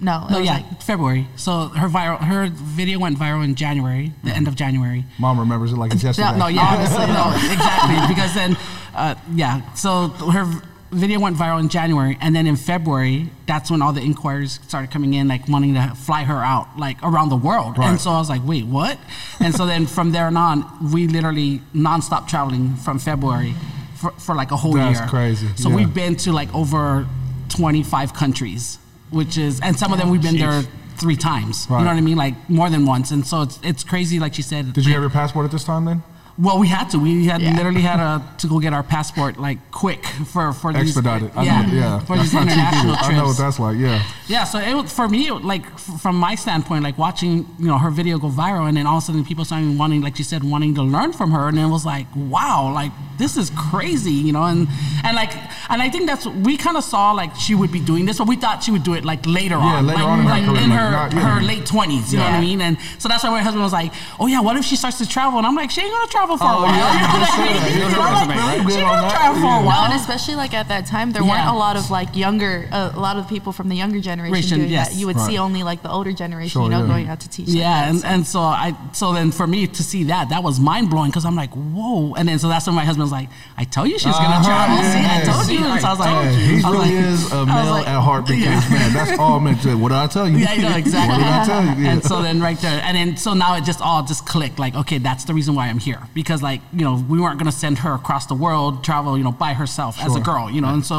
[0.00, 1.26] no, it No, was yeah, like February.
[1.36, 5.04] So her viral, her video went viral in January, the end of January.
[5.18, 6.30] Mom remembers it like it's yesterday.
[6.32, 8.14] No, no, yeah, honestly, no, exactly.
[8.14, 8.56] Because then,
[8.94, 10.60] uh, yeah, so her v-
[10.90, 14.90] video went viral in January, and then in February, that's when all the inquiries started
[14.90, 17.78] coming in, like wanting to fly her out, like around the world.
[17.78, 17.88] Right.
[17.88, 18.98] And so I was like, wait, what?
[19.40, 23.54] And so then from there on, we literally nonstop traveling from February
[23.96, 25.08] for, for like a whole That's year.
[25.08, 25.76] crazy, So yeah.
[25.76, 27.06] we've been to like over
[27.50, 28.78] 25 countries,
[29.10, 30.62] which is, and some of them we've been there
[30.96, 31.66] three times.
[31.68, 31.78] Right.
[31.78, 32.16] You know what I mean?
[32.16, 33.10] Like more than once.
[33.10, 34.72] And so it's, it's crazy, like she said.
[34.72, 36.02] Did you have your passport at this time then?
[36.40, 36.98] Well, we had to.
[37.00, 37.56] We had Yeah.
[37.56, 41.32] literally had a, to go get our passport like quick for for these, Expedited.
[41.34, 41.98] I yeah, know, yeah.
[42.00, 43.08] for That's these international trips.
[43.08, 43.76] I know what that's like.
[43.76, 44.02] Yeah.
[44.28, 47.90] Yeah, so it was, for me, like from my standpoint, like watching you know her
[47.90, 50.44] video go viral, and then all of a sudden people started wanting, like she said,
[50.44, 54.32] wanting to learn from her, and it was like, wow, like this is crazy, you
[54.32, 54.68] know, and
[55.02, 55.32] and like
[55.70, 58.28] and I think that's we kind of saw like she would be doing this, but
[58.28, 60.52] we thought she would do it like later Yeah, on, later like, on in her
[60.52, 61.34] career, in like her not- yeah.
[61.34, 63.72] her late twenties, you know what I mean, and so that's why my husband was
[63.72, 66.06] like, oh yeah, what if she starts to travel, and I'm like, she ain't gonna
[66.08, 67.72] travel for a Oh, while, yeah, you You know just what I mean?
[67.72, 69.60] You You know, know, like, very she good gonna travel for a Yeah.
[69.60, 69.84] No, while.
[69.84, 71.30] and especially like at that time, there Yeah.
[71.30, 74.08] weren't a lot of like younger, uh, a lot of people from the younger generation
[74.18, 74.88] Generation, doing yes.
[74.88, 74.94] that.
[74.96, 75.26] You would Right.
[75.26, 76.86] see only like the older generation, Sure, you know, yeah.
[76.92, 77.48] going out to teach.
[77.48, 78.08] like Yeah, that, and, so.
[78.08, 81.24] and so I so then for me to see that that was mind blowing because
[81.24, 83.98] I'm like whoa, and then so that's when my husband was like, I tell you
[83.98, 84.76] she's gonna Uh-huh, travel.
[84.92, 85.64] See, I told you.
[85.64, 88.76] And so I was like, Hey, he really is a male at heart because Yeah.
[88.78, 89.74] man, that's all meant to.
[89.76, 90.38] What did I tell you?
[90.38, 91.08] Yeah, I know exactly.
[91.08, 91.86] what did I tell you?
[91.88, 94.58] And so then right there, and then so now it just all just clicked.
[94.58, 97.58] Like, okay, that's the reason why I'm here because like you know we weren't gonna
[97.64, 100.72] send her across the world travel you know by herself as a girl, you know.
[100.76, 100.96] And so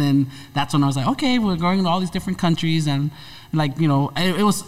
[0.00, 0.14] then
[0.56, 3.02] that's when I was like, okay, we're going to all these different countries and
[3.62, 4.58] like you know it, it was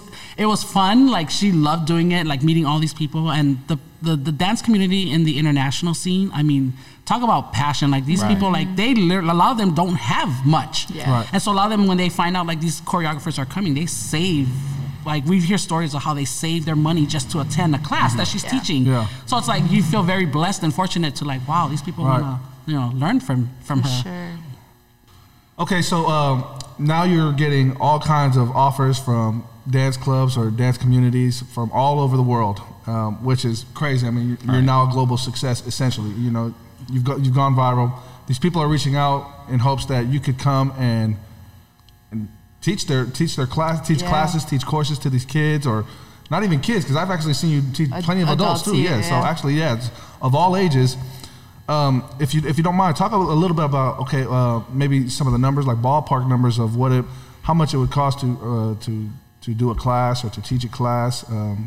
[0.43, 0.97] it was fun.
[1.19, 3.77] Like she loved doing it, like meeting all these people and the
[4.09, 6.31] the, the dance community in the international scene.
[6.41, 6.65] I mean.
[7.13, 7.87] Talk about passion!
[7.97, 8.33] Like these Right.
[8.33, 11.11] people, like they, a lot of them don't have much, Yeah.
[11.15, 11.27] Right.
[11.35, 13.75] and so a lot of them, when they find out like these choreographers are coming,
[13.81, 14.49] they save.
[15.07, 18.15] Like we hear stories of how they save their money just to attend a class
[18.17, 18.51] that she's Yeah.
[18.51, 18.85] teaching.
[18.87, 19.07] Yeah.
[19.27, 22.21] So it's like you feel very blessed and fortunate to like, wow, these people Right.
[22.23, 24.03] wanna you know learn from from For her.
[24.03, 24.31] sure.
[25.59, 26.45] Okay, so um,
[26.79, 32.01] now you're getting all kinds of offers from dance clubs or dance communities from all
[32.01, 34.07] over the world, um, which is crazy.
[34.07, 36.11] I mean, you're, you're now a global success essentially.
[36.13, 36.55] You know,
[36.91, 37.93] you've got you've gone viral.
[38.27, 41.17] These people are reaching out in hopes that you could come and and
[42.65, 44.09] teach their teach their class, teach Yeah.
[44.13, 45.85] classes, teach courses to these kids, or
[46.31, 48.83] not even kids, because I've actually seen you teach Ad- plenty of adults, adults, too.
[48.83, 49.91] yeah, Yeah, so actually, yeah, it's
[50.21, 50.97] of all ages.
[51.69, 54.61] Um, if you if you don't mind, talk a, a little bit about okay, uh,
[54.73, 57.05] maybe some of the numbers, like ballpark numbers of what it,
[57.43, 58.27] how much it would cost to
[58.79, 59.09] uh, to
[59.43, 61.23] to do a class or to teach a class,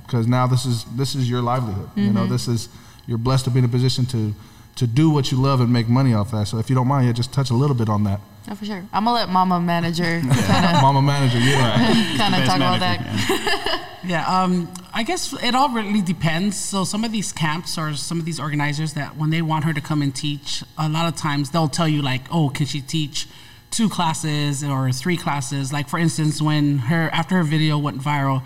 [0.06, 1.90] because now this is this is your livelihood.
[1.96, 2.14] You Mm-hmm.
[2.16, 2.70] know, this is
[3.08, 4.34] you're blessed to be in a position to
[4.78, 6.48] to do what you love and make money off that.
[6.48, 8.20] So if you don't mind, yeah, just touch a little bit on that.
[8.50, 8.84] Oh, for sure.
[8.94, 11.76] I'm gonna let Mama Manager kind Mama manager, yeah.
[12.18, 13.02] kind of Best talk about that.
[13.02, 13.84] yeah.
[14.04, 16.56] Yeah, um, I guess it all really depends.
[16.58, 19.74] So some of these camps or some of these organizers that when they want her
[19.74, 22.80] to come and teach, a lot of times they'll tell you like, oh, can she
[22.80, 23.28] teach
[23.70, 25.74] two classes or three classes?
[25.74, 28.44] Like for instance, when her after her video went viral,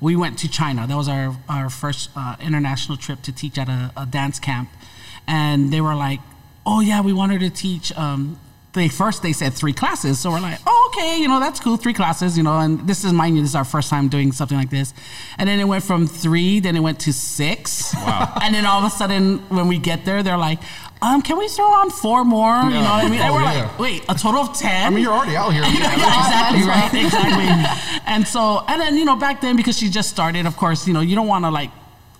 [0.00, 0.86] we went to China.
[0.86, 4.70] That was our our first uh, international trip to teach at a, a dance camp,
[5.26, 6.20] and they were like,
[6.66, 7.96] oh yeah, we want her to teach.
[7.96, 8.38] Um,
[8.74, 11.76] they first they said three classes, so we're like, oh, okay, you know that's cool,
[11.76, 12.58] three classes, you know.
[12.58, 14.94] And this is mind you, this is our first time doing something like this.
[15.36, 17.94] And then it went from three, then it went to six.
[17.94, 18.32] Wow.
[18.42, 20.58] And then all of a sudden, when we get there, they're like,
[21.02, 22.62] um, can we throw on four more?
[22.64, 23.20] You know what I mean?
[23.20, 23.62] And Oh, we're yeah.
[23.64, 24.86] like, wait, a total of ten?
[24.86, 25.62] I mean, you're already out here.
[25.66, 28.02] yeah, exactly right, exactly.
[28.06, 30.94] And so, and then you know, back then because she just started, of course, you
[30.94, 31.70] know, you don't want to like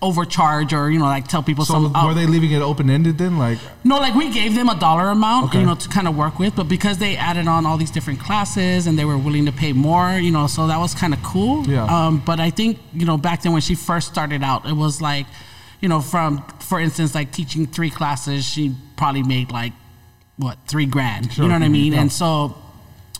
[0.02, 2.06] overcharge or you know like tell people So some.
[2.06, 3.38] were they leaving it open ended then?
[3.38, 5.60] Like, No, like we gave them a dollar amount, Okay.
[5.60, 8.20] you know, to kind of work with, but because they added on all these different
[8.20, 11.22] classes and they were willing to pay more, you know, so that was kind of
[11.22, 11.64] cool.
[11.66, 11.84] Yeah.
[11.84, 15.00] Um, but I think you know back then when she first started out, it was
[15.00, 15.26] like,
[15.80, 19.72] you know, from for instance, like teaching three classes, she probably made like
[20.36, 21.32] what three grand.
[21.32, 21.44] Sure.
[21.44, 21.92] You know what I mean?
[21.92, 22.00] Yeah.
[22.02, 22.56] And so.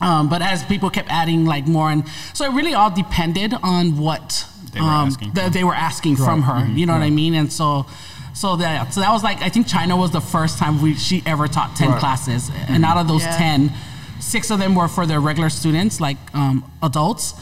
[0.01, 2.03] Um, but as people kept adding like more, and
[2.35, 6.17] so it really all depended on what They were um, asking that they were asking
[6.17, 6.67] from her.
[6.67, 7.35] You know what I mean?
[7.35, 7.87] And so,
[8.35, 11.23] so that so that was like I think China was the first time we she
[11.27, 12.01] ever taught ten Right.
[12.01, 13.37] classes, and out of those Yeah.
[13.37, 13.73] ten,
[14.21, 17.35] six of them were for their regular students, like um, adults,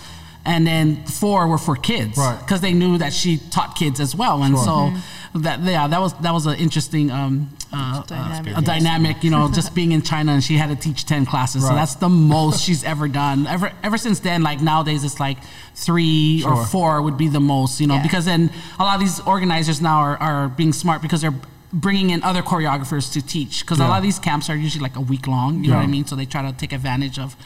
[0.44, 2.38] and then four were for kids, Right.
[2.38, 4.64] Because they knew that she taught kids as well, and Sure.
[4.64, 4.92] so
[5.34, 8.56] that yeah, that was that was an interesting um, uh, Dynamic.
[8.56, 11.24] uh, a dynamic, you know, just being in China and she had to teach ten
[11.24, 13.46] classes, so that's the most she's ever done.
[13.46, 15.38] Ever ever since then, like nowadays, it's like
[15.74, 16.54] three Sure.
[16.54, 18.02] or four would be the most, you know, Yeah.
[18.02, 21.34] because then a lot of these organizers now are, are being smart because they're
[21.72, 23.86] bringing in other choreographers to teach because Yeah.
[23.86, 25.86] a lot of these camps are usually like a week long you know what i
[25.86, 27.36] mean so they try to take advantage of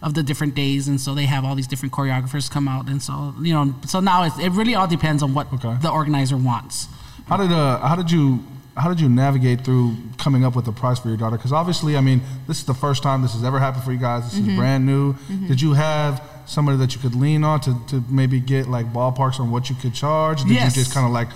[0.00, 3.02] of the different days and so they have all these different choreographers come out and
[3.02, 5.74] so you know so now it's, it really all depends on what Okay.
[5.82, 6.86] the organizer wants
[7.26, 8.40] How did uh how did you
[8.76, 11.36] how did you navigate through coming up with a price for your daughter?
[11.36, 13.98] Because obviously, I mean, this is the first time this has ever happened for you
[13.98, 14.24] guys.
[14.24, 14.50] This Mm-hmm.
[14.50, 15.14] is brand new.
[15.46, 19.38] Did you have somebody that you could lean on to, to maybe get like ballparks
[19.40, 20.42] on what you could charge?
[20.42, 20.74] Did Yes.
[20.76, 21.28] you just kind of like,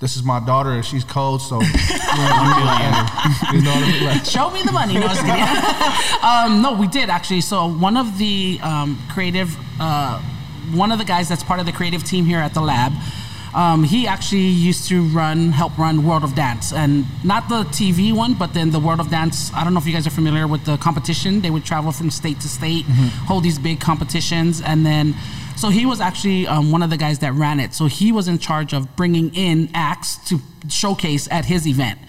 [0.00, 1.72] this is my daughter and she's cold, so you know,
[3.52, 4.04] you know I mean?
[4.04, 4.94] Like, show me the money.
[4.98, 5.06] No,
[6.22, 7.40] um, no, we did actually.
[7.40, 10.20] So one of the um, creative, uh,
[10.72, 12.92] one of the guys that's part of the creative team here at the lab,
[13.54, 18.12] um, he actually used to run, help run World of Dance, and not the TV
[18.12, 19.52] one, but then the World of Dance.
[19.54, 21.40] I don't know if you guys are familiar with the competition.
[21.40, 22.84] They would travel from state to state,
[23.26, 25.14] hold these big competitions, and then.
[25.56, 27.74] So he was actually um, one of the guys that ran it.
[27.74, 32.00] So he was in charge of bringing in acts to showcase at his event.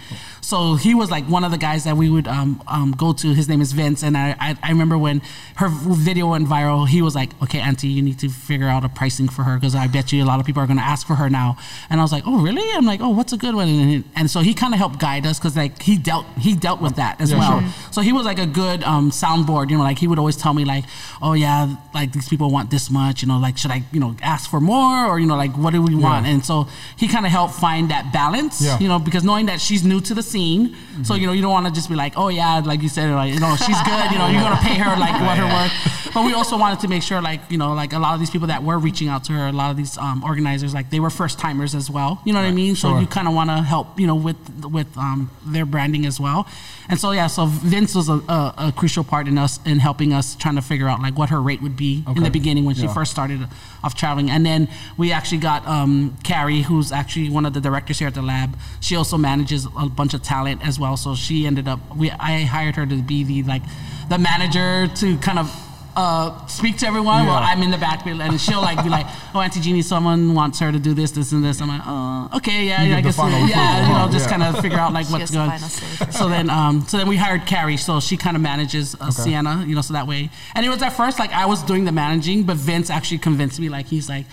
[0.45, 3.33] So he was like one of the guys that we would um, um, go to.
[3.33, 5.21] His name is Vince, and I, I, I remember when
[5.55, 8.89] her video went viral, he was like, "Okay, Auntie, you need to figure out a
[8.89, 11.07] pricing for her because I bet you a lot of people are going to ask
[11.07, 11.57] for her now."
[11.89, 14.29] And I was like, "Oh, really?" I'm like, "Oh, what's a good one?" And, and
[14.29, 17.19] so he kind of helped guide us because like he dealt he dealt with that
[17.19, 17.61] as Yeah, well.
[17.61, 17.69] sure.
[17.91, 20.53] So he was like a good um, soundboard, you know, like he would always tell
[20.53, 20.85] me like,
[21.23, 24.15] "Oh yeah, like these people want this much, you know, like should I, you know,
[24.21, 26.67] ask for more or you know, like what do we want?" And so
[26.97, 28.77] he kind of helped find that balance, Yeah.
[28.77, 31.41] you know, because knowing that she's new to the scene, seen so you know, you
[31.41, 33.81] don't want to just be like, "Oh yeah, like you said, like you know, she's
[33.83, 36.79] good, you know, you're gonna pay her like what her worth." But we also wanted
[36.79, 39.09] to make sure, like you know, like a lot of these people that were reaching
[39.09, 41.89] out to her, a lot of these um, organizers, like they were first timers as
[41.89, 42.21] well.
[42.25, 42.75] You know what I mean?
[42.75, 43.01] So Sure.
[43.01, 46.47] you kind of want to help, you know, with with um, their branding as well.
[46.87, 50.13] And so yeah, so Vince was a, a, a crucial part in us in helping
[50.13, 52.75] us trying to figure out like what her rate would be in the beginning when
[52.75, 52.93] she Yeah.
[52.93, 53.47] first started
[53.83, 54.29] off traveling.
[54.29, 58.13] And then we actually got um, Carrie, who's actually one of the directors here at
[58.13, 58.55] the lab.
[58.81, 60.84] She also manages a bunch of talent as well.
[60.93, 63.63] So she ended up we I hired her to be the like
[64.09, 65.49] the manager to kind of
[65.97, 69.39] uh, speak to everyone while I'm in the back, and she'll like be like, "Oh,
[69.39, 72.65] Auntie Jeannie, someone wants her to do this, this, and this." I'm like, "Oh, okay,
[72.65, 74.37] yeah, You yeah I guess, final yeah, approval, you know, just Yeah.
[74.37, 76.11] kind of figure out like what's going." final.
[76.11, 79.63] So then, um, so then we hired Carrie, so she kind of manages uh, Sienna,
[79.65, 80.29] you know, so that way.
[80.53, 83.57] And it was at first like I was doing the managing, but Vince actually convinced
[83.61, 84.25] me, like he's like.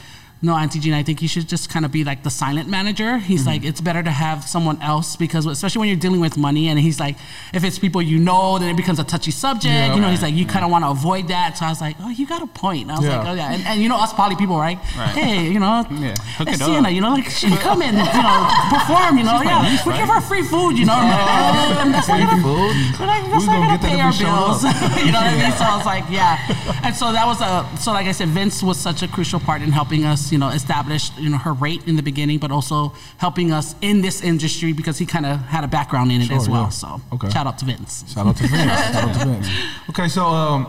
[0.44, 3.18] No, Auntie Jean, I think you should just kind of be like the silent manager.
[3.18, 3.48] He's Mm-hmm.
[3.48, 6.80] like, it's better to have someone else because, especially when you're dealing with money, and
[6.80, 7.16] he's like,
[7.54, 9.72] if it's people you know, then it becomes a touchy subject.
[9.72, 10.10] Yeah, you know, right.
[10.10, 11.58] he's like, you kind of want to avoid that.
[11.58, 12.90] So I was like, oh, you got a point.
[12.90, 13.18] I was Yeah.
[13.18, 14.78] like, oh yeah, and, and you know us poly people, right?
[14.98, 15.14] Right.
[15.14, 16.94] Hey, you know, Yeah, hook it Sienna, up.
[16.94, 18.40] you know, like she come in, you know
[18.74, 19.18] perform.
[19.18, 20.76] You know, yeah, we give her free food.
[20.76, 22.74] You know, I'm that's not gonna- food?
[22.98, 24.64] we're like, that's not gonna gonna get that pay our bills.
[25.06, 25.52] you know what I mean?
[25.54, 26.82] So I was like, yeah.
[26.82, 29.62] And so that was a so like I said, Vince was such a crucial part
[29.62, 32.92] in helping us, you know, establish you know her rate in the beginning, but also
[33.18, 36.36] helping us in this industry because he kind of had a background in it Sure,
[36.38, 36.62] as well.
[36.62, 36.68] yeah.
[36.70, 37.28] So Okay.
[37.30, 38.04] shout out to Vince.
[38.12, 38.62] Shout out to Vince.
[38.94, 39.48] Shout out to Vince.
[39.90, 40.66] Okay, so um,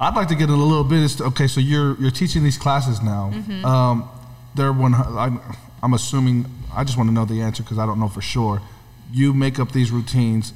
[0.00, 1.08] I'd like to get in a little bit.
[1.18, 3.30] To, okay, so you're you're teaching these classes now.
[3.34, 3.64] Mm-hmm.
[3.64, 4.08] Um,
[4.54, 4.94] they're one.
[4.94, 5.40] I'm,
[5.82, 6.46] I'm assuming.
[6.74, 8.60] I just want to know the answer because I don't know for sure.
[9.12, 10.52] You make up these routines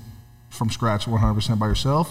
[0.50, 2.06] from scratch 100% by yourself.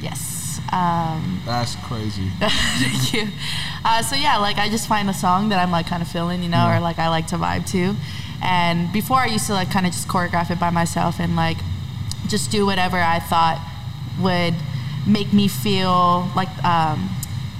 [0.00, 0.60] Yes.
[0.72, 2.30] Um, That's crazy.
[2.40, 3.28] Thank you.
[3.84, 6.42] Uh, so yeah, like I just find a song that I'm like kind of feeling,
[6.42, 6.78] you know, Yeah.
[6.78, 7.94] or like I like to vibe to.
[8.42, 11.58] And before I used to like kind of just choreograph it by myself and like
[12.28, 13.60] just do whatever I thought
[14.20, 14.54] would
[15.06, 17.08] make me feel like um,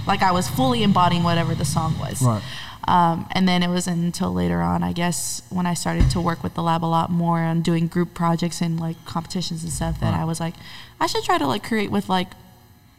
[0.06, 2.20] like I was fully embodying whatever the song was.
[2.22, 2.42] Right.
[2.86, 6.42] Um, and then it was until later on, I guess, when I started to work
[6.42, 10.00] with the lab a lot more on doing group projects and like competitions and stuff,
[10.00, 10.20] that Right.
[10.20, 10.54] I was like,
[11.00, 12.28] I should try to like create with like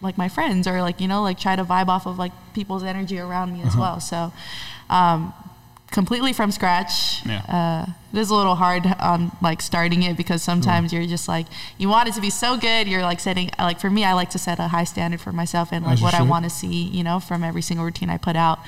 [0.02, 2.84] like my friends or like you know like try to vibe off of like people's
[2.84, 3.68] energy around me Uh-huh.
[3.70, 4.00] as well.
[4.00, 4.34] So
[4.90, 5.34] um,
[5.92, 7.26] completely from scratch.
[7.26, 7.42] Yeah.
[7.88, 11.46] Uh, it is a little hard on like starting it because sometimes you're just like
[11.78, 12.88] you want it to be so good.
[12.88, 15.70] You're like setting like for me, I like to set a high standard for myself
[15.72, 18.18] and like As what I want to see, you know, from every single routine I
[18.18, 18.60] put out.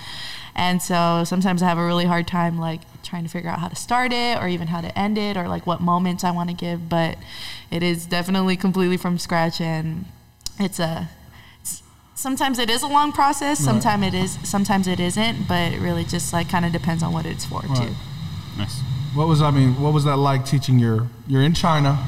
[0.58, 3.68] And so sometimes I have a really hard time like trying to figure out how
[3.68, 6.49] to start it or even how to end it or like what moments I want
[6.49, 6.89] to give.
[6.89, 7.18] But
[7.70, 10.05] it is definitely completely from scratch and
[10.60, 11.10] it's a
[11.62, 11.84] it's-
[12.16, 16.03] sometimes it is a long process, sometimes it is sometimes it isn't, but it really
[16.03, 17.88] just like kind of depends on what it's for Right.
[17.89, 17.95] too.
[18.58, 18.82] Nice.
[19.14, 19.80] What was I mean?
[19.80, 21.08] What was that like teaching your?
[21.28, 22.03] You're in China.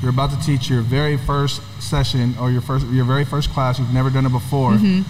[0.00, 3.78] You're about to teach your very first session or your first your very first class.
[3.78, 4.72] You've never done it before.
[4.72, 5.02] Mm-hmm.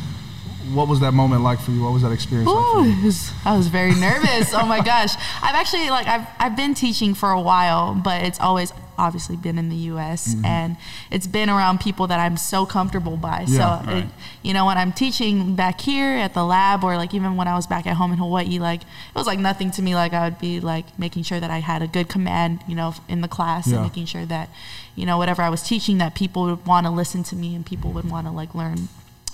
[0.72, 1.82] What was that moment like for you?
[1.82, 3.04] What was that experience like for you?
[3.04, 4.54] was- I was very nervous.
[4.54, 5.14] oh my gosh.
[5.42, 9.58] I've actually like I've I've been teaching for a while, but it's always obviously been
[9.58, 10.44] in the US Mm-hmm.
[10.44, 10.76] and
[11.10, 13.46] it's been around people that I'm so comfortable by.
[13.48, 14.04] Yeah, so right.
[14.04, 14.10] it,
[14.42, 17.54] you know when I'm teaching back here at the lab or like even when I
[17.56, 20.24] was back at home in Hawaii like it was like nothing to me like I
[20.28, 23.28] would be like making sure that I had a good command, you know, in the
[23.28, 23.76] class Yeah.
[23.76, 24.50] and making sure that
[24.94, 27.64] you know whatever I was teaching that people would want to listen to me and
[27.66, 28.88] people would want to like learn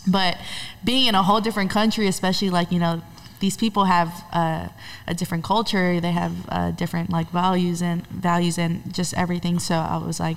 [0.07, 0.37] but
[0.85, 3.03] being in a whole different country especially like you know
[3.41, 4.69] these people have uh,
[5.07, 9.75] a different culture they have uh, different like values and values and just everything so
[9.75, 10.37] i was like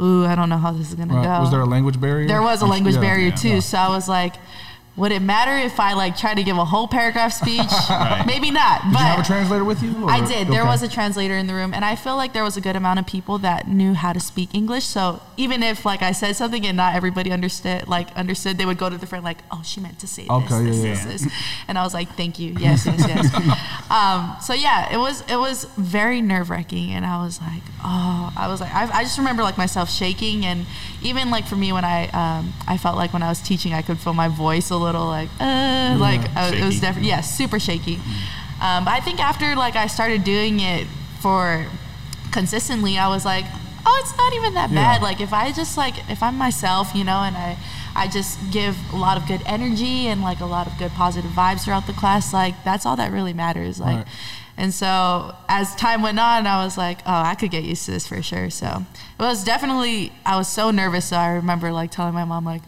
[0.00, 1.24] ooh i don't know how this is gonna Right.
[1.24, 2.26] go Was there a language barrier?
[2.28, 3.00] there was a language Yeah.
[3.00, 3.34] barrier yeah.
[3.34, 4.34] too so i was like
[4.96, 8.24] would it matter if i like try to give a whole paragraph speech Right.
[8.26, 10.04] maybe not Did you have a translator with you?
[10.04, 10.48] or- I did.
[10.48, 10.68] There okay.
[10.70, 12.98] was a translator in the room, and I feel like there was a good amount
[12.98, 14.84] of people that knew how to speak English.
[14.84, 18.78] So even if like I said something and not everybody understood, like understood, they would
[18.78, 21.04] go to the friend like, "Oh, she meant to say this, Okay, this, yeah, this,
[21.04, 21.12] yeah.
[21.12, 21.32] this,"
[21.68, 23.26] and I was like, "Thank you, yes, yes, yes."
[23.90, 28.32] um, so yeah, it was it was very nerve wracking, and I was like, "Oh,"
[28.36, 30.66] I was like, I, I just remember like myself shaking, and
[31.02, 33.82] even like for me when I um, I felt like when I was teaching, I
[33.82, 37.60] could feel my voice a little like, uh, like I, it was definitely yeah, super
[37.60, 37.96] shaky.
[38.60, 40.86] Um, I think after like I started doing it
[41.20, 41.66] for
[42.32, 43.44] consistently, I was like,
[43.88, 44.76] oh, it's not even that Yeah.
[44.98, 45.02] bad.
[45.02, 47.56] Like if I just like if I'm myself, you know, and I
[47.94, 51.30] I just give a lot of good energy and like a lot of good positive
[51.30, 53.80] vibes throughout the class, like that's all that really matters.
[53.80, 54.06] Like Right.
[54.58, 57.92] and so as time went on, I was like, oh, I could get used to
[57.92, 58.50] this for sure.
[58.50, 58.84] So
[59.18, 61.06] it was definitely I was so nervous.
[61.06, 62.62] So I remember like telling my mom like,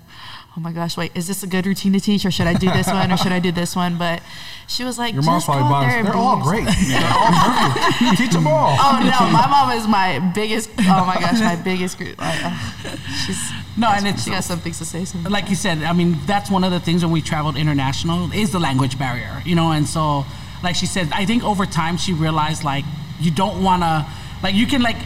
[0.59, 2.69] oh my gosh, wait, is this a good routine to teach or should I do
[2.73, 3.97] this one or should I do this one?
[3.97, 4.21] But
[4.67, 6.05] she was like, Your mom's just probably out there biased.
[6.05, 6.65] They're be all great.
[6.89, 8.19] They're all perfect.
[8.19, 8.77] Teach them all.
[8.81, 10.71] Oh no, my mom is my biggest.
[10.81, 11.97] Oh my gosh, my biggest.
[11.97, 15.05] gr- Like, uh, she's No, and it's she got some things to say.
[15.05, 15.17] So.
[15.31, 18.51] like you said, I mean, that's one of the things when we traveled international is
[18.51, 19.71] the language barrier, you know.
[19.71, 20.27] And so,
[20.65, 22.85] like she said, I think over time she realized like
[23.21, 24.07] you don't want to,
[24.43, 24.97] like you can like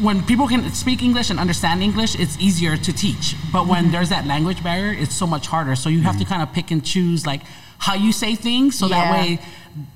[0.00, 3.34] when people can speak English and understand English, it's easier to teach.
[3.52, 3.92] But when mm-hmm.
[3.92, 5.76] there's that language barrier, it's so much harder.
[5.76, 6.32] So you have to mm-hmm.
[6.32, 7.42] kind of pick and choose like
[7.78, 9.38] how you say things, so that way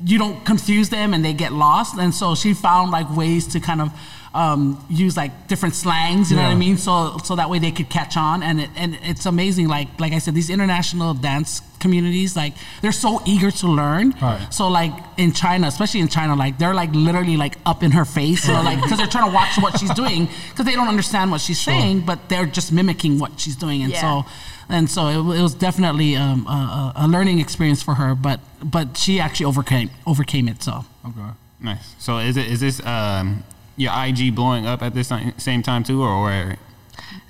[0.04, 1.98] you don't confuse them and they get lost.
[1.98, 3.90] And so she found like ways to kind of
[4.34, 6.76] um, use like different slangs, you know what I mean?
[6.78, 8.42] So so that way they could catch on.
[8.42, 9.68] And it, and it's amazing.
[9.68, 14.14] Like like I said, these international dance communities, like they're so eager to learn.
[14.22, 14.46] Right.
[14.50, 18.04] So like in China, especially in China, like they're like literally like up in her
[18.06, 21.30] face, so like because they're trying to watch what she's doing because they don't understand
[21.30, 24.00] what she's saying, but they're just mimicking what she's doing, and Yeah.
[24.24, 24.30] so
[24.68, 28.14] and so it, it was definitely um, a, a- a learning experience for her.
[28.14, 30.62] But but she actually overcame overcame it.
[30.62, 31.20] So Okay.
[31.60, 31.94] Nice.
[31.98, 33.42] So is it is this um,
[33.76, 36.56] your IG blowing up at this same time too, or, or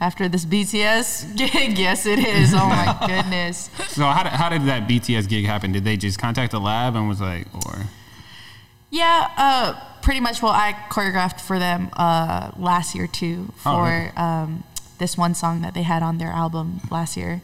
[0.00, 2.52] After this BTS gig, yes, it is.
[2.54, 3.70] Oh my goodness.
[3.88, 5.72] so how did, how did that BTS gig happen?
[5.72, 7.86] Did they just contact the lab and was like, or
[8.90, 10.42] Yeah, uh, pretty much.
[10.42, 14.64] Well, I choreographed for them uh, last year too Oh, for um,
[14.98, 17.40] this one song that they had on their album last year,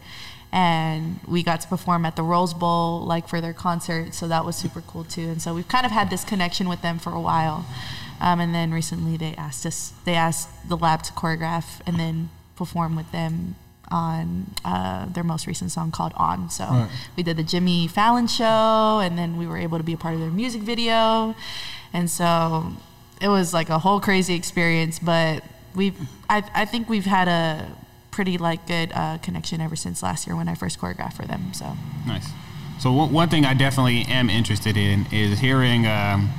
[0.51, 4.13] and we got to perform at the Rose Bowl like for their concert.
[4.13, 5.29] So that was super cool too.
[5.29, 7.65] And so we've kind of had this connection with them for a while.
[8.21, 12.29] Um, and then recently they asked us, they asked the lab to choreograph and then
[12.55, 13.55] perform with them
[13.91, 16.49] on uh, their most recent song called On.
[16.49, 16.89] So Right.
[17.15, 20.13] we did the Jimmy Fallon show, and then we were able to be a part
[20.13, 21.33] of their music video,
[21.93, 22.73] and so
[23.21, 24.99] it was like a whole crazy experience.
[24.99, 25.43] But
[25.75, 25.97] we've,
[26.29, 27.71] I, I think we've had a
[28.11, 31.53] pretty like good uh, connection ever since last year when I first choreographed for them.
[31.53, 32.27] So nice?
[32.79, 36.29] So one, one thing I definitely am interested in is hearing um,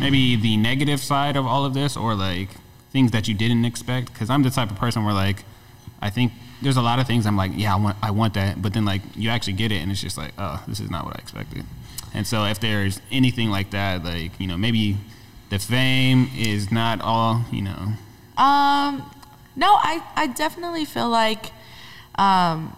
[0.00, 2.48] maybe the negative side of all of this, or like
[2.90, 4.12] things that you didn't expect.
[4.12, 5.44] Because I'm the type of person where like
[6.02, 6.32] I think
[6.62, 8.84] there's a lot of things I'm like, yeah, I want I want that, but then
[8.84, 11.20] like you actually get it, and it's just like, oh, this is not what I
[11.20, 11.64] expected.
[12.12, 14.96] And so if there's anything like that, like you know, maybe
[15.50, 17.92] the fame is not all, you know.
[18.38, 19.10] Um,
[19.56, 21.46] no, I, I definitely feel like
[22.14, 22.76] um,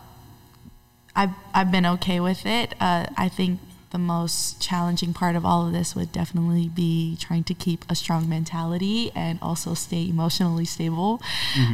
[1.15, 2.75] I've, I've been okay with it.
[2.81, 3.61] Uh, I think
[3.93, 7.95] the most challenging part of all of this would definitely be trying to keep a
[7.95, 11.21] strong mentality and also stay emotionally stable.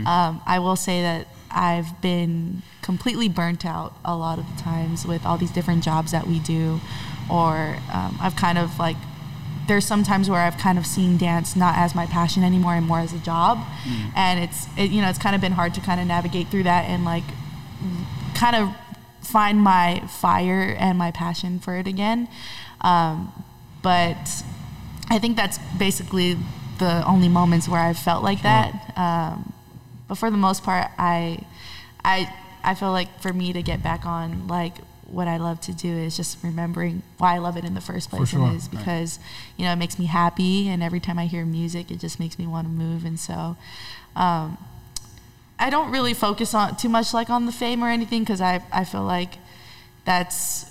[0.06, 5.06] Um, I will say that I've been completely burnt out a lot of the times
[5.06, 6.80] with all these different jobs that we do
[7.30, 8.96] or um, I've kind of like
[9.66, 13.00] there's sometimes where I've kind of seen dance not as my passion anymore and more
[13.00, 13.58] as a job,
[14.16, 16.62] and it's it, you know it's kind of been hard to kind of navigate through
[16.62, 17.24] that and like
[18.34, 18.70] kind of
[19.28, 22.28] find my fire and my passion for it again.
[22.80, 23.44] Um,
[23.82, 24.42] but
[25.10, 26.36] I think that's basically
[26.78, 28.92] the only moments where I've felt like that.
[28.96, 29.52] Um,
[30.08, 31.40] but for the most part, I,
[32.04, 32.32] I,
[32.64, 35.88] I feel like for me to get back on like what I love to do
[35.88, 38.52] is just remembering why I love it in the first place, sure.
[38.54, 39.18] is because
[39.56, 42.38] you know it makes me happy, and every time I hear music, it just makes
[42.38, 43.56] me want to move, and so.
[44.16, 44.58] Um,
[45.58, 48.62] I don't really focus on too much like on the fame or anything because I
[48.72, 49.34] I feel like
[50.04, 50.66] that's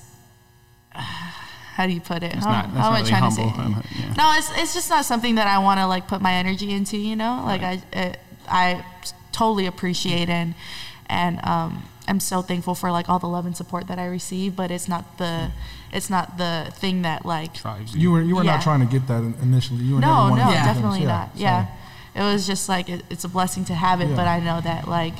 [0.91, 2.33] how do you put it?
[2.33, 3.43] It's how, not- that's how am not I really trying to say?
[3.43, 3.85] it?
[3.99, 4.13] Yeah.
[4.17, 6.97] No, it's it's just not something that I want to like put my energy into.
[6.97, 8.19] You know, like I it,
[8.49, 8.83] I
[9.31, 10.55] totally appreciate and
[11.07, 14.55] and um, I'm so thankful for like all the love and support that I receive.
[14.55, 15.51] But it's not the
[15.93, 18.55] it's not the thing that like Drives You were you were Yeah.
[18.55, 19.83] not trying to get that initially.
[19.83, 21.35] You were never no, no, to get those, definitely not.
[21.35, 21.67] so- Yeah.
[22.17, 24.15] It was just like it, it's a blessing to have it, Yeah.
[24.15, 25.13] but I know that like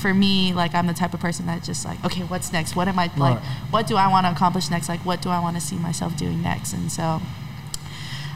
[0.00, 2.74] for me, like I'm the type of person that just like, okay, what's next?
[2.76, 3.36] What am I like?
[3.36, 3.42] Right.
[3.70, 4.88] What do I want to accomplish next?
[4.88, 6.72] Like, what do I want to see myself doing next?
[6.72, 7.20] And so,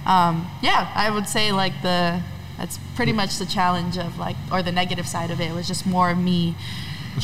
[0.06, 2.20] um, yeah, I would say like the
[2.58, 5.86] that's pretty much the challenge of like or the negative side of it was just
[5.86, 6.54] more of me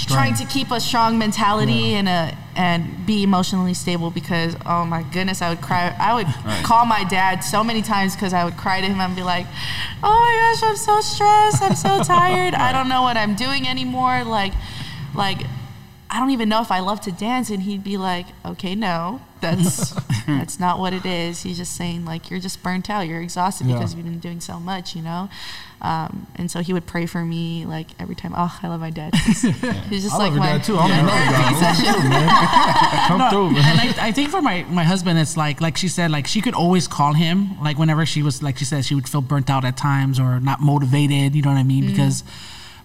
[0.06, 1.98] trying to keep a strong mentality Yeah.
[1.98, 5.94] and a and be emotionally stable because oh my goodness I would cry.
[5.98, 6.64] I would Right.
[6.64, 9.46] call my dad so many times because I would cry to him and be like
[10.02, 11.62] oh my gosh I'm so stressed.
[11.62, 12.54] I'm so tired.
[12.54, 14.24] I don't know what I'm doing anymore.
[14.24, 14.52] Like
[15.14, 15.40] like
[16.10, 19.20] I don't even know if I love to dance and he'd be like okay no
[19.40, 19.90] that's
[20.26, 23.66] that's not what it is he's just saying like you're just burnt out you're exhausted
[23.66, 23.74] Yeah.
[23.76, 25.28] because you've been doing so much you know
[25.80, 28.90] um, and so he would pray for me like every time oh I love my
[28.90, 30.76] dad he's, he's just I like love your my dad too.
[30.76, 33.08] I'm Come through, man.
[33.08, 33.64] Come through, man.
[33.78, 36.40] and I, I think for my, my husband, it's like like she said, like she
[36.40, 39.50] could always call him, like whenever she was like she said she would feel burnt
[39.50, 41.34] out at times or not motivated.
[41.36, 41.86] You know what I mean?
[41.86, 42.24] Because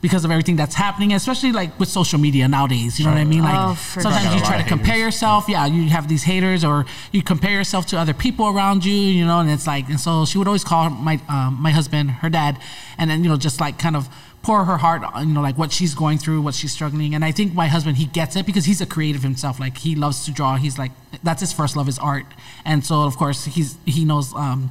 [0.03, 2.99] because of everything that's happening, especially like with social media nowadays.
[2.99, 3.41] You know what I mean?
[3.41, 4.33] Like Oh, sometimes sure.
[4.37, 5.05] you try to compare haters.
[5.15, 5.45] yourself.
[5.47, 8.93] Yeah, you have these haters, or you compare yourself to other people around you.
[8.93, 12.11] You know, and it's like, and so she would always call my um, my husband,
[12.21, 12.59] her dad,
[12.99, 14.07] and then you know just like kind of
[14.43, 17.23] pour her heart on you know like what she's going through what she's struggling and
[17.23, 20.25] i think my husband he gets it because he's a creative himself like he loves
[20.25, 20.91] to draw he's like
[21.23, 22.25] that's his first love is art
[22.65, 24.69] and so of course he's he knows um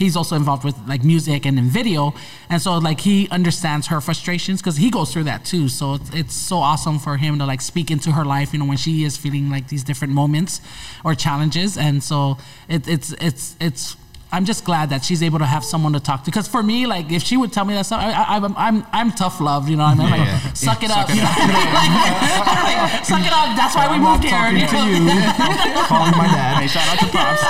[0.00, 2.14] he's also involved with like music and in video.
[2.48, 5.68] And so like he understands her frustrations because he goes through that too.
[5.68, 8.64] So it's, it's so awesome for him to like speak into her life you know
[8.64, 10.60] when she is feeling like these different moments
[11.04, 11.76] or challenges.
[11.76, 12.38] And so
[12.68, 13.96] it, it's it's it's
[14.32, 16.30] I'm just glad that she's able to have someone to talk to.
[16.30, 18.86] Because for me, like if she would tell me that stuff, I, I, I'm I'm
[18.92, 19.68] I'm tough love.
[19.68, 20.52] You know, what I mean, I'm like Yeah.
[20.54, 21.10] suck it Suck up.
[21.10, 21.30] it you know?
[22.70, 23.56] Like, suck it up.
[23.56, 24.38] That's why we I'm moved not here.
[24.38, 24.86] talking you to know?
[24.86, 25.82] you.
[25.90, 26.60] Calling my dad.
[26.62, 27.42] Hey, shout out to Pops.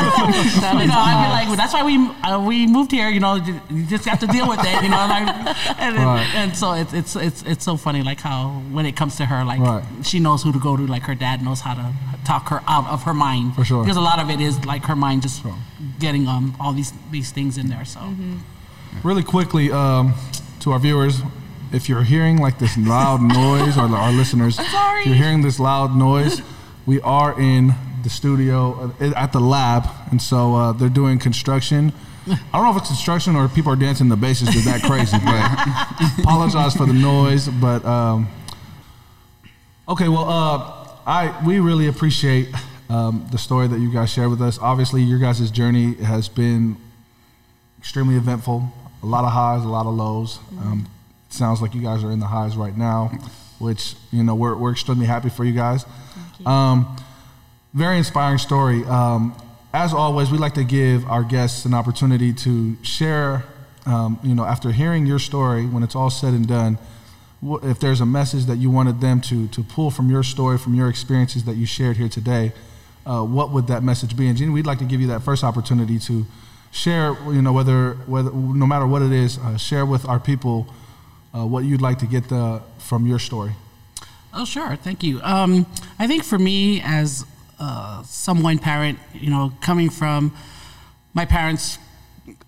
[0.81, 3.09] You know, I'd be like, well, that's why we uh, we moved here.
[3.11, 3.35] You know,
[3.69, 4.83] you just have to deal with it.
[4.83, 5.29] You know, like,
[5.79, 6.27] and, Right.
[6.35, 9.45] and so it's it's it's it's so funny, like how when it comes to her,
[9.45, 9.85] like Right.
[10.03, 10.87] she knows who to go to.
[10.87, 11.93] Like her dad knows how to
[12.25, 13.55] talk her out of her mind.
[13.55, 13.83] For sure.
[13.85, 15.43] Because a lot of it is like her mind just
[15.99, 17.85] getting um all these these things in there.
[17.85, 18.01] So.
[19.05, 20.15] Really quickly, um,
[20.61, 21.23] to our viewers,
[21.73, 25.01] if you're hearing like this loud noise, or our listeners, Sorry.
[25.03, 26.43] if you're hearing this loud noise,
[26.87, 31.93] we are in the studio uh, at the lab, and so uh, they're doing construction.
[32.27, 34.49] I don't know if it's construction or people are dancing the basses.
[34.53, 37.49] They're that crazy, but apologize for the noise.
[37.49, 38.29] But um,
[39.89, 42.49] okay, well, uh, I we really appreciate
[42.91, 44.59] um, the story that you guys shared with us.
[44.59, 46.77] Obviously, your guys' journey has been
[47.79, 48.71] extremely eventful.
[49.03, 50.41] A lot of highs, a lot of lows.
[50.59, 50.87] Um,
[51.27, 53.13] it sounds like you guys are in the highs right now,
[53.61, 55.87] which you know we're we're extremely happy for you guys.
[56.45, 56.97] Um,
[57.73, 58.85] very inspiring story.
[58.85, 59.41] Um,
[59.73, 63.45] as always, we like to give our guests an opportunity to share.
[63.87, 66.77] Um, you know, after hearing your story, when it's all said and done,
[67.63, 70.75] if there's a message that you wanted them to to pull from your story, from
[70.75, 72.53] your experiences that you shared here today,
[73.07, 74.29] uh, what would that message be?
[74.29, 76.27] And Jeannie, we'd like to give you that first opportunity to
[76.71, 77.15] share.
[77.27, 80.67] You know, whether whether no matter what it is, uh, share with our people
[81.35, 83.53] uh, what you'd like to get the, from your story.
[84.33, 84.77] Oh, sure.
[84.77, 85.21] Thank you.
[85.23, 85.67] Um,
[85.99, 87.25] I think for me, as
[87.59, 90.35] uh, someone parent, you know, coming from
[91.15, 91.79] my parents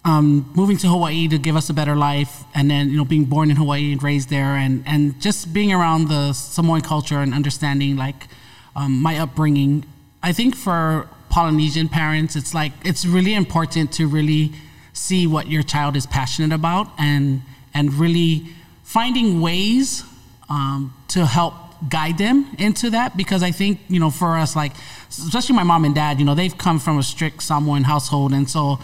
[0.05, 3.25] um, moving to Hawaii to give us a better life, and then you know being
[3.25, 7.33] born in Hawaii and raised there, and and just being around the Samoan culture and
[7.33, 8.27] understanding like
[8.75, 9.85] um, my upbringing.
[10.23, 14.53] I think for Polynesian parents, it's like it's really important to really
[14.93, 17.43] see what your child is passionate about and
[17.75, 18.47] and really
[18.83, 20.05] finding ways
[20.51, 21.55] um, to help
[21.89, 24.73] guide them into that because I think you know for us like
[25.19, 28.33] especially my mom and dad, you know, they've come from a strict Samoan household.
[28.33, 28.79] And so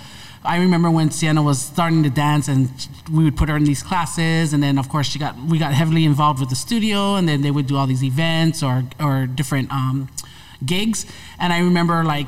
[0.44, 2.70] I remember when Sienna was starting to dance and
[3.12, 4.52] we would put her in these classes.
[4.52, 7.43] And then, of course, she got, we got heavily involved with the studio and then
[7.43, 10.09] they would do all these events or, or different um,
[10.64, 11.06] gigs.
[11.39, 12.26] And I remember like,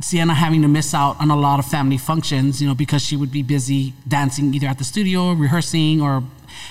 [0.00, 3.16] Sienna having to miss out on a lot of family functions, you know, because she
[3.16, 6.24] would be busy dancing either at the studio, rehearsing, or.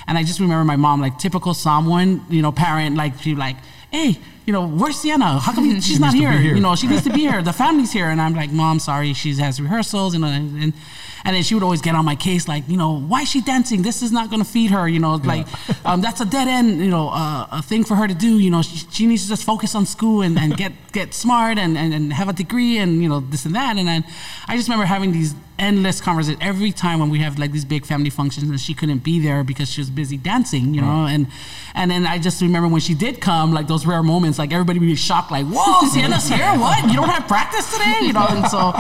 [0.08, 3.56] And I just remember my mom, like typical Samoan, you know, parent, like she like,
[3.92, 5.40] hey, you know, where's Sienna?
[5.40, 6.32] How come she's not here?
[6.32, 6.56] here.
[6.56, 7.42] You know, she needs to be here.
[7.42, 10.62] The family's here, and I'm like, mom, sorry, she has rehearsals, you know, and.
[10.62, 10.74] and
[11.24, 13.42] and then she would always get on my case, like, you know, why is she
[13.42, 13.82] dancing?
[13.82, 15.48] This is not going to feed her, you know, like,
[15.86, 18.40] um, that's a dead end, you know, uh, a thing for her to do.
[18.40, 21.58] You know, she, she needs to just focus on school and, and get, get smart
[21.58, 23.78] and, and, and have a degree and, you know, this and that.
[23.78, 24.04] And then
[24.48, 27.86] I just remember having these endless conversations every time when we have like these big
[27.86, 31.28] family functions and she couldn't be there because she was busy dancing, you know, and,
[31.76, 34.80] and then I just remember when she did come, like those rare moments, like everybody
[34.80, 36.52] would be shocked, like, whoa, Sienna's here?
[36.58, 36.90] What?
[36.90, 38.00] You don't have practice today?
[38.02, 38.74] You know, and so,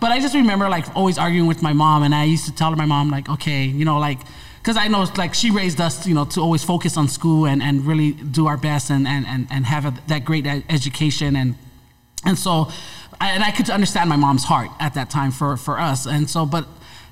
[0.00, 2.74] but I just remember like always arguing with my mom, and I used to tell
[2.76, 4.18] my mom like, okay, you know, like
[4.58, 7.62] because I know like she raised us, you know, to always focus on school and,
[7.62, 11.54] and really do our best and and and, and have a, that great education and
[12.24, 12.68] and so
[13.20, 16.28] I- and I could understand my mom's heart at that time for for us, and
[16.30, 16.66] so but.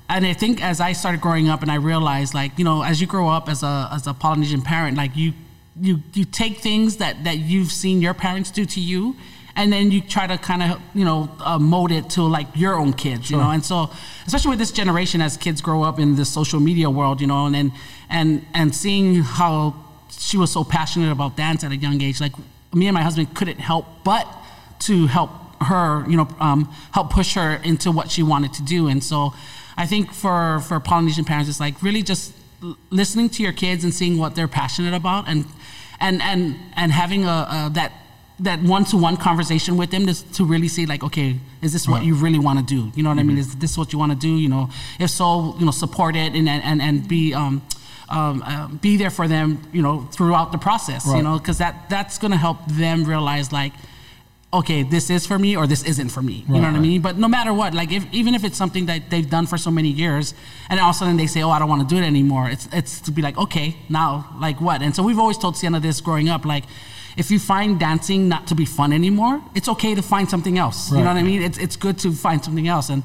[0.07, 3.01] And I think as I started growing up, and I realized, like you know, as
[3.01, 5.33] you grow up as a as a Polynesian parent, like you
[5.81, 9.15] you you take things that that you've seen your parents do to you,
[9.55, 12.75] and then you try to kind of you know uh, mold it to like your
[12.75, 13.49] own kids you know?
[13.51, 13.89] And so
[14.25, 17.45] especially with this generation as kids grow up in the social media world you know
[17.45, 17.71] and and
[18.09, 19.75] and, and seeing how
[20.09, 22.33] she was so passionate about dance at a young age like
[22.73, 24.27] me and my husband couldn't help but
[24.79, 28.87] to help her you know um, help push her into what she wanted to do.
[28.87, 29.33] And so
[29.77, 32.33] i think for for polynesian parents it's like really just
[32.89, 35.45] listening to your kids and seeing what they're passionate about and
[35.99, 37.91] and and and having a, a that
[38.39, 42.15] that one-to-one conversation with them to, to really see like okay is this what you
[42.15, 42.91] really want to do?
[42.95, 43.37] You know what i mean?
[43.37, 44.35] Is this what you want to do?
[44.35, 47.61] You know if so you know support it and and, and be um,
[48.09, 51.89] um, uh, be there for them you know throughout the process you know because that
[51.89, 53.73] that's going to help them realize like
[54.53, 56.45] okay this is for me or this isn't for me.
[56.47, 57.01] You know what i mean?
[57.01, 59.71] But no matter what like if even if it's something that they've done for so
[59.71, 60.33] many years
[60.69, 62.49] and all of a sudden they say oh i don't want to do it anymore
[62.49, 64.81] it's it's to be like okay now like what?
[64.81, 66.65] And so we've always told sienna this growing up like
[67.17, 70.91] if you find dancing not to be fun anymore it's okay to find something else.
[70.91, 71.41] You know what i mean?
[71.41, 72.89] It's, it's good to find something else.
[72.89, 73.03] And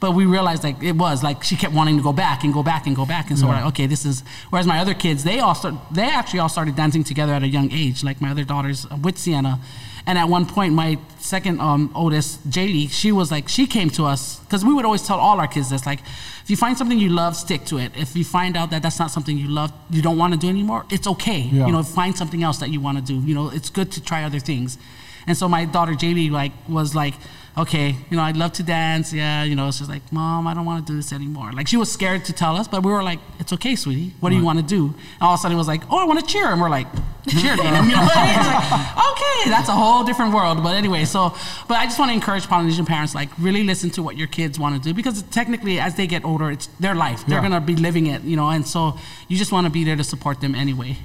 [0.00, 2.62] but we realized like it was like she kept wanting to go back and go
[2.62, 3.28] back and go back.
[3.30, 6.08] And so we're like okay this is whereas my other kids they all start they
[6.20, 8.02] actually all started dancing together at a young age.
[8.02, 9.60] Like my other daughters with sienna
[10.06, 14.04] and at one point my second um, oldest jaylee she was like she came to
[14.04, 16.00] us because we would always tell all our kids this like
[16.42, 17.92] if you find something you love stick to it.
[17.96, 20.48] If you find out that that's not something you love you don't want to do
[20.48, 21.40] anymore it's okay.
[21.40, 21.66] Yeah.
[21.66, 23.20] you know find something else that you want to do.
[23.26, 24.78] You know it's good to try other things.
[25.26, 27.14] And so my daughter Jaylee like was like,
[27.58, 29.12] okay, you know, I'd love to dance.
[29.12, 31.52] Yeah, you know, she's like, mom, I don't want to do this anymore.
[31.52, 34.14] Like she was scared to tell us, but we were like, it's okay, sweetie.
[34.20, 34.86] What do you want to do?
[34.86, 36.46] And all of a sudden it was like, oh, I want to cheer.
[36.48, 36.86] And we're like,
[37.26, 37.84] cheerleading.
[37.90, 38.36] You know what I mean?
[38.36, 40.62] Like, okay, that's a whole different world.
[40.62, 41.34] But anyway, so,
[41.68, 44.58] but I just want to encourage Polynesian parents, like really listen to what your kids
[44.58, 47.24] want to do because technically as they get older, it's their life.
[47.26, 47.48] They're Yeah.
[47.48, 48.98] going to be living it, you know, and so
[49.28, 50.96] you just want to be there to support them anyway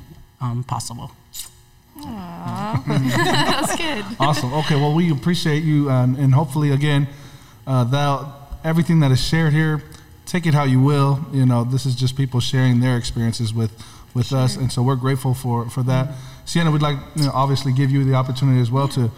[0.41, 1.11] um, possible.
[2.87, 4.05] That's good.
[4.19, 4.53] Awesome.
[4.53, 4.75] Okay.
[4.75, 7.07] Well, we appreciate you, and, and hopefully, again,
[7.65, 8.27] uh, that
[8.63, 9.81] everything that is shared here,
[10.25, 11.25] take it how you will.
[11.31, 13.71] You know, this is just people sharing their experiences with
[14.13, 16.09] with us, and so we're grateful for for that.
[16.45, 19.11] Sienna, we'd like, you know, obviously, give you the opportunity as well to,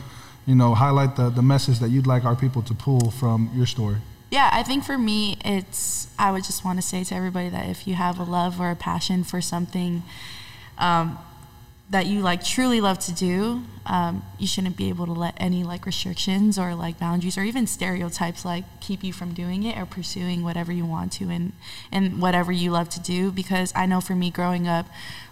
[0.45, 3.65] you know, highlight the the message that you'd like our people to pull from your
[3.65, 3.97] story.
[4.29, 7.69] Yeah, I think for me, it's, I would just want to say to everybody that
[7.69, 10.03] if you have a love or a passion for something
[10.77, 11.17] um,
[11.89, 15.63] that you like truly love to do, um, you shouldn't be able to let any
[15.63, 19.85] like restrictions or like boundaries or even stereotypes like keep you from doing it or
[19.85, 21.53] pursuing whatever you want to and,
[21.89, 23.31] and whatever you love to do.
[23.31, 24.87] Because I know for me growing up,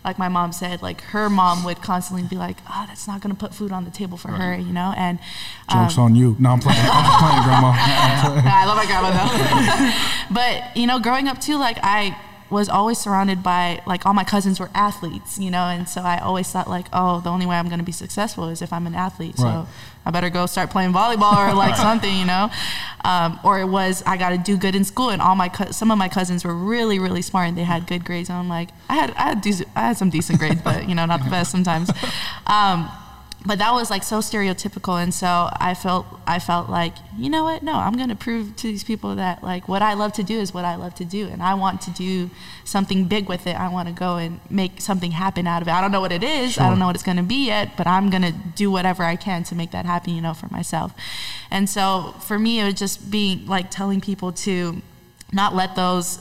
[0.06, 3.36] like my mom said, like her mom would constantly be like, oh, that's not going
[3.36, 4.94] to put food on the table for her, you know?
[4.96, 5.20] And
[5.70, 6.38] Jokes um, on you.
[6.40, 6.80] No, I'm playing.
[6.80, 7.74] I'm just playing, Grandma.
[7.76, 10.34] I love my grandma though.
[10.34, 12.18] but you know, growing up too, like I
[12.50, 16.20] was always surrounded by like all my cousins were athletes, you know, and so I
[16.20, 18.86] always thought like, oh, the only way I'm going to be successful is if I'm
[18.86, 19.36] an athlete.
[19.40, 19.66] Right.
[19.66, 19.68] So
[20.06, 22.52] I better go start playing volleyball or like something, you know.
[23.04, 25.72] Um, or it was I got to do good in school, and all my co-
[25.72, 28.30] some of my cousins were really really smart and they had good grades.
[28.30, 30.96] And I'm like, I had I had, dec- I had some decent grades, but you
[30.96, 31.90] know, not the best sometimes.
[32.48, 32.90] Um,
[33.46, 37.44] but that was like so stereotypical and so i felt i felt like you know
[37.44, 37.64] what?
[37.64, 40.40] No i'm going to prove to these people that like what i love to do
[40.40, 42.30] is what i love to do and i want to do
[42.64, 43.56] something big with it.
[43.56, 45.72] I want to go and make something happen out of it.
[45.72, 46.58] I don't know what it is.
[46.58, 49.04] I don't know what it's going to be yet but i'm going to do whatever
[49.04, 50.94] i can to make that happen you know for myself.
[51.52, 54.82] And so for me it was just being like telling people to
[55.32, 56.20] not let those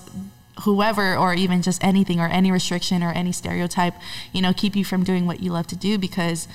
[0.63, 3.95] whoever or even just anything or any restriction or any stereotype
[4.33, 6.47] you know keep you from doing what you love to do because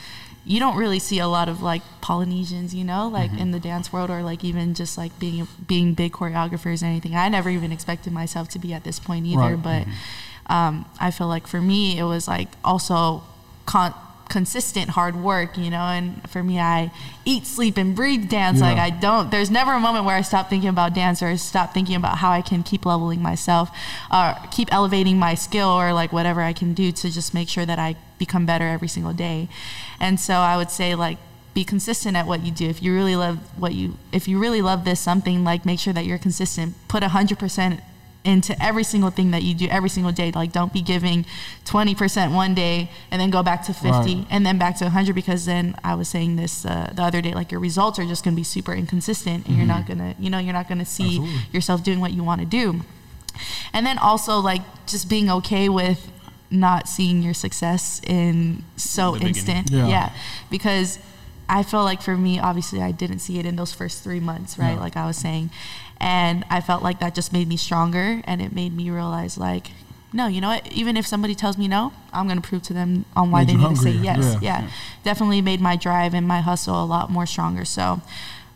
[0.45, 3.91] you don't really see a lot of like Polynesians, you know, like in the dance
[3.93, 7.15] world or like even just like being being big choreographers or anything.
[7.15, 9.85] I never even expected myself to be at this point either, Right.
[10.47, 13.21] but um, I feel like for me it was like also
[13.65, 13.93] con-
[14.29, 15.81] consistent hard work, you know.
[15.81, 16.91] And for me, I
[17.25, 18.61] eat, sleep, and breathe dance.
[18.61, 19.31] Like I don't.
[19.31, 22.29] There's never a moment where I stop thinking about dance or stop thinking about how
[22.29, 23.69] I can keep leveling myself,
[24.13, 27.65] or keep elevating my skill, or like whatever I can do to just make sure
[27.65, 29.49] that I become better every single day.
[29.99, 31.17] And so I would say like
[31.53, 32.69] be consistent at what you do.
[32.69, 35.93] If you really love what you, if you really love this something, like make sure
[35.93, 36.75] that you're consistent.
[36.87, 37.81] Put a hundred percent
[38.25, 40.31] into every single thing that you do every single day.
[40.31, 41.25] Like don't be giving
[41.65, 44.25] 20% one day and then go back to 50 Right.
[44.29, 47.33] and then back to 100 because then I was saying this uh, the other day,
[47.33, 50.15] like your results are just going to be super inconsistent and you're not going to,
[50.19, 51.39] you know, you're not going to see Absolutely.
[51.53, 52.81] yourself doing what you want to do.
[53.73, 56.11] And then also like just being okay with
[56.51, 59.35] not seeing your success in so The beginning.
[59.35, 59.71] instant.
[59.71, 59.87] Yeah.
[59.87, 60.11] yeah.
[60.49, 60.99] Because
[61.47, 64.57] I feel like for me, obviously, I didn't see it in those first three months,
[64.59, 64.73] right?
[64.73, 64.79] Yeah.
[64.79, 65.51] Like I was saying.
[65.99, 69.71] And I felt like that just made me stronger and it made me realize, like,
[70.13, 70.71] no, you know what?
[70.71, 73.49] Even if somebody tells me no, I'm going to prove to them on why Made
[73.49, 74.37] they you need to say yes.
[74.41, 74.61] Yeah.
[74.61, 74.69] Yeah.
[75.03, 77.65] Definitely made my drive and my hustle a lot more stronger.
[77.65, 78.01] So,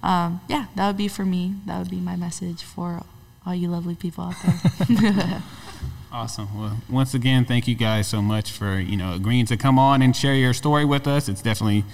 [0.02, 1.56] um, yeah, that would be for me.
[1.65, 3.03] That would be my message for
[3.45, 4.36] all you lovely people out
[4.90, 5.44] there.
[6.14, 6.48] Awesome.
[6.56, 10.03] Well, once again, thank you guys so much for you know agreeing to come on
[10.03, 11.28] and share your story with us.
[11.28, 11.86] It's definitely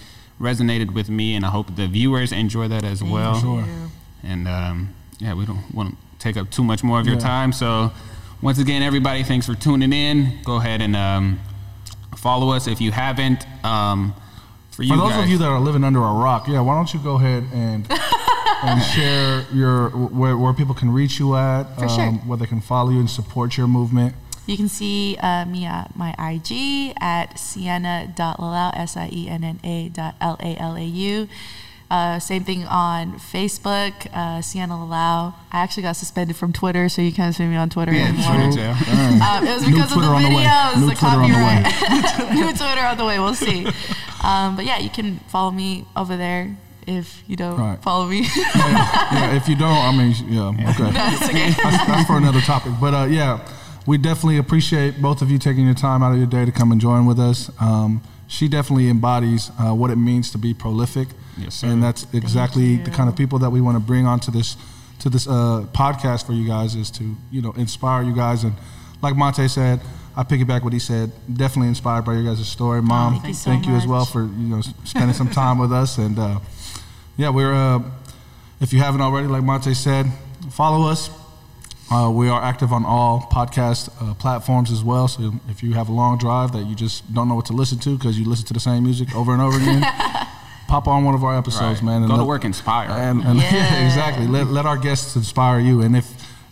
[0.41, 3.39] resonated with me, and I hope the viewers enjoy that as well.
[3.39, 3.65] Sure.
[4.21, 7.21] And um, yeah, we don't want to take up too much more of your Yeah.
[7.21, 7.51] time.
[7.53, 7.91] So
[8.41, 10.39] once again, everybody, thanks for tuning in.
[10.43, 11.39] Go ahead and um,
[12.17, 13.45] follow us if you haven't.
[13.65, 14.13] Um,
[14.71, 16.75] for you For those guys, of you that are living under a rock, yeah, why
[16.75, 17.85] don't you go ahead and
[18.63, 22.11] and share your where, where people can reach you at, um, sure.
[22.27, 24.15] where they can follow you and support your movement.
[24.45, 31.27] You can see uh, me at my IG at sienna.lalau, S-I-E-N-N-A dot L-A-L-A-U.
[31.89, 35.33] Uh, same thing on Facebook, uh, Sienna Lalau.
[35.51, 38.35] I actually got suspended from Twitter, so you can't see me on Twitter Yeah, anymore.
[38.35, 38.71] Twitter jail.
[39.23, 40.43] Um, it was New because of the Twitter on the way.
[40.43, 41.63] videos, New the Twitter on the way.
[41.63, 42.33] copyright.
[42.35, 43.19] New Twitter on the way.
[43.19, 43.65] We'll see.
[44.23, 46.55] Um, but yeah, you can follow me over there
[46.85, 47.81] if you don't Right.
[47.81, 48.19] follow me.
[48.55, 50.91] yeah, yeah, if you don't, I mean, yeah, okay.
[50.91, 51.49] That's okay.
[51.51, 52.73] That's, that's for another topic.
[52.79, 53.39] But uh, yeah,
[53.87, 56.71] we definitely appreciate both of you taking your time out of your day to come
[56.71, 57.49] and join with us.
[57.59, 61.07] Um, she definitely embodies uh, what it means to be prolific,
[61.39, 61.67] Yes, sir.
[61.67, 64.57] and that's exactly the kind of people that we want to bring onto this
[64.99, 68.53] to this uh, podcast for you guys is to you know inspire you guys and
[69.01, 69.79] like Monte said.
[70.17, 71.11] I piggyback what he said.
[71.33, 73.13] Definitely inspired by your guys' story, Mom.
[73.13, 75.97] thank you so thank you as well for you know spending some time with us
[75.97, 76.39] and uh,
[77.15, 77.53] yeah, we're.
[77.53, 77.79] Uh,
[78.61, 80.05] if you haven't already, like Monte said,
[80.51, 81.09] follow us.
[81.91, 85.07] Uh, we are active on all podcast uh, platforms as well.
[85.07, 87.79] So if you have a long drive that you just don't know what to listen
[87.79, 89.81] to because you listen to the same music over and over again,
[90.69, 91.99] pop on one of our episodes, Right.
[91.99, 92.07] man.
[92.07, 92.91] Go to work inspired.
[92.91, 93.85] And, and Yeah.
[93.85, 95.81] exactly, let, let our guests inspire you.
[95.81, 96.07] And if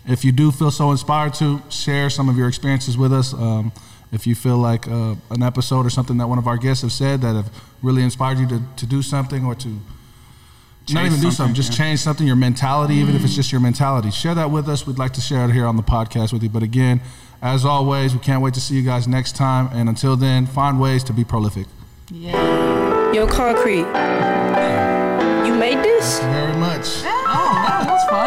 [0.06, 3.72] if you do feel so inspired to share some of your experiences with us, um,
[4.10, 6.92] if you feel like uh, an episode or something that one of our guests have
[6.92, 7.50] said that have
[7.82, 9.80] really inspired you to, to do something or to not
[10.86, 11.84] Change even do something, something, just yeah.
[11.84, 14.10] change something, your mentality, even if it's just your mentality.
[14.10, 14.86] Share that with us.
[14.86, 16.48] We'd like to share it here on the podcast with you.
[16.48, 17.02] But again,
[17.42, 19.68] as always, we can't wait to see you guys next time.
[19.74, 21.66] And until then, find ways to be prolific.
[22.10, 22.87] yeah.
[23.12, 23.86] Yo, Concrete.
[25.46, 26.20] You made this?
[26.20, 27.02] Very much.
[27.06, 28.18] Oh, that was fun.